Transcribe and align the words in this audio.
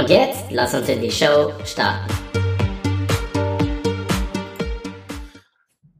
Und 0.00 0.08
jetzt 0.08 0.50
lass 0.50 0.72
uns 0.72 0.88
in 0.88 1.02
die 1.02 1.10
Show 1.10 1.52
starten. 1.62 2.10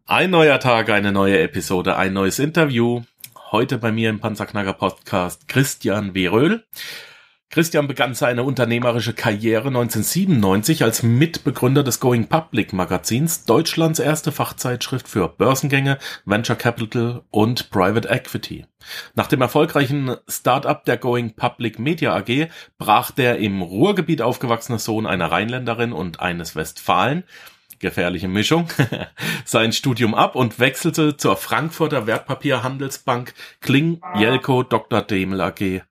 Ein 0.07 0.31
neuer 0.31 0.59
Tag, 0.59 0.89
eine 0.89 1.13
neue 1.13 1.39
Episode, 1.43 1.97
ein 1.97 2.15
neues 2.15 2.39
Interview. 2.39 3.03
Heute 3.51 3.77
bei 3.77 3.93
mir 3.93 4.09
im 4.09 4.19
Panzerknacker 4.19 4.73
Podcast 4.73 5.49
Christian 5.49 6.15
W. 6.15 6.61
Christian 7.51 7.89
begann 7.89 8.15
seine 8.15 8.45
unternehmerische 8.45 9.13
Karriere 9.13 9.67
1997 9.67 10.85
als 10.85 11.03
Mitbegründer 11.03 11.83
des 11.83 11.99
Going 11.99 12.29
Public 12.29 12.73
Magazins, 12.73 13.45
Deutschlands 13.45 13.99
erste 13.99 14.31
Fachzeitschrift 14.31 15.09
für 15.09 15.29
Börsengänge, 15.29 15.99
Venture 16.25 16.55
Capital 16.55 17.23
und 17.33 17.71
Private 17.71 18.09
Equity. 18.09 18.67
Nach 19.17 19.27
dem 19.27 19.41
erfolgreichen 19.41 20.15
Start-up 20.29 20.85
der 20.85 20.97
Going 20.97 21.35
Public 21.35 21.81
Media 21.81 22.15
AG 22.15 22.51
brach 22.79 23.11
der 23.11 23.39
im 23.39 23.63
Ruhrgebiet 23.63 24.23
aufgewachsene 24.23 24.79
Sohn 24.79 25.05
einer 25.05 25.33
Rheinländerin 25.33 25.93
und 25.93 26.21
eines 26.21 26.55
Westfalen 26.55 27.25
gefährliche 27.81 28.29
Mischung, 28.29 28.69
sein 29.45 29.73
Studium 29.73 30.15
ab 30.15 30.37
und 30.37 30.61
wechselte 30.61 31.17
zur 31.17 31.37
Frankfurter 31.37 32.07
Wertpapierhandelsbank 32.07 33.35
Kling 33.61 34.01
Jelko 34.17 34.63
Dr. 34.63 35.03
Demel 35.03 35.41
AG, 35.41 35.83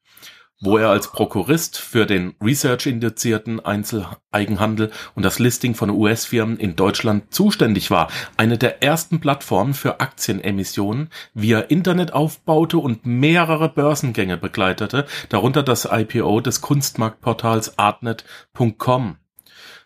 wo 0.62 0.78
er 0.78 0.90
als 0.90 1.12
Prokurist 1.12 1.78
für 1.78 2.06
den 2.06 2.36
Research-induzierten 2.44 3.60
Einzeleigenhandel 3.64 4.92
und 5.16 5.24
das 5.24 5.40
Listing 5.40 5.74
von 5.74 5.90
US-Firmen 5.90 6.58
in 6.58 6.76
Deutschland 6.76 7.34
zuständig 7.34 7.92
war, 7.92 8.10
eine 8.36 8.58
der 8.58 8.84
ersten 8.84 9.20
Plattformen 9.22 9.74
für 9.74 10.02
Aktienemissionen, 10.02 11.10
er 11.52 11.72
Internet 11.72 12.14
aufbaute 12.14 12.78
und 12.78 13.06
mehrere 13.06 13.70
Börsengänge 13.70 14.38
begleitete, 14.38 15.06
darunter 15.30 15.64
das 15.64 15.88
IPO 15.90 16.42
des 16.42 16.62
Kunstmarktportals 16.62 17.80
artnet.com. 17.80 19.18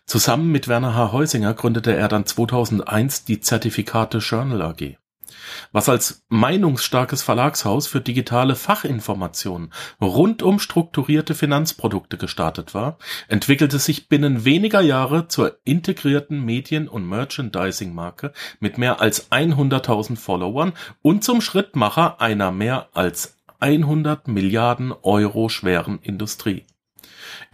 Zusammen 0.06 0.52
mit 0.52 0.68
Werner 0.68 0.94
H. 0.94 1.12
Heusinger 1.12 1.54
gründete 1.54 1.96
er 1.96 2.08
dann 2.08 2.26
2001 2.26 3.24
die 3.24 3.40
Zertifikate 3.40 4.18
Journal 4.18 4.60
AG. 4.60 4.98
Was 5.72 5.88
als 5.88 6.24
meinungsstarkes 6.28 7.22
Verlagshaus 7.22 7.86
für 7.86 8.00
digitale 8.00 8.54
Fachinformationen 8.56 9.72
rund 10.00 10.42
um 10.42 10.58
strukturierte 10.58 11.34
Finanzprodukte 11.34 12.16
gestartet 12.16 12.74
war, 12.74 12.98
entwickelte 13.28 13.78
sich 13.78 14.08
binnen 14.08 14.44
weniger 14.44 14.80
Jahre 14.80 15.28
zur 15.28 15.58
integrierten 15.64 16.44
Medien- 16.44 16.88
und 16.88 17.08
Merchandising-Marke 17.08 18.32
mit 18.60 18.78
mehr 18.78 19.00
als 19.00 19.30
100.000 19.30 20.16
Followern 20.16 20.72
und 21.02 21.24
zum 21.24 21.40
Schrittmacher 21.40 22.20
einer 22.20 22.50
mehr 22.50 22.88
als 22.94 23.38
100 23.60 24.28
Milliarden 24.28 24.92
Euro 25.02 25.48
schweren 25.48 25.98
Industrie. 26.02 26.66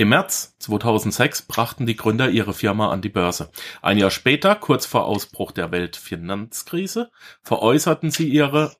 Im 0.00 0.08
März 0.08 0.56
2006 0.60 1.42
brachten 1.42 1.84
die 1.84 1.94
Gründer 1.94 2.30
ihre 2.30 2.54
Firma 2.54 2.90
an 2.90 3.02
die 3.02 3.10
Börse. 3.10 3.50
Ein 3.82 3.98
Jahr 3.98 4.10
später, 4.10 4.54
kurz 4.54 4.86
vor 4.86 5.04
Ausbruch 5.04 5.52
der 5.52 5.72
Weltfinanzkrise, 5.72 7.10
veräußerten 7.42 8.10
sie 8.10 8.26
ihre 8.26 8.74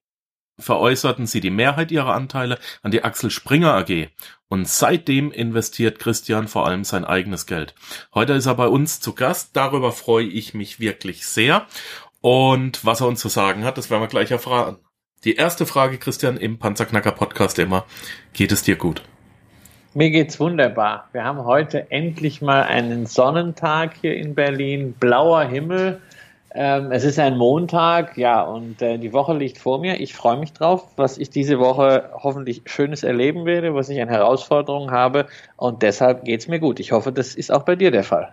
veräußerten 0.58 1.26
sie 1.26 1.42
die 1.42 1.50
Mehrheit 1.50 1.90
ihrer 1.90 2.14
Anteile 2.14 2.58
an 2.82 2.90
die 2.90 3.04
Axel 3.04 3.30
Springer 3.30 3.74
AG. 3.74 4.08
Und 4.48 4.66
seitdem 4.66 5.30
investiert 5.30 5.98
Christian 5.98 6.48
vor 6.48 6.66
allem 6.66 6.84
sein 6.84 7.04
eigenes 7.04 7.44
Geld. 7.44 7.74
Heute 8.14 8.32
ist 8.32 8.46
er 8.46 8.54
bei 8.54 8.68
uns 8.68 9.00
zu 9.00 9.14
Gast. 9.14 9.50
Darüber 9.54 9.92
freue 9.92 10.24
ich 10.24 10.54
mich 10.54 10.80
wirklich 10.80 11.26
sehr. 11.26 11.66
Und 12.22 12.82
was 12.86 13.02
er 13.02 13.08
uns 13.08 13.20
zu 13.20 13.28
sagen 13.28 13.64
hat, 13.64 13.76
das 13.76 13.90
werden 13.90 14.00
wir 14.00 14.08
gleich 14.08 14.30
erfahren. 14.30 14.78
Die 15.24 15.34
erste 15.34 15.66
Frage, 15.66 15.98
Christian, 15.98 16.38
im 16.38 16.58
Panzerknacker 16.58 17.12
Podcast 17.12 17.58
immer. 17.58 17.84
Geht 18.32 18.52
es 18.52 18.62
dir 18.62 18.76
gut? 18.76 19.02
Mir 19.92 20.10
geht's 20.10 20.38
wunderbar. 20.38 21.08
Wir 21.10 21.24
haben 21.24 21.44
heute 21.44 21.90
endlich 21.90 22.40
mal 22.40 22.62
einen 22.62 23.06
Sonnentag 23.06 23.94
hier 24.00 24.16
in 24.16 24.36
Berlin, 24.36 24.92
blauer 24.92 25.42
Himmel. 25.42 26.00
Ähm, 26.54 26.92
es 26.92 27.02
ist 27.02 27.18
ein 27.18 27.36
Montag, 27.36 28.16
ja, 28.16 28.40
und 28.40 28.80
äh, 28.82 28.98
die 28.98 29.12
Woche 29.12 29.36
liegt 29.36 29.58
vor 29.58 29.80
mir. 29.80 30.00
Ich 30.00 30.14
freue 30.14 30.36
mich 30.36 30.52
drauf, 30.52 30.86
was 30.94 31.18
ich 31.18 31.30
diese 31.30 31.58
Woche 31.58 32.08
hoffentlich 32.14 32.62
Schönes 32.66 33.02
erleben 33.02 33.46
werde, 33.46 33.74
was 33.74 33.88
ich 33.88 34.00
an 34.00 34.08
Herausforderungen 34.08 34.92
habe. 34.92 35.26
Und 35.56 35.82
deshalb 35.82 36.24
geht's 36.24 36.46
mir 36.46 36.60
gut. 36.60 36.78
Ich 36.78 36.92
hoffe, 36.92 37.10
das 37.10 37.34
ist 37.34 37.50
auch 37.50 37.64
bei 37.64 37.74
dir 37.74 37.90
der 37.90 38.04
Fall. 38.04 38.32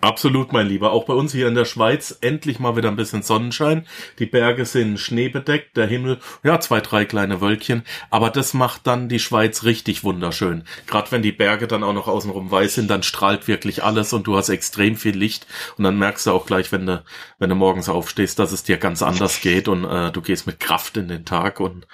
Absolut, 0.00 0.52
mein 0.52 0.68
Lieber. 0.68 0.92
Auch 0.92 1.06
bei 1.06 1.12
uns 1.12 1.32
hier 1.32 1.48
in 1.48 1.56
der 1.56 1.64
Schweiz 1.64 2.16
endlich 2.20 2.60
mal 2.60 2.76
wieder 2.76 2.88
ein 2.88 2.94
bisschen 2.94 3.22
Sonnenschein. 3.22 3.84
Die 4.20 4.26
Berge 4.26 4.64
sind 4.64 5.00
schneebedeckt, 5.00 5.76
der 5.76 5.88
Himmel, 5.88 6.20
ja, 6.44 6.60
zwei, 6.60 6.80
drei 6.80 7.04
kleine 7.04 7.40
Wölkchen. 7.40 7.82
Aber 8.08 8.30
das 8.30 8.54
macht 8.54 8.86
dann 8.86 9.08
die 9.08 9.18
Schweiz 9.18 9.64
richtig 9.64 10.04
wunderschön. 10.04 10.62
Gerade 10.86 11.10
wenn 11.10 11.22
die 11.22 11.32
Berge 11.32 11.66
dann 11.66 11.82
auch 11.82 11.94
noch 11.94 12.06
außenrum 12.06 12.48
weiß 12.48 12.76
sind, 12.76 12.88
dann 12.88 13.02
strahlt 13.02 13.48
wirklich 13.48 13.82
alles 13.82 14.12
und 14.12 14.28
du 14.28 14.36
hast 14.36 14.50
extrem 14.50 14.94
viel 14.94 15.16
Licht. 15.16 15.48
Und 15.76 15.82
dann 15.82 15.98
merkst 15.98 16.26
du 16.26 16.30
auch 16.30 16.46
gleich, 16.46 16.70
wenn 16.70 16.86
du, 16.86 17.02
wenn 17.40 17.50
du 17.50 17.56
morgens 17.56 17.88
aufstehst, 17.88 18.38
dass 18.38 18.52
es 18.52 18.62
dir 18.62 18.76
ganz 18.76 19.02
anders 19.02 19.40
geht 19.40 19.66
und 19.66 19.84
äh, 19.84 20.12
du 20.12 20.22
gehst 20.22 20.46
mit 20.46 20.60
Kraft 20.60 20.96
in 20.96 21.08
den 21.08 21.24
Tag 21.24 21.58
und 21.58 21.88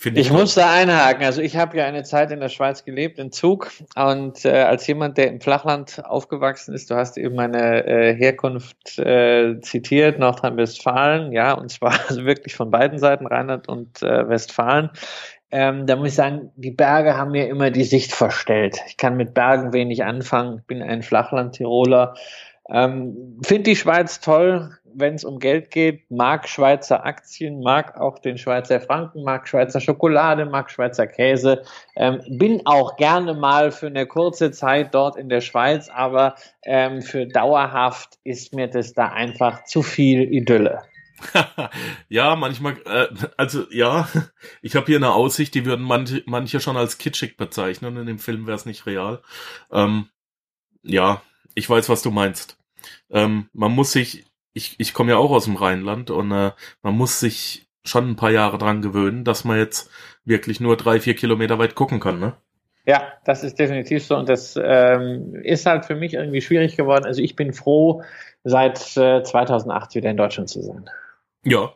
Finde 0.00 0.22
ich, 0.22 0.28
ich 0.28 0.32
muss 0.32 0.54
da 0.54 0.72
einhaken. 0.72 1.26
Also 1.26 1.42
ich 1.42 1.58
habe 1.58 1.76
ja 1.76 1.84
eine 1.84 2.04
Zeit 2.04 2.30
in 2.30 2.40
der 2.40 2.48
Schweiz 2.48 2.86
gelebt, 2.86 3.18
in 3.18 3.32
Zug. 3.32 3.70
Und 3.96 4.46
äh, 4.46 4.62
als 4.62 4.86
jemand, 4.86 5.18
der 5.18 5.28
im 5.28 5.42
Flachland 5.42 6.02
aufgewachsen 6.06 6.72
ist, 6.72 6.90
du 6.90 6.94
hast 6.94 7.18
eben 7.18 7.34
meine 7.34 7.86
äh, 7.86 8.14
Herkunft 8.14 8.98
äh, 8.98 9.60
zitiert, 9.60 10.18
Nordrhein-Westfalen, 10.18 11.32
ja, 11.32 11.52
und 11.52 11.70
zwar 11.70 12.00
also 12.08 12.24
wirklich 12.24 12.54
von 12.54 12.70
beiden 12.70 12.98
Seiten, 12.98 13.26
Rheinland 13.26 13.68
und 13.68 14.02
äh, 14.02 14.26
Westfalen. 14.26 14.88
Ähm, 15.50 15.86
da 15.86 15.96
muss 15.96 16.08
ich 16.08 16.14
sagen, 16.14 16.50
die 16.56 16.70
Berge 16.70 17.18
haben 17.18 17.32
mir 17.32 17.48
immer 17.48 17.70
die 17.70 17.84
Sicht 17.84 18.14
verstellt. 18.14 18.78
Ich 18.88 18.96
kann 18.96 19.18
mit 19.18 19.34
Bergen 19.34 19.74
wenig 19.74 20.02
anfangen. 20.02 20.60
Ich 20.60 20.66
bin 20.66 20.80
ein 20.80 21.02
Flachland-Tiroler. 21.02 22.14
Ähm, 22.70 23.40
Finde 23.42 23.64
die 23.64 23.76
Schweiz 23.76 24.20
toll, 24.20 24.70
wenn 24.94 25.14
es 25.14 25.24
um 25.24 25.38
Geld 25.38 25.70
geht, 25.70 26.10
mag 26.10 26.48
Schweizer 26.48 27.04
Aktien, 27.04 27.60
mag 27.60 27.96
auch 28.00 28.18
den 28.18 28.38
Schweizer 28.38 28.80
Franken, 28.80 29.22
mag 29.22 29.48
Schweizer 29.48 29.80
Schokolade, 29.80 30.46
mag 30.46 30.70
Schweizer 30.70 31.06
Käse. 31.06 31.62
Ähm, 31.96 32.20
bin 32.28 32.62
auch 32.64 32.96
gerne 32.96 33.34
mal 33.34 33.70
für 33.70 33.86
eine 33.86 34.06
kurze 34.06 34.50
Zeit 34.50 34.94
dort 34.94 35.16
in 35.16 35.28
der 35.28 35.40
Schweiz, 35.40 35.88
aber 35.88 36.34
ähm, 36.64 37.02
für 37.02 37.26
dauerhaft 37.26 38.18
ist 38.24 38.54
mir 38.54 38.68
das 38.68 38.92
da 38.92 39.08
einfach 39.08 39.64
zu 39.64 39.82
viel 39.82 40.22
Idylle. 40.32 40.82
ja, 42.08 42.34
manchmal, 42.36 42.76
äh, 42.86 43.08
also 43.36 43.64
ja, 43.70 44.08
ich 44.62 44.76
habe 44.76 44.86
hier 44.86 44.96
eine 44.96 45.12
Aussicht, 45.12 45.54
die 45.54 45.66
würden 45.66 45.84
manche, 45.84 46.22
manche 46.26 46.60
schon 46.60 46.76
als 46.76 46.98
kitschig 46.98 47.36
bezeichnen. 47.36 47.96
In 47.96 48.06
dem 48.06 48.18
Film 48.18 48.46
wäre 48.46 48.56
es 48.56 48.66
nicht 48.66 48.86
real. 48.86 49.20
Ähm, 49.70 50.08
ja, 50.82 51.22
ich 51.54 51.68
weiß, 51.68 51.88
was 51.88 52.02
du 52.02 52.10
meinst. 52.10 52.59
Ähm, 53.10 53.48
man 53.52 53.72
muss 53.72 53.92
sich 53.92 54.24
ich, 54.52 54.76
ich 54.78 54.94
komme 54.94 55.12
ja 55.12 55.18
auch 55.18 55.30
aus 55.30 55.44
dem 55.44 55.56
Rheinland 55.56 56.10
und 56.10 56.32
äh, 56.32 56.52
man 56.82 56.94
muss 56.94 57.20
sich 57.20 57.68
schon 57.84 58.10
ein 58.10 58.16
paar 58.16 58.30
Jahre 58.30 58.58
dran 58.58 58.82
gewöhnen, 58.82 59.24
dass 59.24 59.44
man 59.44 59.58
jetzt 59.58 59.90
wirklich 60.24 60.60
nur 60.60 60.76
drei, 60.76 61.00
vier 61.00 61.14
Kilometer 61.14 61.58
weit 61.58 61.74
gucken 61.74 62.00
kann, 62.00 62.20
ne? 62.20 62.34
Ja, 62.86 63.12
das 63.24 63.44
ist 63.44 63.58
definitiv 63.58 64.04
so 64.04 64.16
und 64.16 64.28
das 64.28 64.58
ähm, 64.60 65.34
ist 65.42 65.66
halt 65.66 65.84
für 65.84 65.94
mich 65.94 66.14
irgendwie 66.14 66.40
schwierig 66.40 66.76
geworden. 66.76 67.04
Also 67.04 67.22
ich 67.22 67.36
bin 67.36 67.52
froh, 67.52 68.02
seit 68.42 68.96
äh, 68.96 69.22
2008 69.22 69.94
wieder 69.94 70.10
in 70.10 70.16
Deutschland 70.16 70.48
zu 70.48 70.62
sein. 70.62 70.88
Ja. 71.44 71.74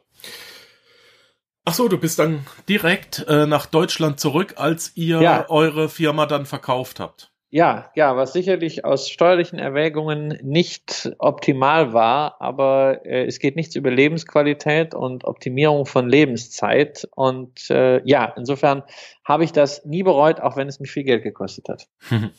Ach 1.66 1.74
so, 1.74 1.88
du 1.88 1.98
bist 1.98 2.18
dann 2.18 2.46
direkt 2.68 3.24
äh, 3.28 3.46
nach 3.46 3.66
Deutschland 3.66 4.18
zurück, 4.18 4.54
als 4.56 4.92
ihr 4.96 5.20
ja. 5.20 5.48
eure 5.48 5.88
Firma 5.88 6.26
dann 6.26 6.46
verkauft 6.46 7.00
habt. 7.00 7.33
Ja, 7.54 7.92
ja, 7.94 8.16
was 8.16 8.32
sicherlich 8.32 8.84
aus 8.84 9.08
steuerlichen 9.08 9.60
Erwägungen 9.60 10.40
nicht 10.42 11.12
optimal 11.20 11.92
war, 11.92 12.40
aber 12.40 13.06
äh, 13.06 13.26
es 13.26 13.38
geht 13.38 13.54
nichts 13.54 13.76
über 13.76 13.92
Lebensqualität 13.92 14.92
und 14.92 15.22
Optimierung 15.22 15.86
von 15.86 16.08
Lebenszeit. 16.08 17.06
Und 17.14 17.70
äh, 17.70 18.02
ja, 18.04 18.24
insofern 18.36 18.82
habe 19.24 19.44
ich 19.44 19.52
das 19.52 19.84
nie 19.84 20.02
bereut, 20.02 20.40
auch 20.40 20.56
wenn 20.56 20.66
es 20.66 20.80
mich 20.80 20.90
viel 20.90 21.04
Geld 21.04 21.22
gekostet 21.22 21.68
hat. 21.68 21.86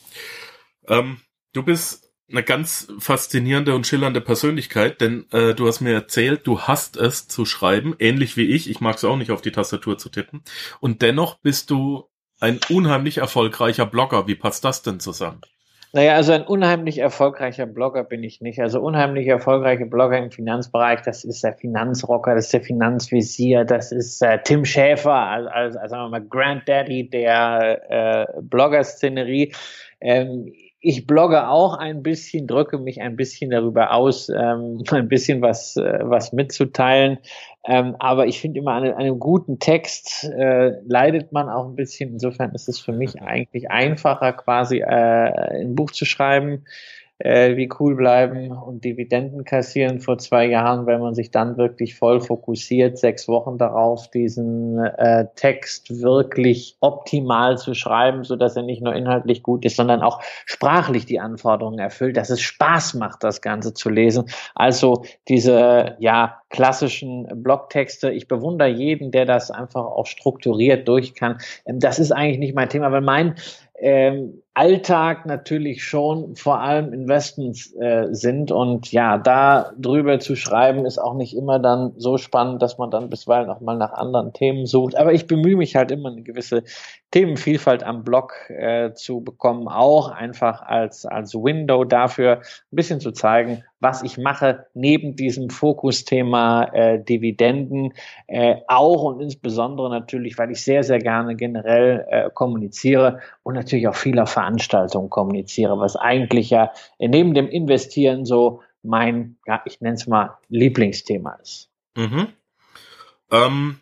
ähm, 0.86 1.22
du 1.54 1.62
bist 1.62 2.12
eine 2.30 2.42
ganz 2.42 2.92
faszinierende 2.98 3.74
und 3.74 3.86
schillernde 3.86 4.20
Persönlichkeit, 4.20 5.00
denn 5.00 5.24
äh, 5.32 5.54
du 5.54 5.66
hast 5.66 5.80
mir 5.80 5.94
erzählt, 5.94 6.46
du 6.46 6.60
hast 6.60 6.98
es 6.98 7.26
zu 7.26 7.46
schreiben, 7.46 7.96
ähnlich 8.00 8.36
wie 8.36 8.50
ich. 8.50 8.68
Ich 8.68 8.82
mag 8.82 8.96
es 8.96 9.04
auch 9.04 9.16
nicht 9.16 9.30
auf 9.30 9.40
die 9.40 9.52
Tastatur 9.52 9.96
zu 9.96 10.10
tippen. 10.10 10.42
Und 10.80 11.00
dennoch 11.00 11.38
bist 11.38 11.70
du 11.70 12.10
ein 12.40 12.60
unheimlich 12.68 13.18
erfolgreicher 13.18 13.86
Blogger. 13.86 14.26
Wie 14.26 14.34
passt 14.34 14.64
das 14.64 14.82
denn 14.82 15.00
zusammen? 15.00 15.40
Naja, 15.92 16.14
also 16.14 16.32
ein 16.32 16.42
unheimlich 16.42 16.98
erfolgreicher 16.98 17.64
Blogger 17.64 18.04
bin 18.04 18.22
ich 18.22 18.42
nicht. 18.42 18.60
Also 18.60 18.80
unheimlich 18.80 19.28
erfolgreiche 19.28 19.86
Blogger 19.86 20.18
im 20.18 20.30
Finanzbereich, 20.30 21.00
das 21.02 21.24
ist 21.24 21.42
der 21.42 21.54
Finanzrocker, 21.54 22.34
das 22.34 22.46
ist 22.46 22.52
der 22.52 22.60
Finanzvisier, 22.60 23.64
das 23.64 23.92
ist 23.92 24.20
äh, 24.20 24.38
Tim 24.44 24.66
Schäfer, 24.66 25.14
also, 25.14 25.48
also, 25.48 25.78
sagen 25.78 26.02
wir 26.04 26.08
mal 26.10 26.26
Granddaddy 26.26 27.08
der 27.08 27.80
äh, 27.88 28.26
Blogger-Szenerie. 28.42 29.54
Ähm, 30.00 30.52
ich 30.80 31.06
blogge 31.06 31.48
auch 31.48 31.74
ein 31.74 32.02
bisschen, 32.02 32.46
drücke 32.46 32.78
mich 32.78 33.00
ein 33.00 33.16
bisschen 33.16 33.50
darüber 33.50 33.92
aus, 33.92 34.28
ähm, 34.28 34.82
ein 34.90 35.08
bisschen 35.08 35.42
was, 35.42 35.76
äh, 35.76 35.98
was 36.02 36.32
mitzuteilen. 36.32 37.18
Ähm, 37.64 37.96
aber 37.98 38.26
ich 38.26 38.40
finde 38.40 38.60
immer 38.60 38.72
an 38.72 38.84
einem 38.84 39.18
guten 39.18 39.58
Text 39.58 40.24
äh, 40.24 40.72
leidet 40.86 41.32
man 41.32 41.48
auch 41.48 41.66
ein 41.66 41.74
bisschen. 41.74 42.12
Insofern 42.12 42.54
ist 42.54 42.68
es 42.68 42.78
für 42.78 42.92
mich 42.92 43.20
eigentlich 43.20 43.70
einfacher, 43.70 44.32
quasi 44.34 44.78
äh, 44.78 45.60
ein 45.60 45.74
Buch 45.74 45.90
zu 45.90 46.04
schreiben, 46.04 46.64
äh, 47.18 47.56
wie 47.56 47.68
cool 47.80 47.96
bleiben 47.96 48.52
und 48.52 48.84
Dividenden 48.84 49.44
kassieren 49.44 50.00
vor 50.00 50.18
zwei 50.18 50.46
Jahren, 50.46 50.86
wenn 50.86 51.00
man 51.00 51.14
sich 51.14 51.30
dann 51.30 51.56
wirklich 51.56 51.94
voll 51.94 52.20
fokussiert, 52.20 52.98
sechs 52.98 53.26
Wochen 53.26 53.58
darauf, 53.58 54.10
diesen 54.10 54.78
äh, 54.78 55.26
Text 55.34 56.02
wirklich 56.02 56.76
optimal 56.80 57.56
zu 57.56 57.74
schreiben, 57.74 58.24
so 58.24 58.36
dass 58.36 58.56
er 58.56 58.62
nicht 58.62 58.82
nur 58.82 58.94
inhaltlich 58.94 59.42
gut 59.42 59.64
ist, 59.64 59.76
sondern 59.76 60.02
auch 60.02 60.20
sprachlich 60.44 61.06
die 61.06 61.20
Anforderungen 61.20 61.78
erfüllt, 61.78 62.16
dass 62.16 62.30
es 62.30 62.40
Spaß 62.40 62.94
macht, 62.94 63.24
das 63.24 63.40
Ganze 63.40 63.72
zu 63.72 63.88
lesen. 63.88 64.26
Also 64.54 65.04
diese, 65.28 65.96
ja, 65.98 66.40
klassischen 66.50 67.26
Blogtexte. 67.42 68.10
Ich 68.10 68.28
bewundere 68.28 68.68
jeden, 68.68 69.10
der 69.10 69.26
das 69.26 69.50
einfach 69.50 69.84
auch 69.84 70.06
strukturiert 70.06 70.86
durch 70.86 71.14
kann. 71.14 71.38
Ähm, 71.66 71.80
das 71.80 71.98
ist 71.98 72.12
eigentlich 72.12 72.38
nicht 72.38 72.54
mein 72.54 72.68
Thema, 72.68 72.92
weil 72.92 73.00
mein 73.00 73.34
ähm, 73.78 74.42
Alltag 74.54 75.26
natürlich 75.26 75.84
schon 75.84 76.34
vor 76.34 76.60
allem 76.60 76.94
Investments 76.94 77.74
äh, 77.74 78.06
sind 78.12 78.50
und 78.50 78.90
ja, 78.90 79.18
da 79.18 79.72
drüber 79.78 80.18
zu 80.18 80.34
schreiben 80.34 80.86
ist 80.86 80.96
auch 80.98 81.14
nicht 81.14 81.36
immer 81.36 81.58
dann 81.58 81.92
so 81.98 82.16
spannend, 82.16 82.62
dass 82.62 82.78
man 82.78 82.90
dann 82.90 83.10
bisweilen 83.10 83.50
auch 83.50 83.60
mal 83.60 83.76
nach 83.76 83.92
anderen 83.92 84.32
Themen 84.32 84.64
sucht. 84.64 84.96
Aber 84.96 85.12
ich 85.12 85.26
bemühe 85.26 85.56
mich 85.56 85.76
halt 85.76 85.90
immer 85.90 86.10
eine 86.10 86.22
gewisse 86.22 86.62
Themenvielfalt 87.10 87.82
am 87.82 88.02
Blog 88.02 88.32
äh, 88.48 88.94
zu 88.94 89.20
bekommen, 89.20 89.68
auch 89.68 90.08
einfach 90.08 90.62
als 90.62 91.04
als 91.04 91.34
Window 91.34 91.84
dafür 91.84 92.36
ein 92.36 92.76
bisschen 92.76 93.00
zu 93.00 93.12
zeigen, 93.12 93.62
was 93.86 94.02
ich 94.02 94.18
mache 94.18 94.66
neben 94.74 95.14
diesem 95.14 95.48
Fokusthema 95.48 96.64
äh, 96.72 97.04
Dividenden, 97.04 97.94
äh, 98.26 98.56
auch 98.66 99.04
und 99.04 99.20
insbesondere 99.20 99.88
natürlich, 99.90 100.36
weil 100.38 100.50
ich 100.50 100.64
sehr 100.64 100.82
sehr 100.82 100.98
gerne 100.98 101.36
generell 101.36 102.04
äh, 102.10 102.30
kommuniziere 102.34 103.20
und 103.44 103.54
natürlich 103.54 103.86
auch 103.86 103.94
viel 103.94 104.18
auf 104.18 104.30
Veranstaltungen 104.30 105.08
kommuniziere, 105.08 105.78
was 105.78 105.94
eigentlich 105.94 106.50
ja 106.50 106.72
neben 106.98 107.32
dem 107.32 107.46
Investieren 107.46 108.24
so 108.24 108.60
mein, 108.82 109.36
ja, 109.46 109.62
ich 109.66 109.80
nenne 109.80 109.94
es 109.94 110.08
mal 110.08 110.36
Lieblingsthema 110.48 111.38
ist. 111.40 111.70
Mhm. 111.96 112.26
Ähm, 113.30 113.78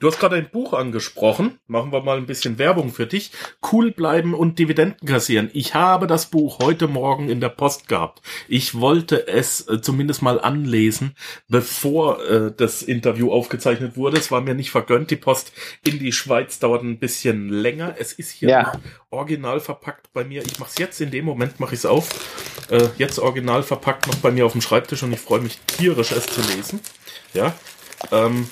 Du 0.00 0.06
hast 0.06 0.20
gerade 0.20 0.36
ein 0.36 0.48
Buch 0.48 0.74
angesprochen. 0.74 1.58
Machen 1.66 1.90
wir 1.90 2.00
mal 2.02 2.18
ein 2.18 2.26
bisschen 2.26 2.56
Werbung 2.58 2.92
für 2.92 3.08
dich. 3.08 3.32
Cool 3.72 3.90
bleiben 3.90 4.32
und 4.32 4.60
Dividenden 4.60 5.08
kassieren. 5.08 5.50
Ich 5.54 5.74
habe 5.74 6.06
das 6.06 6.26
Buch 6.26 6.60
heute 6.62 6.86
Morgen 6.86 7.28
in 7.28 7.40
der 7.40 7.48
Post 7.48 7.88
gehabt. 7.88 8.22
Ich 8.46 8.78
wollte 8.78 9.26
es 9.26 9.66
äh, 9.66 9.82
zumindest 9.82 10.22
mal 10.22 10.40
anlesen, 10.40 11.16
bevor 11.48 12.24
äh, 12.24 12.52
das 12.56 12.82
Interview 12.82 13.32
aufgezeichnet 13.32 13.96
wurde. 13.96 14.18
Es 14.18 14.30
war 14.30 14.40
mir 14.40 14.54
nicht 14.54 14.70
vergönnt. 14.70 15.10
Die 15.10 15.16
Post 15.16 15.52
in 15.84 15.98
die 15.98 16.12
Schweiz 16.12 16.60
dauert 16.60 16.84
ein 16.84 17.00
bisschen 17.00 17.48
länger. 17.48 17.96
Es 17.98 18.12
ist 18.12 18.30
hier 18.30 18.50
ja. 18.50 18.72
original 19.10 19.58
verpackt 19.58 20.12
bei 20.12 20.22
mir. 20.22 20.44
Ich 20.44 20.60
mache 20.60 20.70
es 20.70 20.78
jetzt 20.78 21.00
in 21.00 21.10
dem 21.10 21.24
Moment, 21.24 21.58
mache 21.58 21.74
ich 21.74 21.80
es 21.80 21.86
auf. 21.86 22.08
Äh, 22.70 22.88
jetzt 22.98 23.18
original 23.18 23.64
verpackt 23.64 24.06
noch 24.06 24.16
bei 24.16 24.30
mir 24.30 24.46
auf 24.46 24.52
dem 24.52 24.60
Schreibtisch 24.60 25.02
und 25.02 25.12
ich 25.12 25.20
freue 25.20 25.40
mich 25.40 25.58
tierisch, 25.66 26.12
es 26.12 26.26
zu 26.26 26.40
lesen. 26.42 26.78
Ja. 27.34 27.52
Ähm, 28.12 28.46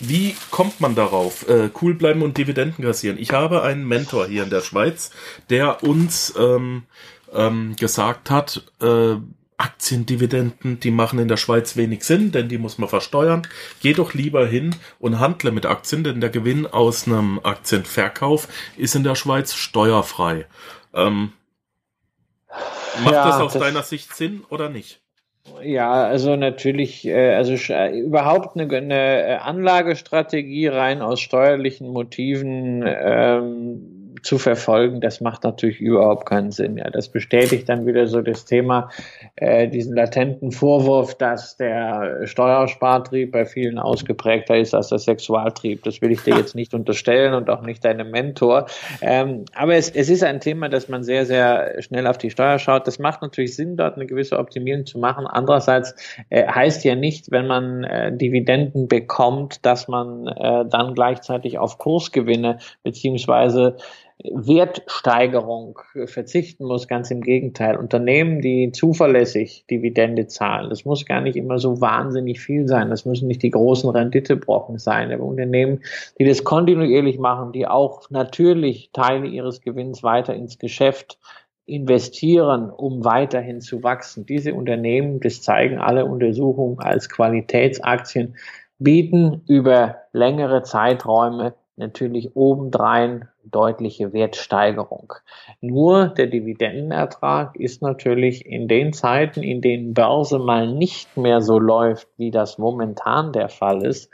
wie 0.00 0.34
kommt 0.50 0.80
man 0.80 0.94
darauf? 0.94 1.48
Äh, 1.48 1.70
cool 1.80 1.94
bleiben 1.94 2.22
und 2.22 2.36
Dividenden 2.36 2.84
kassieren. 2.84 3.18
Ich 3.18 3.32
habe 3.32 3.62
einen 3.62 3.86
Mentor 3.86 4.26
hier 4.26 4.42
in 4.42 4.50
der 4.50 4.62
Schweiz, 4.62 5.10
der 5.50 5.82
uns 5.82 6.34
ähm, 6.38 6.84
ähm, 7.32 7.76
gesagt 7.76 8.30
hat, 8.30 8.64
äh, 8.80 9.16
Aktiendividenden, 9.60 10.80
die 10.80 10.90
machen 10.90 11.18
in 11.18 11.28
der 11.28 11.36
Schweiz 11.36 11.76
wenig 11.76 12.02
Sinn, 12.02 12.32
denn 12.32 12.48
die 12.48 12.56
muss 12.56 12.78
man 12.78 12.88
versteuern. 12.88 13.46
Geh 13.80 13.92
doch 13.92 14.14
lieber 14.14 14.46
hin 14.46 14.74
und 14.98 15.18
handle 15.18 15.52
mit 15.52 15.66
Aktien, 15.66 16.02
denn 16.02 16.22
der 16.22 16.30
Gewinn 16.30 16.66
aus 16.66 17.06
einem 17.06 17.40
Aktienverkauf 17.42 18.48
ist 18.78 18.94
in 18.94 19.04
der 19.04 19.16
Schweiz 19.16 19.52
steuerfrei. 19.52 20.46
Ähm, 20.94 21.34
macht 23.04 23.14
ja, 23.14 23.26
das 23.26 23.40
aus 23.40 23.52
das 23.52 23.62
deiner 23.62 23.82
Sicht 23.82 24.16
Sinn 24.16 24.44
oder 24.48 24.70
nicht? 24.70 25.02
Ja, 25.62 26.04
also 26.04 26.36
natürlich, 26.36 27.06
äh, 27.06 27.34
also 27.34 27.54
äh, 27.72 27.98
überhaupt 27.98 28.56
eine, 28.56 28.74
eine 28.74 29.22
äh, 29.22 29.36
Anlagestrategie 29.36 30.68
rein 30.68 31.02
aus 31.02 31.20
steuerlichen 31.20 31.88
Motiven 31.88 32.84
ähm, 32.86 33.99
zu 34.22 34.38
verfolgen, 34.38 35.00
das 35.00 35.20
macht 35.20 35.44
natürlich 35.44 35.80
überhaupt 35.80 36.26
keinen 36.26 36.50
Sinn. 36.50 36.76
Ja, 36.76 36.90
das 36.90 37.08
bestätigt 37.08 37.68
dann 37.68 37.86
wieder 37.86 38.06
so 38.06 38.22
das 38.22 38.44
Thema, 38.44 38.90
äh, 39.36 39.68
diesen 39.68 39.94
latenten 39.94 40.52
Vorwurf, 40.52 41.14
dass 41.16 41.56
der 41.56 42.26
Steuerspartrieb 42.26 43.32
bei 43.32 43.44
vielen 43.44 43.78
ausgeprägter 43.78 44.56
ist 44.56 44.74
als 44.74 44.88
der 44.88 44.98
Sexualtrieb. 44.98 45.82
Das 45.84 46.00
will 46.02 46.12
ich 46.12 46.22
dir 46.22 46.36
jetzt 46.36 46.54
nicht 46.54 46.74
unterstellen 46.74 47.34
und 47.34 47.50
auch 47.50 47.62
nicht 47.62 47.84
deinem 47.84 48.10
Mentor. 48.10 48.66
Ähm, 49.00 49.44
aber 49.54 49.74
es, 49.74 49.90
es 49.90 50.08
ist 50.08 50.22
ein 50.24 50.40
Thema, 50.40 50.68
dass 50.68 50.88
man 50.88 51.02
sehr, 51.02 51.26
sehr 51.26 51.82
schnell 51.82 52.06
auf 52.06 52.18
die 52.18 52.30
Steuer 52.30 52.58
schaut. 52.58 52.86
Das 52.86 52.98
macht 52.98 53.22
natürlich 53.22 53.56
Sinn, 53.56 53.76
dort 53.76 53.96
eine 53.96 54.06
gewisse 54.06 54.38
Optimierung 54.38 54.86
zu 54.86 54.98
machen. 54.98 55.26
Andererseits 55.26 55.94
äh, 56.28 56.46
heißt 56.46 56.84
ja 56.84 56.94
nicht, 56.94 57.30
wenn 57.30 57.46
man 57.46 57.84
äh, 57.84 58.16
Dividenden 58.16 58.88
bekommt, 58.88 59.64
dass 59.64 59.88
man 59.88 60.26
äh, 60.26 60.64
dann 60.68 60.94
gleichzeitig 60.94 61.58
auf 61.58 61.78
Kursgewinne 61.78 62.58
beziehungsweise 62.82 63.76
Wertsteigerung 64.24 65.78
verzichten 66.06 66.64
muss. 66.64 66.88
Ganz 66.88 67.10
im 67.10 67.20
Gegenteil. 67.20 67.76
Unternehmen, 67.76 68.40
die 68.40 68.72
zuverlässig 68.72 69.64
Dividende 69.70 70.26
zahlen, 70.26 70.70
das 70.70 70.84
muss 70.84 71.06
gar 71.06 71.20
nicht 71.20 71.36
immer 71.36 71.58
so 71.58 71.80
wahnsinnig 71.80 72.40
viel 72.40 72.68
sein. 72.68 72.90
Das 72.90 73.04
müssen 73.04 73.28
nicht 73.28 73.42
die 73.42 73.50
großen 73.50 73.88
Renditebrocken 73.88 74.78
sein. 74.78 75.12
Aber 75.12 75.24
Unternehmen, 75.24 75.80
die 76.18 76.24
das 76.24 76.44
kontinuierlich 76.44 77.18
machen, 77.18 77.52
die 77.52 77.66
auch 77.66 78.10
natürlich 78.10 78.90
Teile 78.92 79.26
ihres 79.26 79.60
Gewinns 79.60 80.02
weiter 80.02 80.34
ins 80.34 80.58
Geschäft 80.58 81.18
investieren, 81.66 82.70
um 82.70 83.04
weiterhin 83.04 83.60
zu 83.60 83.82
wachsen. 83.82 84.26
Diese 84.26 84.54
Unternehmen, 84.54 85.20
das 85.20 85.40
zeigen 85.40 85.78
alle 85.78 86.04
Untersuchungen 86.04 86.80
als 86.80 87.08
Qualitätsaktien, 87.08 88.34
bieten 88.78 89.42
über 89.46 89.96
längere 90.12 90.62
Zeiträume 90.62 91.54
natürlich 91.76 92.34
obendrein 92.34 93.28
deutliche 93.50 94.12
Wertsteigerung. 94.12 95.14
Nur 95.60 96.08
der 96.08 96.26
Dividendenertrag 96.26 97.56
ist 97.56 97.82
natürlich 97.82 98.46
in 98.46 98.68
den 98.68 98.92
Zeiten, 98.92 99.42
in 99.42 99.60
denen 99.60 99.94
Börse 99.94 100.38
mal 100.38 100.72
nicht 100.72 101.16
mehr 101.16 101.40
so 101.40 101.58
läuft, 101.58 102.08
wie 102.16 102.30
das 102.30 102.58
momentan 102.58 103.32
der 103.32 103.48
Fall 103.48 103.84
ist, 103.84 104.10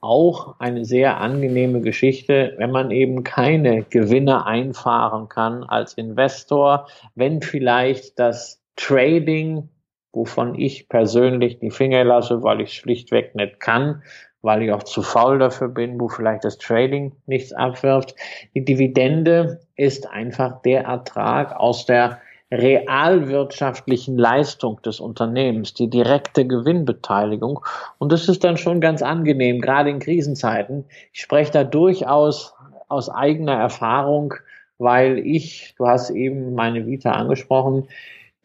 auch 0.00 0.58
eine 0.58 0.84
sehr 0.84 1.18
angenehme 1.18 1.80
Geschichte, 1.80 2.54
wenn 2.56 2.70
man 2.70 2.90
eben 2.90 3.22
keine 3.22 3.84
Gewinne 3.84 4.46
einfahren 4.46 5.28
kann 5.28 5.62
als 5.62 5.94
Investor, 5.94 6.88
wenn 7.14 7.42
vielleicht 7.42 8.18
das 8.18 8.62
Trading, 8.76 9.68
wovon 10.12 10.58
ich 10.58 10.88
persönlich 10.88 11.58
die 11.58 11.70
Finger 11.70 12.02
lasse, 12.04 12.42
weil 12.42 12.62
ich 12.62 12.72
schlichtweg 12.72 13.34
nicht 13.34 13.60
kann, 13.60 14.02
weil 14.42 14.62
ich 14.62 14.72
auch 14.72 14.82
zu 14.82 15.02
faul 15.02 15.38
dafür 15.38 15.68
bin, 15.68 16.00
wo 16.00 16.08
vielleicht 16.08 16.44
das 16.44 16.58
Trading 16.58 17.12
nichts 17.26 17.52
abwirft. 17.52 18.14
Die 18.54 18.64
Dividende 18.64 19.60
ist 19.76 20.10
einfach 20.10 20.62
der 20.62 20.84
Ertrag 20.84 21.56
aus 21.56 21.86
der 21.86 22.20
realwirtschaftlichen 22.52 24.18
Leistung 24.18 24.82
des 24.82 24.98
Unternehmens, 24.98 25.74
die 25.74 25.88
direkte 25.88 26.46
Gewinnbeteiligung. 26.46 27.60
Und 27.98 28.10
das 28.10 28.28
ist 28.28 28.42
dann 28.42 28.56
schon 28.56 28.80
ganz 28.80 29.02
angenehm, 29.02 29.60
gerade 29.60 29.90
in 29.90 30.00
Krisenzeiten. 30.00 30.84
Ich 31.12 31.20
spreche 31.20 31.52
da 31.52 31.64
durchaus 31.64 32.54
aus 32.88 33.08
eigener 33.08 33.54
Erfahrung, 33.54 34.34
weil 34.78 35.18
ich, 35.18 35.74
du 35.78 35.86
hast 35.86 36.10
eben 36.10 36.54
meine 36.54 36.86
Vita 36.86 37.12
angesprochen, 37.12 37.86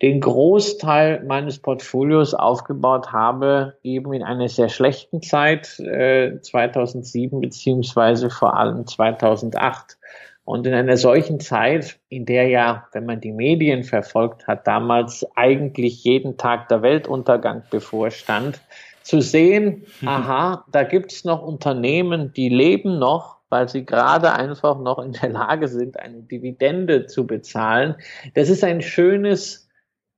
den 0.01 0.19
Großteil 0.19 1.23
meines 1.23 1.59
Portfolios 1.59 2.33
aufgebaut 2.33 3.13
habe, 3.13 3.77
eben 3.81 4.13
in 4.13 4.23
einer 4.23 4.49
sehr 4.49 4.69
schlechten 4.69 5.21
Zeit, 5.21 5.79
äh, 5.79 6.39
2007 6.41 7.39
beziehungsweise 7.39 8.29
vor 8.29 8.57
allem 8.57 8.85
2008. 8.85 9.97
Und 10.43 10.67
in 10.67 10.73
einer 10.73 10.97
solchen 10.97 11.39
Zeit, 11.39 11.97
in 12.09 12.25
der 12.25 12.47
ja, 12.47 12.87
wenn 12.91 13.05
man 13.05 13.19
die 13.19 13.31
Medien 13.31 13.83
verfolgt 13.83 14.45
hat, 14.47 14.67
damals 14.67 15.25
eigentlich 15.35 16.03
jeden 16.03 16.37
Tag 16.37 16.67
der 16.69 16.81
Weltuntergang 16.83 17.63
bevorstand, 17.71 18.61
zu 19.01 19.21
sehen, 19.21 19.85
aha, 20.05 20.65
da 20.71 20.83
gibt's 20.83 21.23
noch 21.23 21.41
Unternehmen, 21.41 22.33
die 22.33 22.49
leben 22.49 22.99
noch, 22.99 23.37
weil 23.49 23.69
sie 23.69 23.85
gerade 23.85 24.33
einfach 24.33 24.77
noch 24.79 24.99
in 24.99 25.13
der 25.13 25.29
Lage 25.29 25.67
sind, 25.67 25.99
eine 25.99 26.21
Dividende 26.21 27.05
zu 27.05 27.25
bezahlen. 27.25 27.95
Das 28.33 28.49
ist 28.49 28.63
ein 28.63 28.81
schönes 28.81 29.64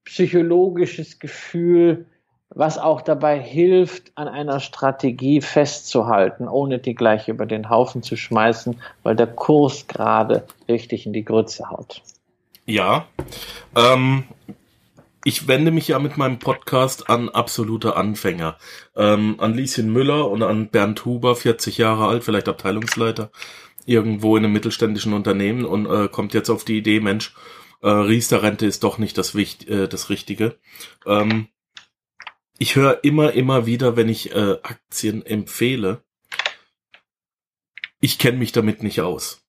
psychologisches 0.07 1.19
Gefühl, 1.19 2.05
was 2.49 2.77
auch 2.77 3.01
dabei 3.01 3.41
hilft, 3.41 4.13
an 4.15 4.29
einer 4.29 4.61
Strategie 4.61 5.41
festzuhalten, 5.41 6.47
ohne 6.47 6.79
die 6.79 6.95
gleich 6.95 7.27
über 7.27 7.45
den 7.45 7.69
Haufen 7.69 8.03
zu 8.03 8.15
schmeißen, 8.15 8.81
weil 9.03 9.17
der 9.17 9.27
Kurs 9.27 9.87
gerade 9.87 10.45
richtig 10.69 11.05
in 11.05 11.11
die 11.11 11.25
Grütze 11.25 11.69
haut. 11.69 12.01
Ja, 12.65 13.05
ähm, 13.75 14.23
ich 15.25 15.49
wende 15.49 15.71
mich 15.71 15.89
ja 15.89 15.99
mit 15.99 16.15
meinem 16.15 16.39
Podcast 16.39 17.09
an 17.09 17.27
absolute 17.27 17.97
Anfänger. 17.97 18.55
Ähm, 18.95 19.35
an 19.39 19.53
Lieschen 19.53 19.91
Müller 19.91 20.29
und 20.31 20.41
an 20.41 20.69
Bernd 20.69 21.03
Huber, 21.03 21.35
40 21.35 21.77
Jahre 21.77 22.07
alt, 22.07 22.23
vielleicht 22.23 22.47
Abteilungsleiter, 22.47 23.29
irgendwo 23.85 24.37
in 24.37 24.45
einem 24.45 24.53
mittelständischen 24.53 25.11
Unternehmen 25.11 25.65
und 25.65 25.85
äh, 25.85 26.07
kommt 26.07 26.33
jetzt 26.33 26.49
auf 26.49 26.63
die 26.63 26.77
Idee, 26.77 27.01
Mensch, 27.01 27.33
äh, 27.81 27.89
Riester-Rente 27.89 28.65
ist 28.65 28.83
doch 28.83 28.97
nicht 28.97 29.17
das, 29.17 29.35
Wicht, 29.35 29.67
äh, 29.67 29.87
das 29.87 30.09
Richtige. 30.09 30.57
Ähm, 31.05 31.47
ich 32.57 32.75
höre 32.75 33.03
immer, 33.03 33.33
immer 33.33 33.65
wieder, 33.65 33.95
wenn 33.95 34.09
ich 34.09 34.31
äh, 34.33 34.57
Aktien 34.63 35.25
empfehle, 35.25 36.03
ich 37.99 38.17
kenne 38.19 38.37
mich 38.37 38.51
damit 38.51 38.83
nicht 38.83 39.01
aus. 39.01 39.41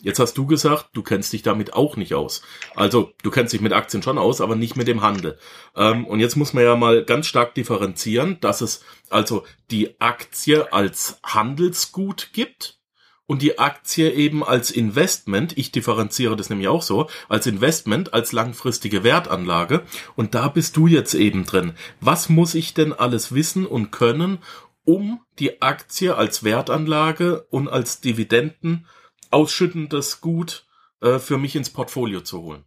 Jetzt 0.00 0.18
hast 0.18 0.36
du 0.36 0.46
gesagt, 0.46 0.90
du 0.92 1.02
kennst 1.02 1.32
dich 1.32 1.42
damit 1.42 1.72
auch 1.72 1.96
nicht 1.96 2.14
aus. 2.14 2.42
Also, 2.74 3.12
du 3.22 3.30
kennst 3.30 3.54
dich 3.54 3.62
mit 3.62 3.72
Aktien 3.72 4.02
schon 4.02 4.18
aus, 4.18 4.42
aber 4.42 4.54
nicht 4.54 4.76
mit 4.76 4.86
dem 4.86 5.00
Handel. 5.00 5.38
Ähm, 5.74 6.06
und 6.06 6.20
jetzt 6.20 6.36
muss 6.36 6.52
man 6.52 6.64
ja 6.64 6.76
mal 6.76 7.04
ganz 7.04 7.26
stark 7.26 7.54
differenzieren, 7.54 8.38
dass 8.40 8.60
es 8.60 8.84
also 9.08 9.44
die 9.70 9.98
Aktie 10.00 10.72
als 10.74 11.20
Handelsgut 11.24 12.30
gibt 12.34 12.78
und 13.26 13.42
die 13.42 13.58
Aktie 13.58 14.10
eben 14.10 14.44
als 14.44 14.70
Investment, 14.70 15.56
ich 15.56 15.72
differenziere 15.72 16.36
das 16.36 16.50
nämlich 16.50 16.68
auch 16.68 16.82
so, 16.82 17.08
als 17.28 17.46
Investment, 17.46 18.12
als 18.12 18.32
langfristige 18.32 19.02
Wertanlage. 19.02 19.82
Und 20.14 20.34
da 20.34 20.48
bist 20.48 20.76
du 20.76 20.86
jetzt 20.86 21.14
eben 21.14 21.46
drin. 21.46 21.72
Was 22.00 22.28
muss 22.28 22.54
ich 22.54 22.74
denn 22.74 22.92
alles 22.92 23.34
wissen 23.34 23.66
und 23.66 23.90
können, 23.90 24.38
um 24.84 25.20
die 25.38 25.62
Aktie 25.62 26.14
als 26.14 26.44
Wertanlage 26.44 27.46
und 27.50 27.68
als 27.68 28.00
Dividenden 28.02 28.86
ausschüttendes 29.30 30.20
Gut 30.20 30.66
äh, 31.00 31.18
für 31.18 31.38
mich 31.38 31.56
ins 31.56 31.70
Portfolio 31.70 32.20
zu 32.20 32.42
holen? 32.42 32.64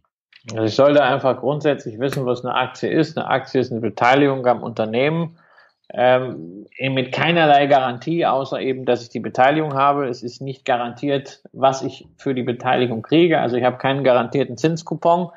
Also 0.52 0.64
ich 0.64 0.74
sollte 0.74 1.02
einfach 1.02 1.38
grundsätzlich 1.38 1.98
wissen, 2.00 2.26
was 2.26 2.44
eine 2.44 2.54
Aktie 2.54 2.90
ist. 2.90 3.16
Eine 3.16 3.28
Aktie 3.28 3.60
ist 3.60 3.70
eine 3.70 3.80
Beteiligung 3.80 4.44
am 4.46 4.62
Unternehmen 4.62 5.38
ähm, 5.92 6.66
mit 6.78 7.12
keinerlei 7.12 7.66
Garantie, 7.66 8.26
außer 8.26 8.60
eben, 8.60 8.84
dass 8.84 9.02
ich 9.02 9.08
die 9.08 9.20
Beteiligung 9.20 9.74
habe. 9.74 10.06
Es 10.06 10.22
ist 10.22 10.42
nicht 10.42 10.64
garantiert, 10.64 11.42
was 11.52 11.82
ich 11.82 12.06
für 12.16 12.34
die 12.34 12.42
Beteiligung 12.42 13.02
kriege. 13.02 13.40
Also 13.40 13.56
ich 13.56 13.64
habe 13.64 13.78
keinen 13.78 14.04
garantierten 14.04 14.56
Zinskupon 14.56 15.30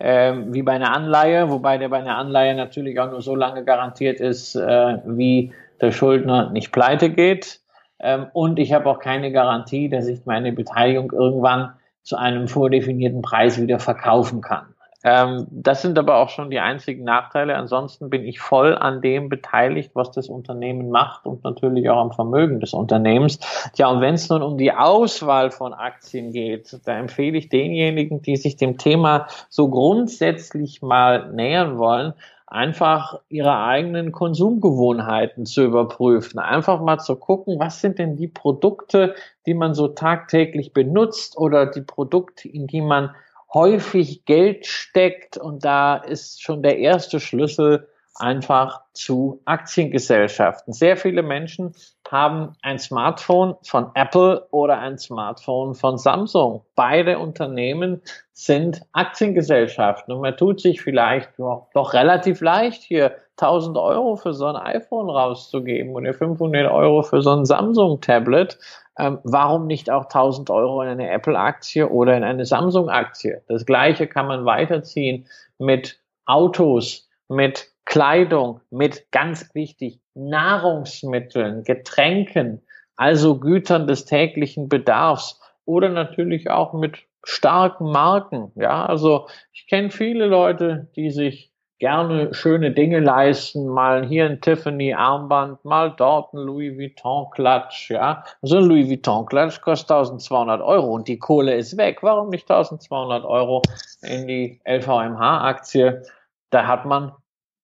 ähm, 0.00 0.54
wie 0.54 0.62
bei 0.62 0.72
einer 0.72 0.94
Anleihe, 0.94 1.50
wobei 1.50 1.76
der 1.78 1.88
bei 1.88 1.98
einer 1.98 2.16
Anleihe 2.16 2.54
natürlich 2.54 2.98
auch 3.00 3.10
nur 3.10 3.20
so 3.20 3.34
lange 3.34 3.64
garantiert 3.64 4.20
ist, 4.20 4.54
äh, 4.54 4.98
wie 5.04 5.52
der 5.80 5.92
Schuldner 5.92 6.50
nicht 6.50 6.72
pleite 6.72 7.10
geht. 7.10 7.60
Ähm, 8.00 8.26
und 8.32 8.58
ich 8.58 8.72
habe 8.72 8.88
auch 8.88 9.00
keine 9.00 9.32
Garantie, 9.32 9.88
dass 9.88 10.06
ich 10.06 10.24
meine 10.24 10.52
Beteiligung 10.52 11.12
irgendwann 11.12 11.72
zu 12.02 12.16
einem 12.16 12.48
vordefinierten 12.48 13.22
Preis 13.22 13.60
wieder 13.60 13.80
verkaufen 13.80 14.40
kann. 14.40 14.74
Ähm, 15.08 15.46
das 15.50 15.80
sind 15.80 15.98
aber 15.98 16.16
auch 16.16 16.28
schon 16.28 16.50
die 16.50 16.60
einzigen 16.60 17.02
Nachteile. 17.02 17.56
Ansonsten 17.56 18.10
bin 18.10 18.24
ich 18.24 18.40
voll 18.40 18.74
an 18.74 19.00
dem 19.00 19.30
beteiligt, 19.30 19.92
was 19.94 20.10
das 20.10 20.28
Unternehmen 20.28 20.90
macht 20.90 21.24
und 21.24 21.44
natürlich 21.44 21.88
auch 21.88 21.96
am 21.96 22.12
Vermögen 22.12 22.60
des 22.60 22.74
Unternehmens. 22.74 23.38
Ja, 23.76 23.88
und 23.88 24.02
wenn 24.02 24.14
es 24.14 24.28
nun 24.28 24.42
um 24.42 24.58
die 24.58 24.72
Auswahl 24.72 25.50
von 25.50 25.72
Aktien 25.72 26.30
geht, 26.30 26.78
da 26.84 26.98
empfehle 26.98 27.38
ich 27.38 27.48
denjenigen, 27.48 28.20
die 28.20 28.36
sich 28.36 28.56
dem 28.56 28.76
Thema 28.76 29.28
so 29.48 29.70
grundsätzlich 29.70 30.82
mal 30.82 31.32
nähern 31.32 31.78
wollen, 31.78 32.12
einfach 32.46 33.18
ihre 33.30 33.56
eigenen 33.56 34.12
Konsumgewohnheiten 34.12 35.46
zu 35.46 35.62
überprüfen. 35.64 36.38
Einfach 36.38 36.82
mal 36.82 36.98
zu 36.98 37.16
gucken, 37.16 37.58
was 37.58 37.80
sind 37.80 37.98
denn 37.98 38.16
die 38.16 38.28
Produkte, 38.28 39.14
die 39.46 39.54
man 39.54 39.72
so 39.72 39.88
tagtäglich 39.88 40.74
benutzt 40.74 41.38
oder 41.38 41.64
die 41.64 41.80
Produkte, 41.80 42.48
in 42.48 42.66
die 42.66 42.82
man 42.82 43.14
häufig 43.52 44.24
Geld 44.24 44.66
steckt. 44.66 45.36
Und 45.36 45.64
da 45.64 45.96
ist 45.96 46.42
schon 46.42 46.62
der 46.62 46.78
erste 46.78 47.20
Schlüssel 47.20 47.88
einfach 48.18 48.80
zu 48.92 49.40
Aktiengesellschaften. 49.44 50.72
Sehr 50.72 50.96
viele 50.96 51.22
Menschen 51.22 51.74
haben 52.10 52.54
ein 52.62 52.78
Smartphone 52.78 53.54
von 53.62 53.90
Apple 53.94 54.46
oder 54.50 54.78
ein 54.78 54.98
Smartphone 54.98 55.74
von 55.74 55.98
Samsung. 55.98 56.64
Beide 56.74 57.18
Unternehmen 57.18 58.02
sind 58.32 58.82
Aktiengesellschaften 58.92 60.14
und 60.14 60.20
man 60.20 60.36
tut 60.36 60.60
sich 60.60 60.80
vielleicht 60.80 61.38
ja, 61.38 61.66
doch 61.74 61.92
relativ 61.92 62.40
leicht 62.40 62.82
hier 62.82 63.16
1000 63.36 63.76
Euro 63.76 64.16
für 64.16 64.34
so 64.34 64.46
ein 64.46 64.56
iPhone 64.56 65.10
rauszugeben 65.10 65.94
und 65.94 66.12
500 66.12 66.70
Euro 66.70 67.02
für 67.02 67.22
so 67.22 67.30
ein 67.30 67.44
Samsung-Tablet. 67.44 68.58
Ähm, 68.98 69.18
warum 69.22 69.66
nicht 69.66 69.90
auch 69.90 70.04
1000 70.04 70.50
Euro 70.50 70.82
in 70.82 70.88
eine 70.88 71.10
Apple-Aktie 71.10 71.88
oder 71.88 72.16
in 72.16 72.24
eine 72.24 72.44
Samsung-Aktie? 72.44 73.42
Das 73.46 73.64
gleiche 73.64 74.08
kann 74.08 74.26
man 74.26 74.44
weiterziehen 74.44 75.26
mit 75.58 76.00
Autos, 76.26 77.08
mit 77.28 77.70
Kleidung, 77.84 78.60
mit 78.70 79.10
ganz 79.12 79.54
wichtig 79.54 80.00
Nahrungsmitteln, 80.14 81.62
Getränken, 81.62 82.62
also 82.96 83.38
Gütern 83.38 83.86
des 83.86 84.04
täglichen 84.04 84.68
Bedarfs 84.68 85.40
oder 85.64 85.88
natürlich 85.88 86.50
auch 86.50 86.72
mit 86.72 86.98
starken 87.24 87.90
Marken. 87.90 88.52
Ja, 88.56 88.84
also 88.84 89.28
ich 89.52 89.66
kenne 89.68 89.90
viele 89.90 90.26
Leute, 90.26 90.88
die 90.96 91.10
sich 91.10 91.52
gerne 91.78 92.34
schöne 92.34 92.72
Dinge 92.72 93.00
leisten, 93.00 93.68
mal 93.68 94.06
hier 94.06 94.26
ein 94.26 94.40
Tiffany 94.40 94.94
Armband, 94.94 95.64
mal 95.64 95.94
dort 95.96 96.32
ein 96.34 96.38
Louis 96.38 96.76
Vuitton 96.76 97.30
Klatsch, 97.30 97.90
ja. 97.90 98.24
So 98.42 98.58
ein 98.58 98.64
Louis 98.64 98.88
Vuitton 98.88 99.26
Klatsch 99.26 99.60
kostet 99.60 99.90
1200 99.90 100.60
Euro 100.60 100.94
und 100.94 101.08
die 101.08 101.18
Kohle 101.18 101.54
ist 101.54 101.76
weg. 101.76 101.98
Warum 102.02 102.30
nicht 102.30 102.50
1200 102.50 103.24
Euro 103.24 103.62
in 104.02 104.26
die 104.26 104.60
LVMH 104.64 105.44
Aktie? 105.44 106.02
Da 106.50 106.66
hat 106.66 106.84
man 106.84 107.12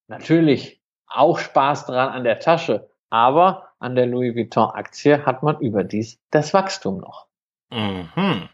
natürlich 0.09 0.81
auch 1.07 1.39
Spaß 1.39 1.87
dran 1.87 2.11
an 2.11 2.25
der 2.25 2.39
Tasche, 2.39 2.89
aber 3.11 3.69
an 3.79 3.97
der 3.97 4.07
Louis 4.07 4.35
Vuitton 4.35 4.71
Aktie 4.71 5.25
hat 5.27 5.43
man 5.43 5.59
überdies 5.59 6.21
das 6.31 6.55
Wachstum 6.55 6.99
noch. 6.99 7.27
Mhm. 7.71 8.49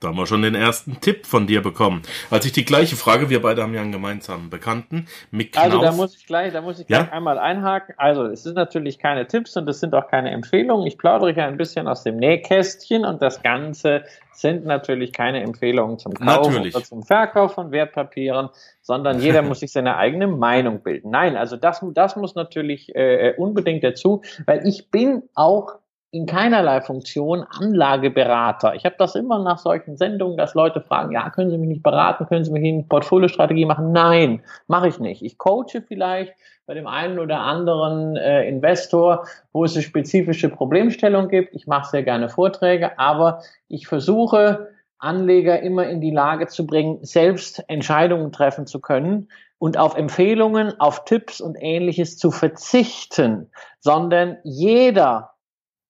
Da 0.00 0.08
haben 0.08 0.16
wir 0.16 0.26
schon 0.26 0.42
den 0.42 0.54
ersten 0.54 1.00
Tipp 1.00 1.24
von 1.24 1.46
dir 1.46 1.62
bekommen. 1.62 2.02
Als 2.30 2.44
ich 2.44 2.52
die 2.52 2.66
gleiche 2.66 2.94
Frage, 2.94 3.30
wir 3.30 3.40
beide 3.40 3.62
haben 3.62 3.72
ja 3.72 3.80
einen 3.80 3.90
gemeinsamen 3.90 4.50
Bekannten, 4.50 5.06
Mick 5.30 5.52
Knauf. 5.52 5.64
Also 5.64 5.80
da 5.80 5.92
muss 5.92 6.14
ich 6.16 6.26
gleich, 6.26 6.52
da 6.52 6.60
muss 6.60 6.78
ich 6.78 6.86
gleich 6.86 7.06
ja? 7.06 7.12
einmal 7.12 7.38
einhaken. 7.38 7.94
Also 7.96 8.24
es 8.26 8.42
sind 8.42 8.54
natürlich 8.54 8.98
keine 8.98 9.26
Tipps 9.26 9.56
und 9.56 9.66
es 9.68 9.80
sind 9.80 9.94
auch 9.94 10.08
keine 10.08 10.30
Empfehlungen. 10.30 10.86
Ich 10.86 10.98
plaudere 10.98 11.32
hier 11.32 11.46
ein 11.46 11.56
bisschen 11.56 11.88
aus 11.88 12.02
dem 12.02 12.16
Nähkästchen 12.16 13.06
und 13.06 13.22
das 13.22 13.42
Ganze 13.42 14.04
sind 14.32 14.66
natürlich 14.66 15.12
keine 15.14 15.42
Empfehlungen 15.42 15.98
zum 15.98 16.12
Kauf 16.12 16.48
natürlich. 16.48 16.74
oder 16.74 16.84
zum 16.84 17.02
Verkauf 17.02 17.54
von 17.54 17.70
Wertpapieren, 17.70 18.50
sondern 18.82 19.20
jeder 19.20 19.40
muss 19.42 19.60
sich 19.60 19.72
seine 19.72 19.96
eigene 19.96 20.26
Meinung 20.26 20.82
bilden. 20.82 21.10
Nein, 21.10 21.36
also 21.36 21.56
das, 21.56 21.82
das 21.94 22.16
muss 22.16 22.34
natürlich 22.34 22.94
äh, 22.94 23.34
unbedingt 23.38 23.82
dazu, 23.82 24.22
weil 24.44 24.66
ich 24.66 24.90
bin 24.90 25.22
auch 25.34 25.76
in 26.14 26.26
keinerlei 26.26 26.80
Funktion 26.80 27.42
Anlageberater. 27.42 28.76
Ich 28.76 28.84
habe 28.84 28.94
das 28.98 29.16
immer 29.16 29.40
nach 29.40 29.58
solchen 29.58 29.96
Sendungen, 29.96 30.36
dass 30.36 30.54
Leute 30.54 30.80
fragen, 30.80 31.10
ja, 31.12 31.28
können 31.30 31.50
Sie 31.50 31.58
mich 31.58 31.68
nicht 31.68 31.82
beraten, 31.82 32.26
können 32.26 32.44
Sie 32.44 32.52
mich 32.52 32.64
eine 32.64 32.84
Portfoliostrategie 32.84 33.64
machen? 33.64 33.90
Nein, 33.90 34.40
mache 34.68 34.86
ich 34.86 35.00
nicht. 35.00 35.22
Ich 35.22 35.38
coache 35.38 35.82
vielleicht 35.86 36.32
bei 36.66 36.74
dem 36.74 36.86
einen 36.86 37.18
oder 37.18 37.40
anderen 37.40 38.16
äh, 38.16 38.48
Investor, 38.48 39.26
wo 39.52 39.64
es 39.64 39.74
eine 39.74 39.82
spezifische 39.82 40.48
Problemstellung 40.48 41.28
gibt. 41.28 41.52
Ich 41.52 41.66
mache 41.66 41.90
sehr 41.90 42.04
gerne 42.04 42.28
Vorträge, 42.28 42.96
aber 42.96 43.42
ich 43.66 43.88
versuche, 43.88 44.68
Anleger 44.98 45.60
immer 45.60 45.88
in 45.88 46.00
die 46.00 46.12
Lage 46.12 46.46
zu 46.46 46.64
bringen, 46.64 47.00
selbst 47.02 47.64
Entscheidungen 47.66 48.30
treffen 48.30 48.68
zu 48.68 48.80
können 48.80 49.28
und 49.58 49.76
auf 49.78 49.96
Empfehlungen, 49.96 50.78
auf 50.78 51.04
Tipps 51.04 51.40
und 51.40 51.56
ähnliches 51.60 52.16
zu 52.18 52.30
verzichten, 52.30 53.50
sondern 53.80 54.38
jeder 54.44 55.33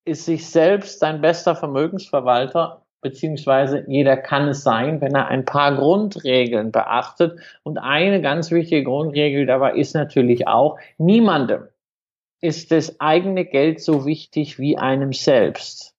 ist 0.05 0.27
sich 0.27 0.49
selbst 0.49 1.01
sein 1.01 1.21
bester 1.21 1.57
Vermögensverwalter, 1.57 2.83
beziehungsweise 3.01 3.85
jeder 3.87 4.17
kann 4.17 4.49
es 4.49 4.63
sein, 4.63 5.01
wenn 5.01 5.15
er 5.15 5.29
ein 5.29 5.45
paar 5.45 5.75
Grundregeln 5.77 6.73
beachtet. 6.73 7.39
Und 7.63 7.79
eine 7.79 8.21
ganz 8.21 8.51
wichtige 8.51 8.85
Grundregel 8.85 9.47
dabei 9.47 9.75
ist 9.75 9.95
natürlich 9.95 10.49
auch, 10.49 10.79
niemandem 10.99 11.69
ist 12.41 12.71
das 12.71 13.01
eigene 13.01 13.45
Geld 13.45 13.81
so 13.81 14.05
wichtig 14.05 14.59
wie 14.59 14.77
einem 14.77 15.13
selbst. 15.13 15.95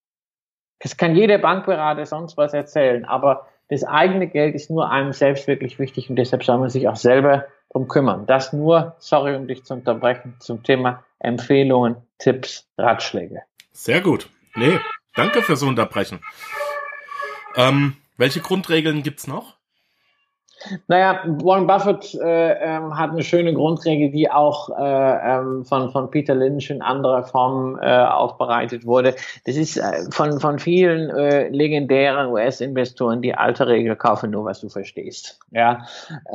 Es 0.80 0.98
kann 0.98 1.16
jeder 1.16 1.40
Bankberater 1.40 2.06
sonst 2.06 2.38
was 2.38 2.54
erzählen, 2.54 3.06
aber 3.06 3.48
das 3.70 3.84
eigene 3.84 4.28
Geld 4.28 4.54
ist 4.54 4.70
nur 4.70 4.92
einem 4.92 5.12
selbst 5.12 5.48
wirklich 5.48 5.80
wichtig 5.80 6.10
und 6.10 6.18
deshalb 6.18 6.44
soll 6.44 6.60
man 6.60 6.70
sich 6.70 6.88
auch 6.88 6.96
selber 6.96 7.46
drum 7.72 7.88
kümmern. 7.88 8.28
Das 8.28 8.54
nur, 8.54 8.96
sorry, 9.00 9.36
um 9.36 9.48
dich 9.48 9.64
zu 9.64 9.74
unterbrechen, 9.74 10.36
zum 10.40 10.62
Thema 10.62 11.04
Empfehlungen, 11.20 11.96
Tipps, 12.20 12.70
Ratschläge. 12.78 13.42
Sehr 13.76 14.02
gut. 14.02 14.30
Nee, 14.56 14.80
Danke 15.16 15.42
fürs 15.42 15.64
Unterbrechen. 15.64 16.20
Ähm, 17.56 17.96
welche 18.18 18.42
Grundregeln 18.42 19.02
gibt's 19.02 19.28
noch? 19.28 19.55
Naja, 20.88 21.22
Warren 21.44 21.68
Buffett 21.68 22.16
äh, 22.16 22.54
ähm, 22.54 22.98
hat 22.98 23.12
eine 23.12 23.24
schöne 23.24 23.54
Grundregel, 23.54 24.12
die 24.12 24.30
auch 24.30 24.70
äh, 24.70 25.38
ähm, 25.38 25.66
von, 25.66 25.92
von 25.92 26.10
Peter 26.10 26.36
Lynch 26.36 26.70
in 26.70 26.82
anderer 26.82 27.24
Form 27.24 27.78
äh, 27.82 28.04
aufbereitet 28.04 28.86
wurde. 28.86 29.16
Das 29.46 29.56
ist 29.56 29.78
äh, 29.78 30.10
von, 30.12 30.40
von 30.40 30.60
vielen 30.60 31.10
äh, 31.10 31.50
legendären 31.50 32.32
US-Investoren 32.32 33.22
die 33.22 33.36
alte 33.36 33.68
Regel, 33.68 33.96
kaufe 33.96 34.28
nur, 34.28 34.46
was 34.46 34.62
du 34.62 34.70
verstehst. 34.70 35.40
Ja, 35.52 35.86